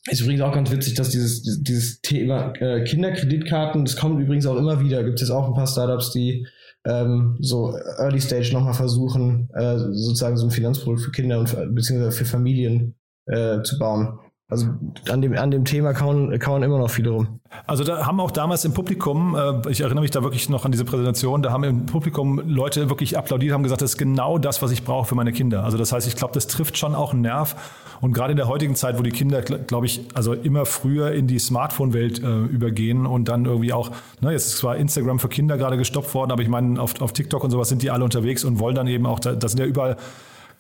ist 0.08 0.22
übrigens 0.22 0.42
auch 0.42 0.54
ganz 0.54 0.72
witzig, 0.72 0.94
dass 0.96 1.10
dieses, 1.10 1.44
dieses 1.62 2.02
Thema 2.02 2.54
äh, 2.60 2.84
Kinderkreditkarten, 2.84 3.86
das 3.86 3.96
kommt 3.96 4.22
übrigens 4.22 4.46
auch 4.46 4.58
immer 4.58 4.80
wieder. 4.80 5.04
Gibt 5.04 5.22
es 5.22 5.30
auch 5.30 5.48
ein 5.48 5.54
paar 5.54 5.68
Startups, 5.68 6.12
die 6.12 6.48
ähm, 6.86 7.38
so 7.40 7.76
Early 7.98 8.22
Stage 8.22 8.52
nochmal 8.54 8.74
versuchen, 8.74 9.50
äh, 9.54 9.78
sozusagen 9.78 10.38
so 10.38 10.48
ein 10.48 10.52
Finanzprodukt 10.52 11.04
für 11.04 11.12
Kinder 11.12 11.40
und 11.40 11.50
für, 11.50 11.68
beziehungsweise 11.68 12.18
für 12.18 12.26
Familien 12.26 12.96
äh, 13.26 13.62
zu 13.64 13.78
bauen. 13.78 14.20
Also 14.50 14.68
an 15.10 15.22
dem, 15.22 15.38
an 15.38 15.52
dem 15.52 15.66
Thema 15.66 15.92
kauen, 15.92 16.40
kauen 16.40 16.64
immer 16.64 16.78
noch 16.78 16.90
viele 16.90 17.10
rum. 17.10 17.42
Also 17.66 17.84
da 17.84 18.06
haben 18.06 18.22
auch 18.22 18.32
damals 18.32 18.64
im 18.64 18.74
Publikum, 18.74 19.36
äh, 19.36 19.70
ich 19.70 19.82
erinnere 19.82 20.02
mich 20.02 20.12
da 20.12 20.24
wirklich 20.24 20.48
noch 20.48 20.64
an 20.64 20.72
diese 20.72 20.86
Präsentation, 20.86 21.42
da 21.42 21.52
haben 21.52 21.66
im 21.66 21.86
Publikum 21.86 22.42
Leute 22.48 22.90
wirklich 22.90 23.18
applaudiert, 23.18 23.54
haben 23.54 23.64
gesagt, 23.64 23.82
das 23.82 23.92
ist 23.92 23.98
genau 23.98 24.38
das, 24.38 24.62
was 24.62 24.72
ich 24.72 24.86
brauche 24.86 25.06
für 25.06 25.16
meine 25.16 25.34
Kinder. 25.34 25.66
Also 25.66 25.78
das 25.78 25.92
heißt, 25.92 26.08
ich 26.08 26.16
glaube, 26.16 26.34
das 26.34 26.48
trifft 26.48 26.78
schon 26.78 26.96
auch 26.96 27.12
einen 27.12 27.24
Nerv. 27.24 27.58
Und 28.00 28.14
gerade 28.14 28.32
in 28.32 28.38
der 28.38 28.48
heutigen 28.48 28.76
Zeit, 28.76 28.98
wo 28.98 29.02
die 29.02 29.12
Kinder, 29.12 29.42
glaube 29.42 29.86
ich, 29.86 30.06
also 30.14 30.32
immer 30.32 30.66
früher 30.66 31.12
in 31.12 31.28
die 31.28 31.40
Smartphone-Welt 31.40 32.24
äh, 32.24 32.44
übergehen 32.46 33.06
und 33.06 33.28
dann 33.28 33.44
irgendwie 33.44 33.74
auch, 33.74 33.92
ne, 34.22 34.32
jetzt 34.32 34.48
ist 34.48 34.58
zwar 34.60 34.78
Instagram 34.78 35.20
für 35.20 35.28
Kinder 35.28 35.58
gerade 35.58 35.76
gestoppt 35.76 36.14
worden, 36.14 36.32
aber 36.32 36.42
ich 36.42 36.50
meine, 36.50 36.80
auf, 36.82 37.02
auf 37.02 37.12
TikTok 37.12 37.44
und 37.44 37.52
sowas 37.52 37.68
sind 37.68 37.82
die 37.82 37.92
alle 37.92 38.06
unterwegs 38.06 38.46
und 38.46 38.60
wollen 38.60 38.76
dann 38.76 38.88
eben 38.88 39.08
auch, 39.08 39.20
da, 39.20 39.34
das 39.34 39.52
sind 39.52 39.60
ja 39.60 39.66
überall 39.66 39.98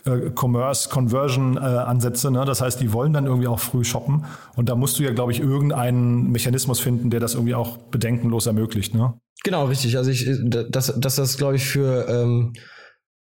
äh, 0.08 0.32
Commerce, 0.36 0.90
Conversion 0.90 1.58
äh, 1.58 1.60
Ansätze. 1.60 2.32
Ne? 2.32 2.46
Das 2.46 2.62
heißt, 2.62 2.82
die 2.82 2.94
wollen 2.94 3.14
dann 3.14 3.26
irgendwie 3.26 3.48
auch 3.48 3.60
früh 3.60 3.84
shoppen. 3.84 4.26
Und 4.56 4.70
da 4.70 4.76
musst 4.76 4.98
du 5.00 5.04
ja, 5.04 5.12
glaube 5.12 5.32
ich, 5.32 5.40
irgendeinen 5.40 6.32
Mechanismus 6.32 6.80
finden, 6.80 7.10
der 7.10 7.20
das 7.20 7.34
irgendwie 7.36 7.56
auch 7.56 7.78
bedenkenlos 7.78 8.48
ermöglicht. 8.48 8.96
Ne? 8.96 9.14
Genau, 9.44 9.66
richtig. 9.66 9.98
Also 9.98 10.10
ich, 10.10 10.28
dass, 10.70 11.00
dass 11.00 11.16
das, 11.16 11.38
glaube 11.38 11.58
ich, 11.58 11.66
für 11.66 12.08
ähm, 12.08 12.54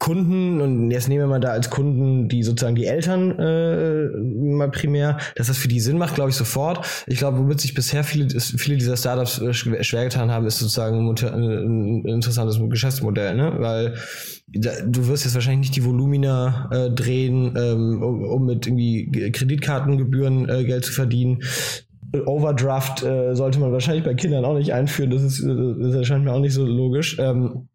Kunden, 0.05 0.61
und 0.61 0.91
jetzt 0.91 1.09
nehmen 1.09 1.23
wir 1.23 1.27
mal 1.29 1.41
da 1.41 1.49
als 1.49 1.71
Kunden 1.71 2.29
die 2.29 2.43
sozusagen 2.43 2.75
die 2.75 2.85
Eltern 2.85 3.39
äh, 3.39 4.09
mal 4.55 4.71
primär, 4.71 5.17
dass 5.35 5.47
das 5.47 5.57
für 5.57 5.67
die 5.67 5.81
Sinn 5.81 5.97
macht, 5.97 6.15
glaube 6.15 6.29
ich, 6.29 6.37
sofort. 6.37 6.87
Ich 7.07 7.17
glaube, 7.17 7.39
womit 7.39 7.63
sich 7.63 7.73
bisher 7.73 8.05
viele, 8.05 8.29
viele 8.39 8.77
dieser 8.77 8.99
Startups 8.99 9.41
äh, 9.41 9.55
schwer 9.55 10.05
getan 10.05 10.31
haben, 10.31 10.45
ist 10.45 10.59
sozusagen 10.59 11.09
ein, 11.09 12.05
interessantes 12.05 12.61
Geschäftsmodell, 12.69 13.35
ne? 13.35 13.55
Weil 13.57 13.95
du 14.47 15.09
wirst 15.09 15.25
jetzt 15.25 15.33
wahrscheinlich 15.33 15.69
nicht 15.69 15.77
die 15.77 15.87
Volumina 15.87 16.69
äh, 16.71 16.91
drehen, 16.91 17.55
ähm, 17.57 18.03
um, 18.03 18.25
um 18.25 18.45
mit 18.45 18.67
irgendwie 18.67 19.11
Kreditkartengebühren 19.33 20.51
äh, 20.51 20.65
Geld 20.65 20.85
zu 20.85 20.93
verdienen. 20.93 21.43
Overdraft 22.27 23.03
äh, 23.03 23.35
sollte 23.35 23.59
man 23.59 23.73
wahrscheinlich 23.73 24.05
bei 24.05 24.13
Kindern 24.13 24.45
auch 24.45 24.59
nicht 24.59 24.75
einführen. 24.75 25.11
Das 25.11 25.23
ist, 25.23 25.43
das 25.43 25.95
erscheint 25.95 26.25
mir 26.25 26.33
auch 26.35 26.41
nicht 26.41 26.53
so 26.53 26.67
logisch. 26.67 27.17
Ähm, 27.19 27.69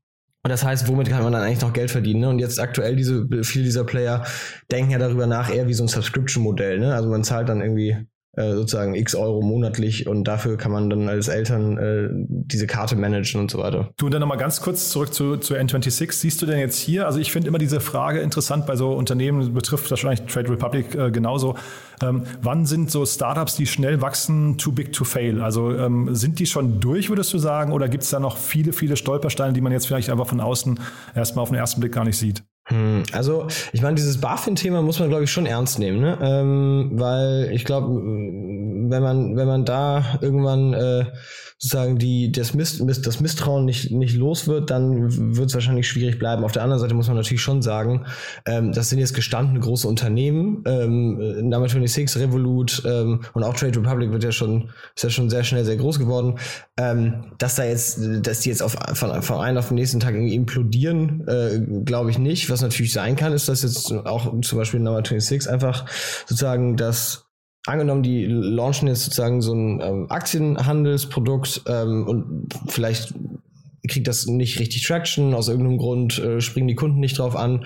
und 0.44 0.50
das 0.50 0.64
heißt, 0.64 0.88
womit 0.88 1.10
kann 1.10 1.24
man 1.24 1.34
dann 1.34 1.44
eigentlich 1.44 1.62
noch 1.62 1.74
Geld 1.74 1.92
verdienen? 1.92 2.22
Ne? 2.22 2.30
Und 2.30 2.40
jetzt 2.40 2.60
aktuell 2.60 2.96
diese 2.96 3.28
viele 3.44 3.66
dieser 3.66 3.84
Player 3.84 4.26
denken 4.72 4.92
ja 4.92 4.98
darüber 4.98 5.28
nach 5.28 5.54
eher 5.54 5.68
wie 5.68 5.74
so 5.74 5.84
ein 5.84 5.90
Subscription-Modell. 5.90 6.80
Ne? 6.80 6.94
Also 6.94 7.10
man 7.10 7.24
zahlt 7.26 7.50
dann 7.50 7.62
irgendwie 7.62 7.98
äh, 8.34 8.54
sozusagen 8.54 8.94
x 8.94 9.16
Euro 9.16 9.42
monatlich 9.42 10.08
und 10.08 10.24
dafür 10.24 10.56
kann 10.56 10.72
man 10.72 10.90
dann 10.90 11.10
als 11.10 11.28
Eltern 11.28 11.78
äh, 11.78 12.10
diese 12.12 12.68
Karte 12.68 12.96
managen 12.96 13.42
und 13.42 13.50
so 13.50 13.58
weiter. 13.58 13.90
Du 13.98 14.06
und 14.06 14.14
dann 14.14 14.22
nochmal 14.22 14.38
ganz 14.38 14.62
kurz 14.62 14.90
zurück 14.90 15.14
zu, 15.14 15.38
zu 15.38 15.56
N26. 15.56 16.12
Siehst 16.12 16.42
du 16.42 16.46
denn 16.46 16.60
jetzt 16.60 16.78
hier, 16.78 17.08
also 17.08 17.20
ich 17.20 17.32
finde 17.32 17.48
immer 17.48 17.58
diese 17.58 17.80
Frage 17.80 18.20
interessant 18.20 18.68
bei 18.68 18.76
so 18.76 18.92
Unternehmen, 18.92 19.54
betrifft 19.54 19.90
wahrscheinlich 19.90 20.22
Trade 20.22 20.50
Republic 20.50 20.94
äh, 20.94 21.12
genauso. 21.12 21.56
Ähm, 22.02 22.24
wann 22.42 22.66
sind 22.66 22.92
so 22.92 23.06
Startups, 23.06 23.56
die 23.56 23.66
schnell 23.66 24.02
wachsen, 24.02 24.58
too 24.58 24.72
big 24.72 24.94
to 24.94 25.04
fail? 25.06 25.42
Also 25.42 25.76
ähm, 25.76 26.14
sind 26.14 26.40
die 26.40 26.46
schon 26.46 26.80
durch, 26.80 27.10
würdest 27.10 27.34
du 27.34 27.40
sagen, 27.40 27.74
oder 27.74 27.90
gibt 27.90 28.04
es 28.04 28.12
da 28.12 28.20
noch 28.20 28.38
viele, 28.38 28.74
viele 28.74 28.96
Stolpersteine, 28.96 29.54
die 29.54 29.62
man 29.62 29.72
jetzt 29.72 29.88
vielleicht 29.88 30.10
einfach 30.10 30.28
von 30.28 30.40
außen 30.40 30.80
erstmal 31.16 31.44
auf 31.44 31.50
den 31.50 31.58
ersten 31.58 31.82
Blick 31.82 31.94
gar 31.94 32.06
nicht 32.06 32.18
sieht? 32.18 32.44
Hm, 32.70 33.04
also, 33.12 33.48
ich 33.74 33.82
meine, 33.82 33.96
dieses 33.96 34.22
BaFin-Thema 34.22 34.82
muss 34.82 35.00
man, 35.00 35.10
glaube 35.10 35.24
ich, 35.24 35.32
schon 35.32 35.46
ernst 35.46 35.80
nehmen, 35.80 36.00
ne? 36.00 36.18
Ähm, 36.22 36.92
weil 36.94 37.50
ich 37.52 37.66
glaube, 37.66 37.88
wenn 37.90 39.04
man, 39.04 39.36
wenn 39.36 39.48
man 39.48 39.66
da 39.66 40.20
irgendwann 40.22 40.74
äh, 40.74 41.06
sozusagen 41.62 41.98
die, 41.98 42.32
das, 42.32 42.54
Miss, 42.54 42.80
das 42.80 43.20
Misstrauen 43.20 43.66
nicht, 43.66 43.92
nicht 43.92 44.16
los 44.16 44.48
wird, 44.48 44.70
dann 44.70 45.36
wird 45.36 45.50
es 45.50 45.54
wahrscheinlich 45.54 45.90
schwierig 45.90 46.18
bleiben. 46.18 46.46
Auf 46.46 46.54
der 46.54 46.64
anderen 46.64 46.80
Seite 46.80 46.94
muss 46.94 47.08
man 47.08 47.18
natürlich 47.18 47.42
schon 47.42 47.62
sagen, 47.62 48.06
ähm, 48.46 48.72
das 48.72 48.90
sind 48.90 49.00
jetzt 49.00 49.14
gestandene 49.14 49.60
große 49.60 49.86
Unternehmen, 49.86 50.64
ähm, 50.66 51.50
Number 51.50 51.68
26, 51.68 52.22
Revolut 52.22 52.82
ähm, 52.86 53.22
und 53.34 53.44
auch 53.44 53.54
Trade 53.56 53.78
Republic 53.78 54.14
wird 54.14 54.24
ja 54.24 54.32
schon, 54.32 54.70
ist 54.96 55.04
ja 55.04 55.10
schon 55.10 55.30
sehr 55.30 55.44
schnell 55.44 55.66
sehr 55.66 55.76
groß 55.76 56.00
geworden. 56.00 56.40
Ähm, 56.78 57.26
dass 57.40 57.56
da 57.56 57.66
jetzt, 57.66 58.00
dass 58.22 58.40
die 58.40 58.50
jetzt 58.50 58.64
auf, 58.64 58.78
von, 58.94 59.22
von 59.22 59.42
einem 59.42 59.58
auf 59.58 59.68
den 59.68 59.76
nächsten 59.76 60.00
Tag 60.00 60.14
irgendwie 60.14 60.36
implodieren, 60.36 61.28
äh, 61.28 61.60
glaube 61.84 62.10
ich 62.10 62.18
nicht. 62.18 62.50
Was 62.50 62.59
natürlich 62.62 62.94
sein 62.94 63.16
kann, 63.16 63.34
ist, 63.34 63.50
dass 63.50 63.64
jetzt 63.64 63.92
auch 63.92 64.32
zum 64.42 64.58
Beispiel 64.58 64.80
Number 64.80 65.00
26 65.00 65.50
einfach 65.50 65.86
sozusagen 66.26 66.78
das 66.78 67.26
angenommen, 67.66 68.04
die 68.04 68.26
launchen 68.26 68.88
jetzt 68.88 69.04
sozusagen 69.04 69.42
so 69.42 69.54
ein 69.54 69.82
ähm, 69.82 70.06
Aktienhandelsprodukt 70.10 71.64
ähm, 71.68 72.08
und 72.08 72.48
vielleicht 72.68 73.14
kriegt 73.88 74.08
das 74.08 74.28
nicht 74.28 74.60
richtig 74.60 74.84
Traction, 74.86 75.34
aus 75.34 75.48
irgendeinem 75.48 75.78
Grund 75.78 76.20
äh, 76.20 76.42
springen 76.42 76.68
die 76.68 76.76
Kunden 76.76 77.00
nicht 77.00 77.18
drauf 77.18 77.36
an. 77.36 77.66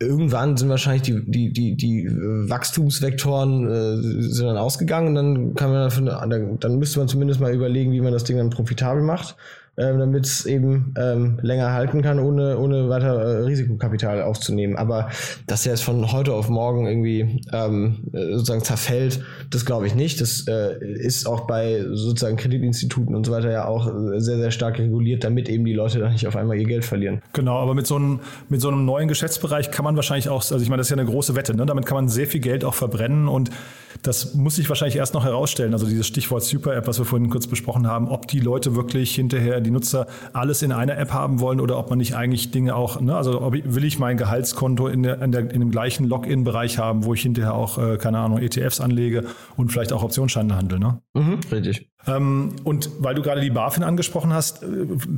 Irgendwann 0.00 0.56
sind 0.56 0.68
wahrscheinlich 0.68 1.02
die, 1.02 1.22
die, 1.24 1.52
die, 1.52 1.76
die 1.76 2.08
Wachstumsvektoren 2.08 3.66
äh, 3.66 4.22
sind 4.22 4.46
dann 4.46 4.56
ausgegangen 4.56 5.08
und 5.08 5.14
dann 5.14 5.54
kann 5.54 5.70
man 5.70 6.58
dann 6.60 6.78
müsste 6.78 6.98
man 6.98 7.08
zumindest 7.08 7.40
mal 7.40 7.54
überlegen, 7.54 7.92
wie 7.92 8.00
man 8.00 8.12
das 8.12 8.24
Ding 8.24 8.36
dann 8.36 8.50
profitabel 8.50 9.02
macht 9.02 9.36
ähm, 9.76 9.98
damit 9.98 10.26
es 10.26 10.46
eben 10.46 10.94
ähm, 10.98 11.38
länger 11.42 11.72
halten 11.72 12.02
kann, 12.02 12.18
ohne, 12.18 12.58
ohne 12.58 12.88
weiter 12.88 13.14
äh, 13.14 13.42
Risikokapital 13.42 14.22
aufzunehmen. 14.22 14.76
Aber 14.76 15.08
dass 15.46 15.66
er 15.66 15.72
jetzt 15.72 15.82
von 15.82 16.12
heute 16.12 16.32
auf 16.32 16.48
morgen 16.48 16.86
irgendwie 16.86 17.42
ähm, 17.52 18.04
sozusagen 18.12 18.62
zerfällt, 18.62 19.20
das 19.50 19.64
glaube 19.64 19.86
ich 19.86 19.94
nicht. 19.94 20.20
Das 20.20 20.46
äh, 20.46 20.78
ist 20.80 21.26
auch 21.26 21.46
bei 21.46 21.84
sozusagen 21.92 22.36
Kreditinstituten 22.36 23.14
und 23.14 23.26
so 23.26 23.32
weiter 23.32 23.50
ja 23.50 23.66
auch 23.66 23.90
sehr, 24.16 24.38
sehr 24.38 24.50
stark 24.50 24.78
reguliert, 24.78 25.24
damit 25.24 25.48
eben 25.48 25.64
die 25.64 25.72
Leute 25.72 25.98
dann 25.98 26.12
nicht 26.12 26.26
auf 26.26 26.36
einmal 26.36 26.56
ihr 26.56 26.66
Geld 26.66 26.84
verlieren. 26.84 27.20
Genau, 27.32 27.58
aber 27.58 27.74
mit 27.74 27.86
so 27.86 27.96
einem, 27.96 28.20
mit 28.48 28.60
so 28.60 28.68
einem 28.68 28.84
neuen 28.84 29.08
Geschäftsbereich 29.08 29.70
kann 29.70 29.84
man 29.84 29.96
wahrscheinlich 29.96 30.28
auch, 30.28 30.42
also 30.42 30.58
ich 30.58 30.68
meine, 30.68 30.80
das 30.80 30.86
ist 30.86 30.90
ja 30.90 30.98
eine 30.98 31.10
große 31.10 31.34
Wette, 31.34 31.56
ne? 31.56 31.66
damit 31.66 31.86
kann 31.86 31.96
man 31.96 32.08
sehr 32.08 32.26
viel 32.26 32.40
Geld 32.40 32.64
auch 32.64 32.74
verbrennen 32.74 33.28
und 33.28 33.50
das 34.02 34.34
muss 34.34 34.56
sich 34.56 34.68
wahrscheinlich 34.68 34.96
erst 34.96 35.14
noch 35.14 35.24
herausstellen. 35.24 35.72
Also 35.72 35.86
dieses 35.86 36.06
Stichwort 36.06 36.42
Super 36.42 36.76
App, 36.76 36.86
was 36.86 36.98
wir 36.98 37.06
vorhin 37.06 37.30
kurz 37.30 37.46
besprochen 37.46 37.86
haben, 37.86 38.08
ob 38.08 38.28
die 38.28 38.40
Leute 38.40 38.76
wirklich 38.76 39.14
hinterher 39.14 39.60
die 39.64 39.70
Nutzer 39.70 40.06
alles 40.32 40.62
in 40.62 40.72
einer 40.72 40.96
App 40.98 41.12
haben 41.12 41.40
wollen 41.40 41.60
oder 41.60 41.78
ob 41.78 41.90
man 41.90 41.98
nicht 41.98 42.14
eigentlich 42.14 42.50
Dinge 42.50 42.74
auch, 42.74 43.00
ne, 43.00 43.16
also 43.16 43.40
ob, 43.42 43.54
will 43.54 43.84
ich 43.84 43.98
mein 43.98 44.16
Gehaltskonto 44.16 44.88
in, 44.88 45.02
der, 45.02 45.20
in, 45.22 45.32
der, 45.32 45.50
in 45.50 45.60
dem 45.60 45.70
gleichen 45.70 46.06
Login-Bereich 46.06 46.78
haben, 46.78 47.04
wo 47.04 47.14
ich 47.14 47.22
hinterher 47.22 47.54
auch, 47.54 47.78
äh, 47.78 47.96
keine 47.96 48.18
Ahnung, 48.18 48.38
ETFs 48.38 48.80
anlege 48.80 49.24
und 49.56 49.72
vielleicht 49.72 49.92
auch 49.92 50.02
Optionsscheine 50.02 50.56
handle, 50.56 50.78
ne? 50.78 51.00
Mhm, 51.14 51.40
richtig. 51.50 51.90
Ähm, 52.06 52.56
und 52.64 52.90
weil 52.98 53.14
du 53.14 53.22
gerade 53.22 53.40
die 53.40 53.50
BaFin 53.50 53.82
angesprochen 53.82 54.32
hast, 54.32 54.62
äh, 54.62 54.66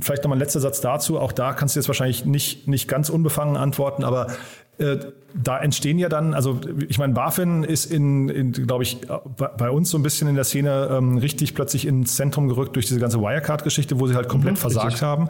vielleicht 0.00 0.22
nochmal 0.22 0.36
ein 0.36 0.40
letzter 0.40 0.60
Satz 0.60 0.80
dazu. 0.80 1.18
Auch 1.18 1.32
da 1.32 1.52
kannst 1.52 1.74
du 1.74 1.80
jetzt 1.80 1.88
wahrscheinlich 1.88 2.24
nicht, 2.24 2.68
nicht 2.68 2.88
ganz 2.88 3.08
unbefangen 3.08 3.56
antworten, 3.56 4.04
aber 4.04 4.28
da 4.78 5.58
entstehen 5.58 5.98
ja 5.98 6.08
dann, 6.08 6.34
also 6.34 6.60
ich 6.88 6.98
meine, 6.98 7.12
BaFin 7.12 7.64
ist 7.64 7.86
in, 7.86 8.28
in 8.28 8.52
glaube 8.52 8.82
ich, 8.84 9.00
bei 9.36 9.70
uns 9.70 9.90
so 9.90 9.98
ein 9.98 10.02
bisschen 10.02 10.28
in 10.28 10.34
der 10.34 10.44
Szene 10.44 10.88
ähm, 10.90 11.18
richtig 11.18 11.54
plötzlich 11.54 11.86
ins 11.86 12.16
Zentrum 12.16 12.48
gerückt 12.48 12.76
durch 12.76 12.86
diese 12.86 13.00
ganze 13.00 13.20
Wirecard-Geschichte, 13.20 13.98
wo 13.98 14.06
sie 14.06 14.14
halt 14.14 14.28
komplett 14.28 14.54
mhm, 14.54 14.58
versagt 14.58 14.86
richtig. 14.86 15.02
haben. 15.02 15.28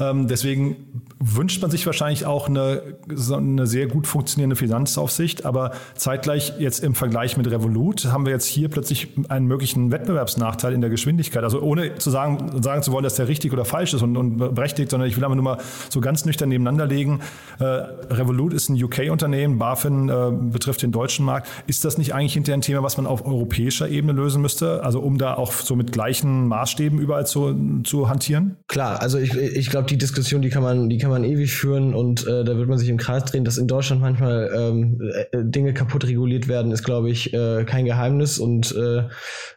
Ähm, 0.00 0.26
deswegen 0.26 0.76
wünscht 1.18 1.60
man 1.60 1.70
sich 1.70 1.84
wahrscheinlich 1.84 2.24
auch 2.24 2.48
eine, 2.48 2.82
eine 3.08 3.66
sehr 3.66 3.86
gut 3.86 4.06
funktionierende 4.06 4.56
Finanzaufsicht, 4.56 5.44
aber 5.44 5.72
zeitgleich 5.94 6.54
jetzt 6.58 6.82
im 6.82 6.94
Vergleich 6.94 7.36
mit 7.36 7.50
Revolut 7.50 8.06
haben 8.06 8.24
wir 8.24 8.32
jetzt 8.32 8.46
hier 8.46 8.70
plötzlich 8.70 9.08
einen 9.28 9.46
möglichen 9.46 9.92
Wettbewerbsnachteil 9.92 10.72
in 10.72 10.80
der 10.80 10.88
Geschwindigkeit. 10.88 11.44
Also 11.44 11.60
ohne 11.60 11.96
zu 11.96 12.08
sagen, 12.10 12.62
sagen 12.62 12.82
zu 12.82 12.92
wollen, 12.92 13.04
dass 13.04 13.16
der 13.16 13.28
richtig 13.28 13.52
oder 13.52 13.66
falsch 13.66 13.92
ist 13.92 14.02
und, 14.02 14.16
und 14.16 14.38
berechtigt, 14.38 14.90
sondern 14.90 15.08
ich 15.08 15.16
will 15.16 15.24
einfach 15.24 15.36
nur 15.36 15.44
mal 15.44 15.58
so 15.90 16.00
ganz 16.00 16.24
nüchtern 16.24 16.48
nebeneinander 16.48 16.86
legen. 16.86 17.20
Äh, 17.58 17.64
Revolut 17.64 18.54
ist 18.54 18.70
ein 18.70 18.82
UK-Unternehmen, 18.82 19.58
BaFin 19.58 20.08
äh, 20.08 20.30
betrifft 20.50 20.82
den 20.82 20.92
deutschen 20.92 21.26
Markt. 21.26 21.48
Ist 21.66 21.84
das 21.84 21.98
nicht 21.98 22.14
eigentlich 22.14 22.32
hinterher 22.32 22.56
ein 22.56 22.62
Thema, 22.62 22.82
was 22.82 22.96
man 22.96 23.06
auf 23.06 23.26
europäischer 23.26 23.88
Ebene 23.90 24.14
lösen 24.14 24.40
müsste? 24.40 24.82
Also 24.82 25.00
um 25.00 25.18
da 25.18 25.34
auch 25.34 25.52
so 25.52 25.76
mit 25.76 25.92
gleichen 25.92 26.48
Maßstäben 26.48 26.98
überall 26.98 27.26
zu, 27.26 27.82
zu 27.84 28.08
hantieren? 28.08 28.56
Klar, 28.68 29.02
also 29.02 29.18
ich, 29.18 29.34
ich 29.34 29.68
glaube, 29.68 29.89
die 29.90 29.98
Diskussion, 29.98 30.42
die 30.42 30.48
kann 30.48 30.62
man, 30.62 30.88
die 30.88 30.98
kann 30.98 31.10
man 31.10 31.24
ewig 31.24 31.52
führen 31.52 31.94
und 31.94 32.26
äh, 32.26 32.44
da 32.44 32.56
wird 32.56 32.68
man 32.68 32.78
sich 32.78 32.88
im 32.88 32.96
Kreis 32.96 33.24
drehen. 33.24 33.44
Dass 33.44 33.58
in 33.58 33.66
Deutschland 33.66 34.00
manchmal 34.00 34.50
ähm, 34.56 35.00
äh, 35.32 35.44
Dinge 35.44 35.74
kaputt 35.74 36.06
reguliert 36.06 36.48
werden, 36.48 36.72
ist, 36.72 36.84
glaube 36.84 37.10
ich, 37.10 37.34
äh, 37.34 37.64
kein 37.64 37.84
Geheimnis 37.84 38.38
und 38.38 38.74
äh, 38.74 39.00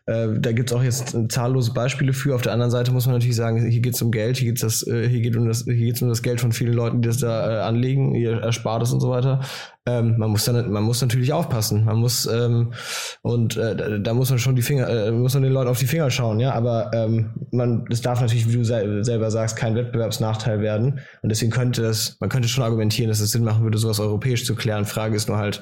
äh, 0.06 0.40
da 0.40 0.52
gibt 0.52 0.72
es 0.72 0.76
auch 0.76 0.84
jetzt 0.84 1.16
zahllose 1.30 1.74
Beispiele 1.74 2.14
für. 2.14 2.36
Auf 2.36 2.42
der 2.42 2.54
anderen 2.54 2.72
Seite 2.72 2.92
muss 2.92 3.06
man 3.06 3.16
natürlich 3.16 3.36
sagen, 3.36 3.66
hier 3.66 3.82
geht 3.82 3.96
es 3.96 4.02
um 4.02 4.12
Geld, 4.12 4.38
hier 4.38 4.52
geht 4.52 4.64
es 4.64 4.86
äh, 4.88 5.32
um 5.38 5.48
das, 5.48 5.64
hier 5.64 5.76
geht's 5.76 6.02
um 6.02 6.10
das 6.10 6.24
Geld 6.24 6.42
von 6.42 6.52
vielen 6.52 6.74
Leuten, 6.74 7.02
die 7.02 7.08
das 7.08 7.18
da 7.18 7.60
äh, 7.60 7.62
anlegen, 7.62 8.16
ihr 8.16 8.42
Erspartes 8.42 8.92
und 8.92 9.00
so 9.00 9.10
weiter. 9.10 9.42
Ähm, 9.86 10.18
man 10.18 10.30
muss 10.30 10.46
dann, 10.46 10.72
man 10.72 10.84
muss 10.84 11.02
natürlich 11.02 11.34
aufpassen. 11.34 11.84
Man 11.84 11.98
muss 11.98 12.26
ähm, 12.26 12.74
und 13.22 13.58
äh, 13.58 14.00
da 14.00 14.14
muss 14.14 14.30
man 14.30 14.40
schon 14.40 14.56
die 14.56 14.62
Finger, 14.62 14.88
äh, 14.88 15.12
muss 15.12 15.34
man 15.34 15.44
den 15.44 15.52
Leuten 15.52 15.70
auf 15.70 15.80
die 15.80 15.88
Finger 15.88 16.10
schauen, 16.10 16.40
ja. 16.40 16.54
Aber 16.54 16.92
ähm, 16.94 17.32
man, 17.52 17.86
es 17.90 18.02
darf 18.02 18.22
natürlich, 18.22 18.48
wie 18.48 18.58
du 18.58 18.64
se 18.64 19.04
selber 19.04 19.30
sagst, 19.30 19.58
kein 19.58 19.76
Wettbewerbsnachteil 19.76 20.62
werden. 20.62 21.02
Und 21.22 21.30
deswegen 21.30 21.52
könnte 21.52 21.82
das, 21.82 22.16
man 22.22 22.30
könnte 22.30 22.48
schon 22.48 22.64
argumentieren, 22.64 23.10
dass 23.10 23.20
es 23.20 23.32
Sinn 23.32 23.44
machen 23.44 23.64
würde, 23.64 23.78
sowas 23.78 24.00
europäisch 24.00 24.46
zu 24.46 24.56
klären. 24.56 24.86
Frage 24.86 25.18
ist 25.18 25.28
nur 25.28 25.38
halt, 25.38 25.62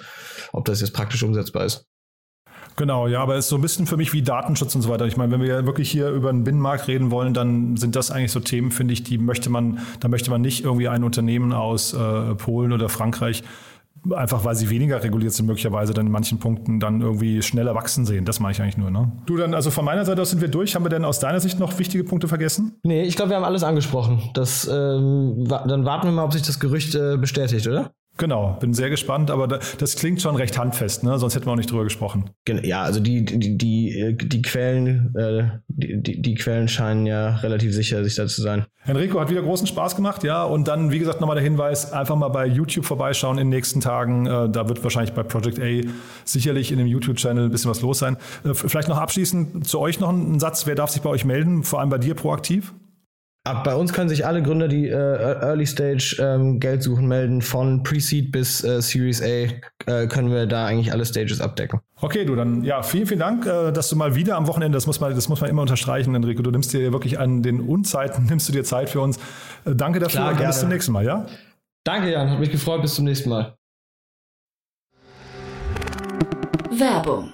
ob 0.53 0.65
das 0.65 0.81
jetzt 0.81 0.93
praktisch 0.93 1.23
umsetzbar 1.23 1.65
ist. 1.65 1.87
Genau, 2.77 3.07
ja, 3.07 3.21
aber 3.21 3.35
es 3.35 3.45
ist 3.45 3.49
so 3.49 3.57
ein 3.57 3.61
bisschen 3.61 3.85
für 3.85 3.97
mich 3.97 4.13
wie 4.13 4.21
Datenschutz 4.21 4.75
und 4.75 4.81
so 4.81 4.89
weiter. 4.89 5.05
Ich 5.05 5.17
meine, 5.17 5.31
wenn 5.31 5.41
wir 5.41 5.47
ja 5.47 5.65
wirklich 5.65 5.91
hier 5.91 6.09
über 6.09 6.29
einen 6.29 6.43
Binnenmarkt 6.43 6.87
reden 6.87 7.11
wollen, 7.11 7.33
dann 7.33 7.75
sind 7.75 7.95
das 7.95 8.11
eigentlich 8.11 8.31
so 8.31 8.39
Themen, 8.39 8.71
finde 8.71 8.93
ich, 8.93 9.03
die 9.03 9.17
möchte 9.17 9.49
man, 9.49 9.79
da 9.99 10.07
möchte 10.07 10.31
man 10.31 10.41
nicht 10.41 10.63
irgendwie 10.63 10.87
ein 10.87 11.03
Unternehmen 11.03 11.53
aus 11.53 11.93
äh, 11.93 12.35
Polen 12.35 12.71
oder 12.71 12.87
Frankreich 12.87 13.43
einfach 14.09 14.43
weil 14.43 14.55
sie 14.55 14.69
weniger 14.69 15.03
reguliert 15.03 15.33
sind, 15.33 15.45
möglicherweise 15.45 15.93
dann 15.93 16.07
in 16.07 16.11
manchen 16.11 16.39
Punkten 16.39 16.79
dann 16.79 17.01
irgendwie 17.01 17.41
schneller 17.41 17.75
wachsen 17.75 18.05
sehen. 18.05 18.25
Das 18.25 18.39
meine 18.39 18.53
ich 18.53 18.61
eigentlich 18.61 18.77
nur. 18.77 18.89
Ne? 18.89 19.11
Du 19.25 19.37
dann, 19.37 19.53
also 19.53 19.71
von 19.71 19.85
meiner 19.85 20.05
Seite 20.05 20.21
aus 20.21 20.31
sind 20.31 20.41
wir 20.41 20.47
durch. 20.47 20.75
Haben 20.75 20.85
wir 20.85 20.89
denn 20.89 21.05
aus 21.05 21.19
deiner 21.19 21.39
Sicht 21.39 21.59
noch 21.59 21.77
wichtige 21.77 22.03
Punkte 22.03 22.27
vergessen? 22.27 22.75
Nee, 22.83 23.03
ich 23.03 23.15
glaube, 23.15 23.29
wir 23.29 23.37
haben 23.37 23.43
alles 23.43 23.63
angesprochen. 23.63 24.21
Das, 24.33 24.67
ähm, 24.71 25.45
dann 25.47 25.85
warten 25.85 26.07
wir 26.07 26.11
mal, 26.11 26.23
ob 26.23 26.33
sich 26.33 26.41
das 26.41 26.59
Gerücht 26.59 26.95
äh, 26.95 27.17
bestätigt, 27.17 27.67
oder? 27.67 27.91
Genau, 28.17 28.57
bin 28.59 28.73
sehr 28.73 28.89
gespannt, 28.89 29.31
aber 29.31 29.47
das 29.47 29.95
klingt 29.95 30.21
schon 30.21 30.35
recht 30.35 30.57
handfest, 30.57 31.03
ne? 31.03 31.17
sonst 31.17 31.35
hätten 31.35 31.45
wir 31.47 31.53
auch 31.53 31.57
nicht 31.57 31.71
drüber 31.71 31.85
gesprochen. 31.85 32.29
Ja, 32.47 32.83
also 32.83 32.99
die, 32.99 33.25
die, 33.25 33.57
die, 33.57 34.17
die 34.17 34.41
Quellen, 34.41 35.15
äh, 35.15 35.43
die, 35.67 36.21
die 36.21 36.35
Quellen 36.35 36.67
scheinen 36.67 37.05
ja 37.05 37.37
relativ 37.37 37.73
sicher, 37.73 38.03
sich 38.03 38.15
da 38.15 38.27
zu 38.27 38.41
sein. 38.41 38.65
Enrico 38.85 39.19
hat 39.19 39.29
wieder 39.29 39.41
großen 39.41 39.65
Spaß 39.65 39.95
gemacht, 39.95 40.23
ja. 40.23 40.43
Und 40.43 40.67
dann, 40.67 40.91
wie 40.91 40.99
gesagt, 40.99 41.21
nochmal 41.21 41.35
der 41.35 41.43
Hinweis, 41.43 41.93
einfach 41.93 42.15
mal 42.15 42.29
bei 42.29 42.45
YouTube 42.47 42.85
vorbeischauen 42.85 43.37
in 43.37 43.45
den 43.45 43.49
nächsten 43.49 43.79
Tagen. 43.79 44.25
Äh, 44.25 44.49
da 44.49 44.67
wird 44.67 44.83
wahrscheinlich 44.83 45.13
bei 45.13 45.23
Project 45.23 45.59
A 45.59 45.87
sicherlich 46.25 46.71
in 46.71 46.79
dem 46.79 46.87
YouTube-Channel 46.87 47.45
ein 47.45 47.51
bisschen 47.51 47.71
was 47.71 47.81
los 47.81 47.99
sein. 47.99 48.17
Äh, 48.43 48.53
vielleicht 48.53 48.89
noch 48.89 48.97
abschließend 48.97 49.67
zu 49.67 49.79
euch 49.79 49.99
noch 49.99 50.09
ein 50.09 50.39
Satz. 50.39 50.67
Wer 50.67 50.75
darf 50.75 50.89
sich 50.89 51.01
bei 51.01 51.09
euch 51.09 51.25
melden? 51.25 51.63
Vor 51.63 51.79
allem 51.79 51.89
bei 51.89 51.99
dir 51.99 52.15
proaktiv? 52.15 52.73
Ab 53.43 53.63
bei 53.63 53.73
uns 53.73 53.91
können 53.91 54.07
sich 54.07 54.23
alle 54.23 54.43
Gründer, 54.43 54.67
die 54.67 54.87
äh, 54.87 54.93
Early 54.93 55.65
Stage 55.65 56.17
ähm, 56.19 56.59
Geld 56.59 56.83
suchen, 56.83 57.07
melden. 57.07 57.41
Von 57.41 57.81
Pre-Seed 57.81 58.31
bis 58.31 58.63
äh, 58.63 58.83
Series 58.83 59.19
A 59.23 59.47
äh, 59.91 60.07
können 60.07 60.29
wir 60.29 60.45
da 60.45 60.67
eigentlich 60.67 60.91
alle 60.91 61.03
Stages 61.05 61.41
abdecken. 61.41 61.79
Okay, 62.01 62.23
du 62.23 62.35
dann 62.35 62.63
ja 62.63 62.83
vielen 62.83 63.07
vielen 63.07 63.19
Dank, 63.19 63.47
äh, 63.47 63.71
dass 63.71 63.89
du 63.89 63.95
mal 63.95 64.13
wieder 64.13 64.37
am 64.37 64.45
Wochenende, 64.47 64.75
das 64.75 64.85
muss 64.85 64.99
man 64.99 65.15
das 65.15 65.27
muss 65.27 65.41
man 65.41 65.49
immer 65.49 65.63
unterstreichen, 65.63 66.13
Enrico. 66.13 66.43
Du 66.43 66.51
nimmst 66.51 66.71
dir 66.71 66.93
wirklich 66.93 67.17
an 67.17 67.41
den 67.41 67.61
Unzeiten 67.61 68.25
nimmst 68.29 68.47
du 68.47 68.53
dir 68.53 68.63
Zeit 68.63 68.91
für 68.91 69.01
uns. 69.01 69.17
Äh, 69.65 69.73
danke 69.73 69.97
dafür 69.97 70.19
Klar, 70.19 70.29
und 70.29 70.37
gerne. 70.37 70.49
bis 70.49 70.59
zum 70.59 70.69
nächsten 70.69 70.91
Mal, 70.91 71.05
ja? 71.05 71.25
Danke, 71.83 72.11
Jan, 72.11 72.29
hat 72.29 72.39
mich 72.39 72.51
gefreut. 72.51 72.83
Bis 72.83 72.93
zum 72.93 73.05
nächsten 73.05 73.29
Mal. 73.29 73.55
Werbung. 76.69 77.33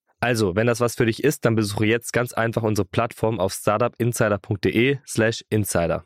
Also, 0.23 0.55
wenn 0.55 0.67
das 0.67 0.79
was 0.79 0.93
für 0.93 1.07
dich 1.07 1.23
ist, 1.23 1.45
dann 1.45 1.55
besuche 1.55 1.87
jetzt 1.87 2.13
ganz 2.13 2.31
einfach 2.31 2.61
unsere 2.61 2.87
Plattform 2.87 3.39
auf 3.39 3.53
startupinsider.de 3.53 4.99
slash 5.07 5.43
insider. 5.49 6.05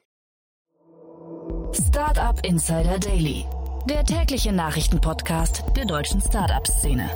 Startup 1.73 2.39
Insider 2.45 2.97
Daily. 2.97 3.45
Der 3.89 4.05
tägliche 4.05 4.53
Nachrichtenpodcast 4.53 5.65
der 5.75 5.85
deutschen 5.85 6.21
Startup-Szene. 6.21 7.09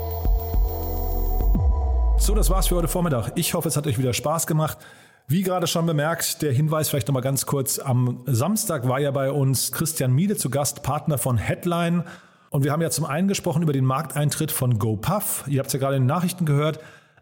So, 2.18 2.36
das 2.36 2.50
war's 2.50 2.68
für 2.68 2.76
heute 2.76 2.90
Vormittag. 2.90 3.32
Ich 3.36 3.54
hoffe, 3.54 3.70
es 3.70 3.78
hat 3.78 3.88
euch 3.88 3.98
wieder 3.98 4.14
Spaß 4.14 4.46
gemacht. 4.46 4.78
Wie 5.26 5.42
gerade 5.42 5.68
schon 5.68 5.86
bemerkt, 5.86 6.42
der 6.42 6.52
Hinweis 6.52 6.90
vielleicht 6.90 7.08
nochmal 7.08 7.24
ganz 7.24 7.46
kurz. 7.46 7.80
Am 7.80 8.24
Samstag 8.26 8.90
war 8.90 9.00
ja 9.00 9.12
bei 9.12 9.32
uns 9.32 9.72
Christian 9.72 10.12
Miede 10.12 10.36
zu 10.36 10.50
Gast, 10.50 10.84
Partner 10.84 11.18
von 11.18 11.38
Headline. 11.38 12.04
Und 12.50 12.64
wir 12.64 12.72
haben 12.72 12.82
ja 12.82 12.90
zum 12.90 13.06
einen 13.06 13.28
gesprochen 13.28 13.62
über 13.62 13.74
den 13.74 13.86
Markteintritt 13.86 14.52
von 14.52 14.80
GoPuff. 14.80 15.44
Ihr 15.48 15.60
habt 15.60 15.68
es 15.68 15.74
ja 15.74 15.80
gerade 15.80 15.96
in 15.96 16.04
den 16.04 16.08
Nachrichten 16.08 16.46
gehört. 16.46 16.80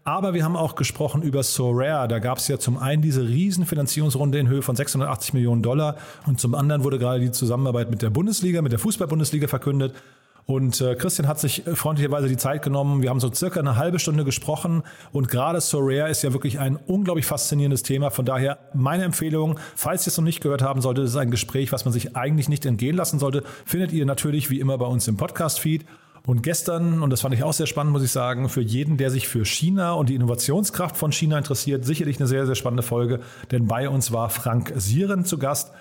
Aber 0.07 0.33
wir 0.33 0.45
haben 0.45 0.55
auch 0.55 0.75
gesprochen 0.75 1.21
über 1.21 1.43
Sorare. 1.43 2.07
Da 2.07 2.19
gab 2.19 2.37
es 2.37 2.47
ja 2.47 2.57
zum 2.57 2.77
einen 2.77 3.01
diese 3.01 3.27
Riesenfinanzierungsrunde 3.27 4.39
in 4.39 4.47
Höhe 4.47 4.61
von 4.61 4.73
680 4.73 5.33
Millionen 5.33 5.61
Dollar 5.61 5.97
und 6.25 6.39
zum 6.39 6.55
anderen 6.55 6.85
wurde 6.85 6.97
gerade 6.97 7.19
die 7.19 7.31
Zusammenarbeit 7.31 7.89
mit 7.89 8.01
der 8.01 8.09
Bundesliga, 8.09 8.61
mit 8.61 8.71
der 8.71 8.79
Fußball-Bundesliga 8.79 9.49
verkündet. 9.49 9.93
Und 10.47 10.79
äh, 10.79 10.95
Christian 10.95 11.27
hat 11.27 11.41
sich 11.41 11.63
freundlicherweise 11.73 12.29
die 12.29 12.37
Zeit 12.37 12.61
genommen. 12.61 13.01
Wir 13.01 13.09
haben 13.09 13.19
so 13.19 13.29
circa 13.33 13.59
eine 13.59 13.75
halbe 13.75 13.99
Stunde 13.99 14.23
gesprochen 14.23 14.83
und 15.11 15.27
gerade 15.27 15.59
Sorare 15.59 16.09
ist 16.09 16.23
ja 16.23 16.31
wirklich 16.31 16.57
ein 16.57 16.77
unglaublich 16.77 17.25
faszinierendes 17.25 17.83
Thema. 17.83 18.11
Von 18.11 18.23
daher 18.23 18.57
meine 18.73 19.03
Empfehlung, 19.03 19.59
falls 19.75 20.07
ihr 20.07 20.11
es 20.11 20.17
noch 20.17 20.23
nicht 20.23 20.39
gehört 20.39 20.61
haben 20.61 20.79
solltet, 20.79 21.03
ist 21.03 21.17
ein 21.17 21.31
Gespräch, 21.31 21.73
was 21.73 21.83
man 21.83 21.93
sich 21.93 22.15
eigentlich 22.15 22.47
nicht 22.47 22.65
entgehen 22.65 22.95
lassen 22.95 23.19
sollte, 23.19 23.43
findet 23.65 23.91
ihr 23.91 24.05
natürlich 24.05 24.49
wie 24.49 24.61
immer 24.61 24.77
bei 24.77 24.85
uns 24.85 25.05
im 25.09 25.17
Podcast-Feed. 25.17 25.85
Und 26.25 26.43
gestern, 26.43 27.03
und 27.03 27.09
das 27.09 27.19
fand 27.19 27.35
ich 27.35 27.43
auch 27.43 27.51
sehr 27.51 27.67
spannend, 27.67 27.91
muss 27.91 28.03
ich 28.03 28.11
sagen, 28.11 28.47
für 28.47 28.61
jeden, 28.61 28.95
der 28.95 29.11
sich 29.11 29.27
für 29.27 29.43
China 29.43 29.93
und 29.93 30.07
die 30.07 30.15
Innovationskraft 30.15 30.95
von 30.95 31.11
China 31.11 31.37
interessiert, 31.37 31.83
sicherlich 31.83 32.19
eine 32.19 32.27
sehr, 32.27 32.45
sehr 32.45 32.55
spannende 32.55 32.83
Folge. 32.83 33.19
Denn 33.51 33.67
bei 33.67 33.89
uns 33.89 34.13
war 34.13 34.29
Frank 34.29 34.71
Sieren 34.77 35.25
zu 35.25 35.39
Gast. 35.39 35.73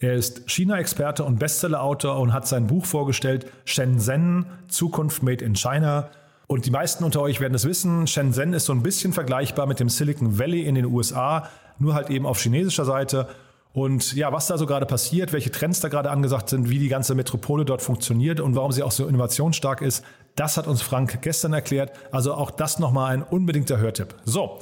Er 0.00 0.14
ist 0.14 0.50
China-Experte 0.50 1.24
und 1.24 1.38
Bestseller-Autor 1.38 2.18
und 2.18 2.32
hat 2.32 2.48
sein 2.48 2.66
Buch 2.66 2.84
vorgestellt, 2.84 3.46
Shenzhen, 3.64 4.46
Zukunft 4.68 5.22
Made 5.22 5.44
in 5.44 5.54
China. 5.54 6.10
Und 6.46 6.66
die 6.66 6.70
meisten 6.70 7.04
unter 7.04 7.22
euch 7.22 7.40
werden 7.40 7.54
es 7.54 7.64
wissen, 7.64 8.06
Shenzhen 8.06 8.52
ist 8.52 8.66
so 8.66 8.72
ein 8.72 8.82
bisschen 8.82 9.12
vergleichbar 9.12 9.66
mit 9.66 9.80
dem 9.80 9.88
Silicon 9.88 10.38
Valley 10.38 10.62
in 10.62 10.74
den 10.74 10.86
USA, 10.86 11.48
nur 11.78 11.94
halt 11.94 12.10
eben 12.10 12.26
auf 12.26 12.40
chinesischer 12.40 12.84
Seite. 12.84 13.28
Und 13.72 14.14
ja, 14.14 14.32
was 14.32 14.46
da 14.46 14.58
so 14.58 14.66
gerade 14.66 14.86
passiert, 14.86 15.32
welche 15.32 15.50
Trends 15.50 15.80
da 15.80 15.88
gerade 15.88 16.10
angesagt 16.10 16.48
sind, 16.48 16.70
wie 16.70 16.78
die 16.78 16.88
ganze 16.88 17.14
Metropole 17.14 17.64
dort 17.64 17.82
funktioniert 17.82 18.40
und 18.40 18.54
warum 18.54 18.72
sie 18.72 18.82
auch 18.82 18.92
so 18.92 19.06
innovationsstark 19.06 19.80
ist, 19.80 20.04
das 20.36 20.56
hat 20.56 20.66
uns 20.66 20.82
Frank 20.82 21.22
gestern 21.22 21.52
erklärt. 21.52 21.92
Also 22.12 22.34
auch 22.34 22.50
das 22.50 22.78
nochmal 22.78 23.12
ein 23.12 23.22
unbedingter 23.22 23.78
Hörtipp. 23.78 24.14
So, 24.24 24.60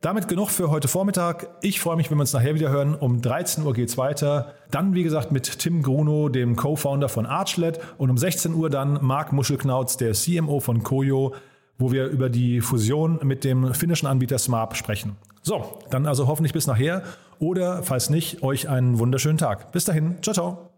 damit 0.00 0.28
genug 0.28 0.50
für 0.50 0.70
heute 0.70 0.88
Vormittag. 0.88 1.48
Ich 1.60 1.80
freue 1.80 1.96
mich, 1.96 2.10
wenn 2.10 2.18
wir 2.18 2.22
uns 2.22 2.32
nachher 2.32 2.54
wieder 2.54 2.70
hören. 2.70 2.94
Um 2.94 3.20
13 3.20 3.64
Uhr 3.64 3.74
geht's 3.74 3.98
weiter. 3.98 4.54
Dann, 4.70 4.94
wie 4.94 5.02
gesagt, 5.02 5.32
mit 5.32 5.58
Tim 5.58 5.82
Gruno, 5.82 6.28
dem 6.28 6.56
Co-Founder 6.56 7.08
von 7.08 7.26
Archlet. 7.26 7.80
Und 7.98 8.10
um 8.10 8.16
16 8.18 8.54
Uhr 8.54 8.70
dann 8.70 8.98
Marc 9.02 9.32
Muschelknauz, 9.32 9.96
der 9.96 10.12
CMO 10.12 10.60
von 10.60 10.82
Koyo, 10.82 11.34
wo 11.78 11.90
wir 11.90 12.06
über 12.06 12.28
die 12.28 12.60
Fusion 12.60 13.18
mit 13.22 13.44
dem 13.44 13.74
finnischen 13.74 14.08
Anbieter 14.08 14.38
Smart 14.38 14.76
sprechen. 14.76 15.16
So, 15.42 15.78
dann 15.90 16.06
also 16.06 16.26
hoffentlich 16.26 16.52
bis 16.52 16.66
nachher 16.66 17.02
oder 17.38 17.82
falls 17.82 18.10
nicht, 18.10 18.42
euch 18.42 18.68
einen 18.68 18.98
wunderschönen 18.98 19.38
Tag. 19.38 19.72
Bis 19.72 19.84
dahin, 19.84 20.16
ciao, 20.22 20.34
ciao. 20.34 20.77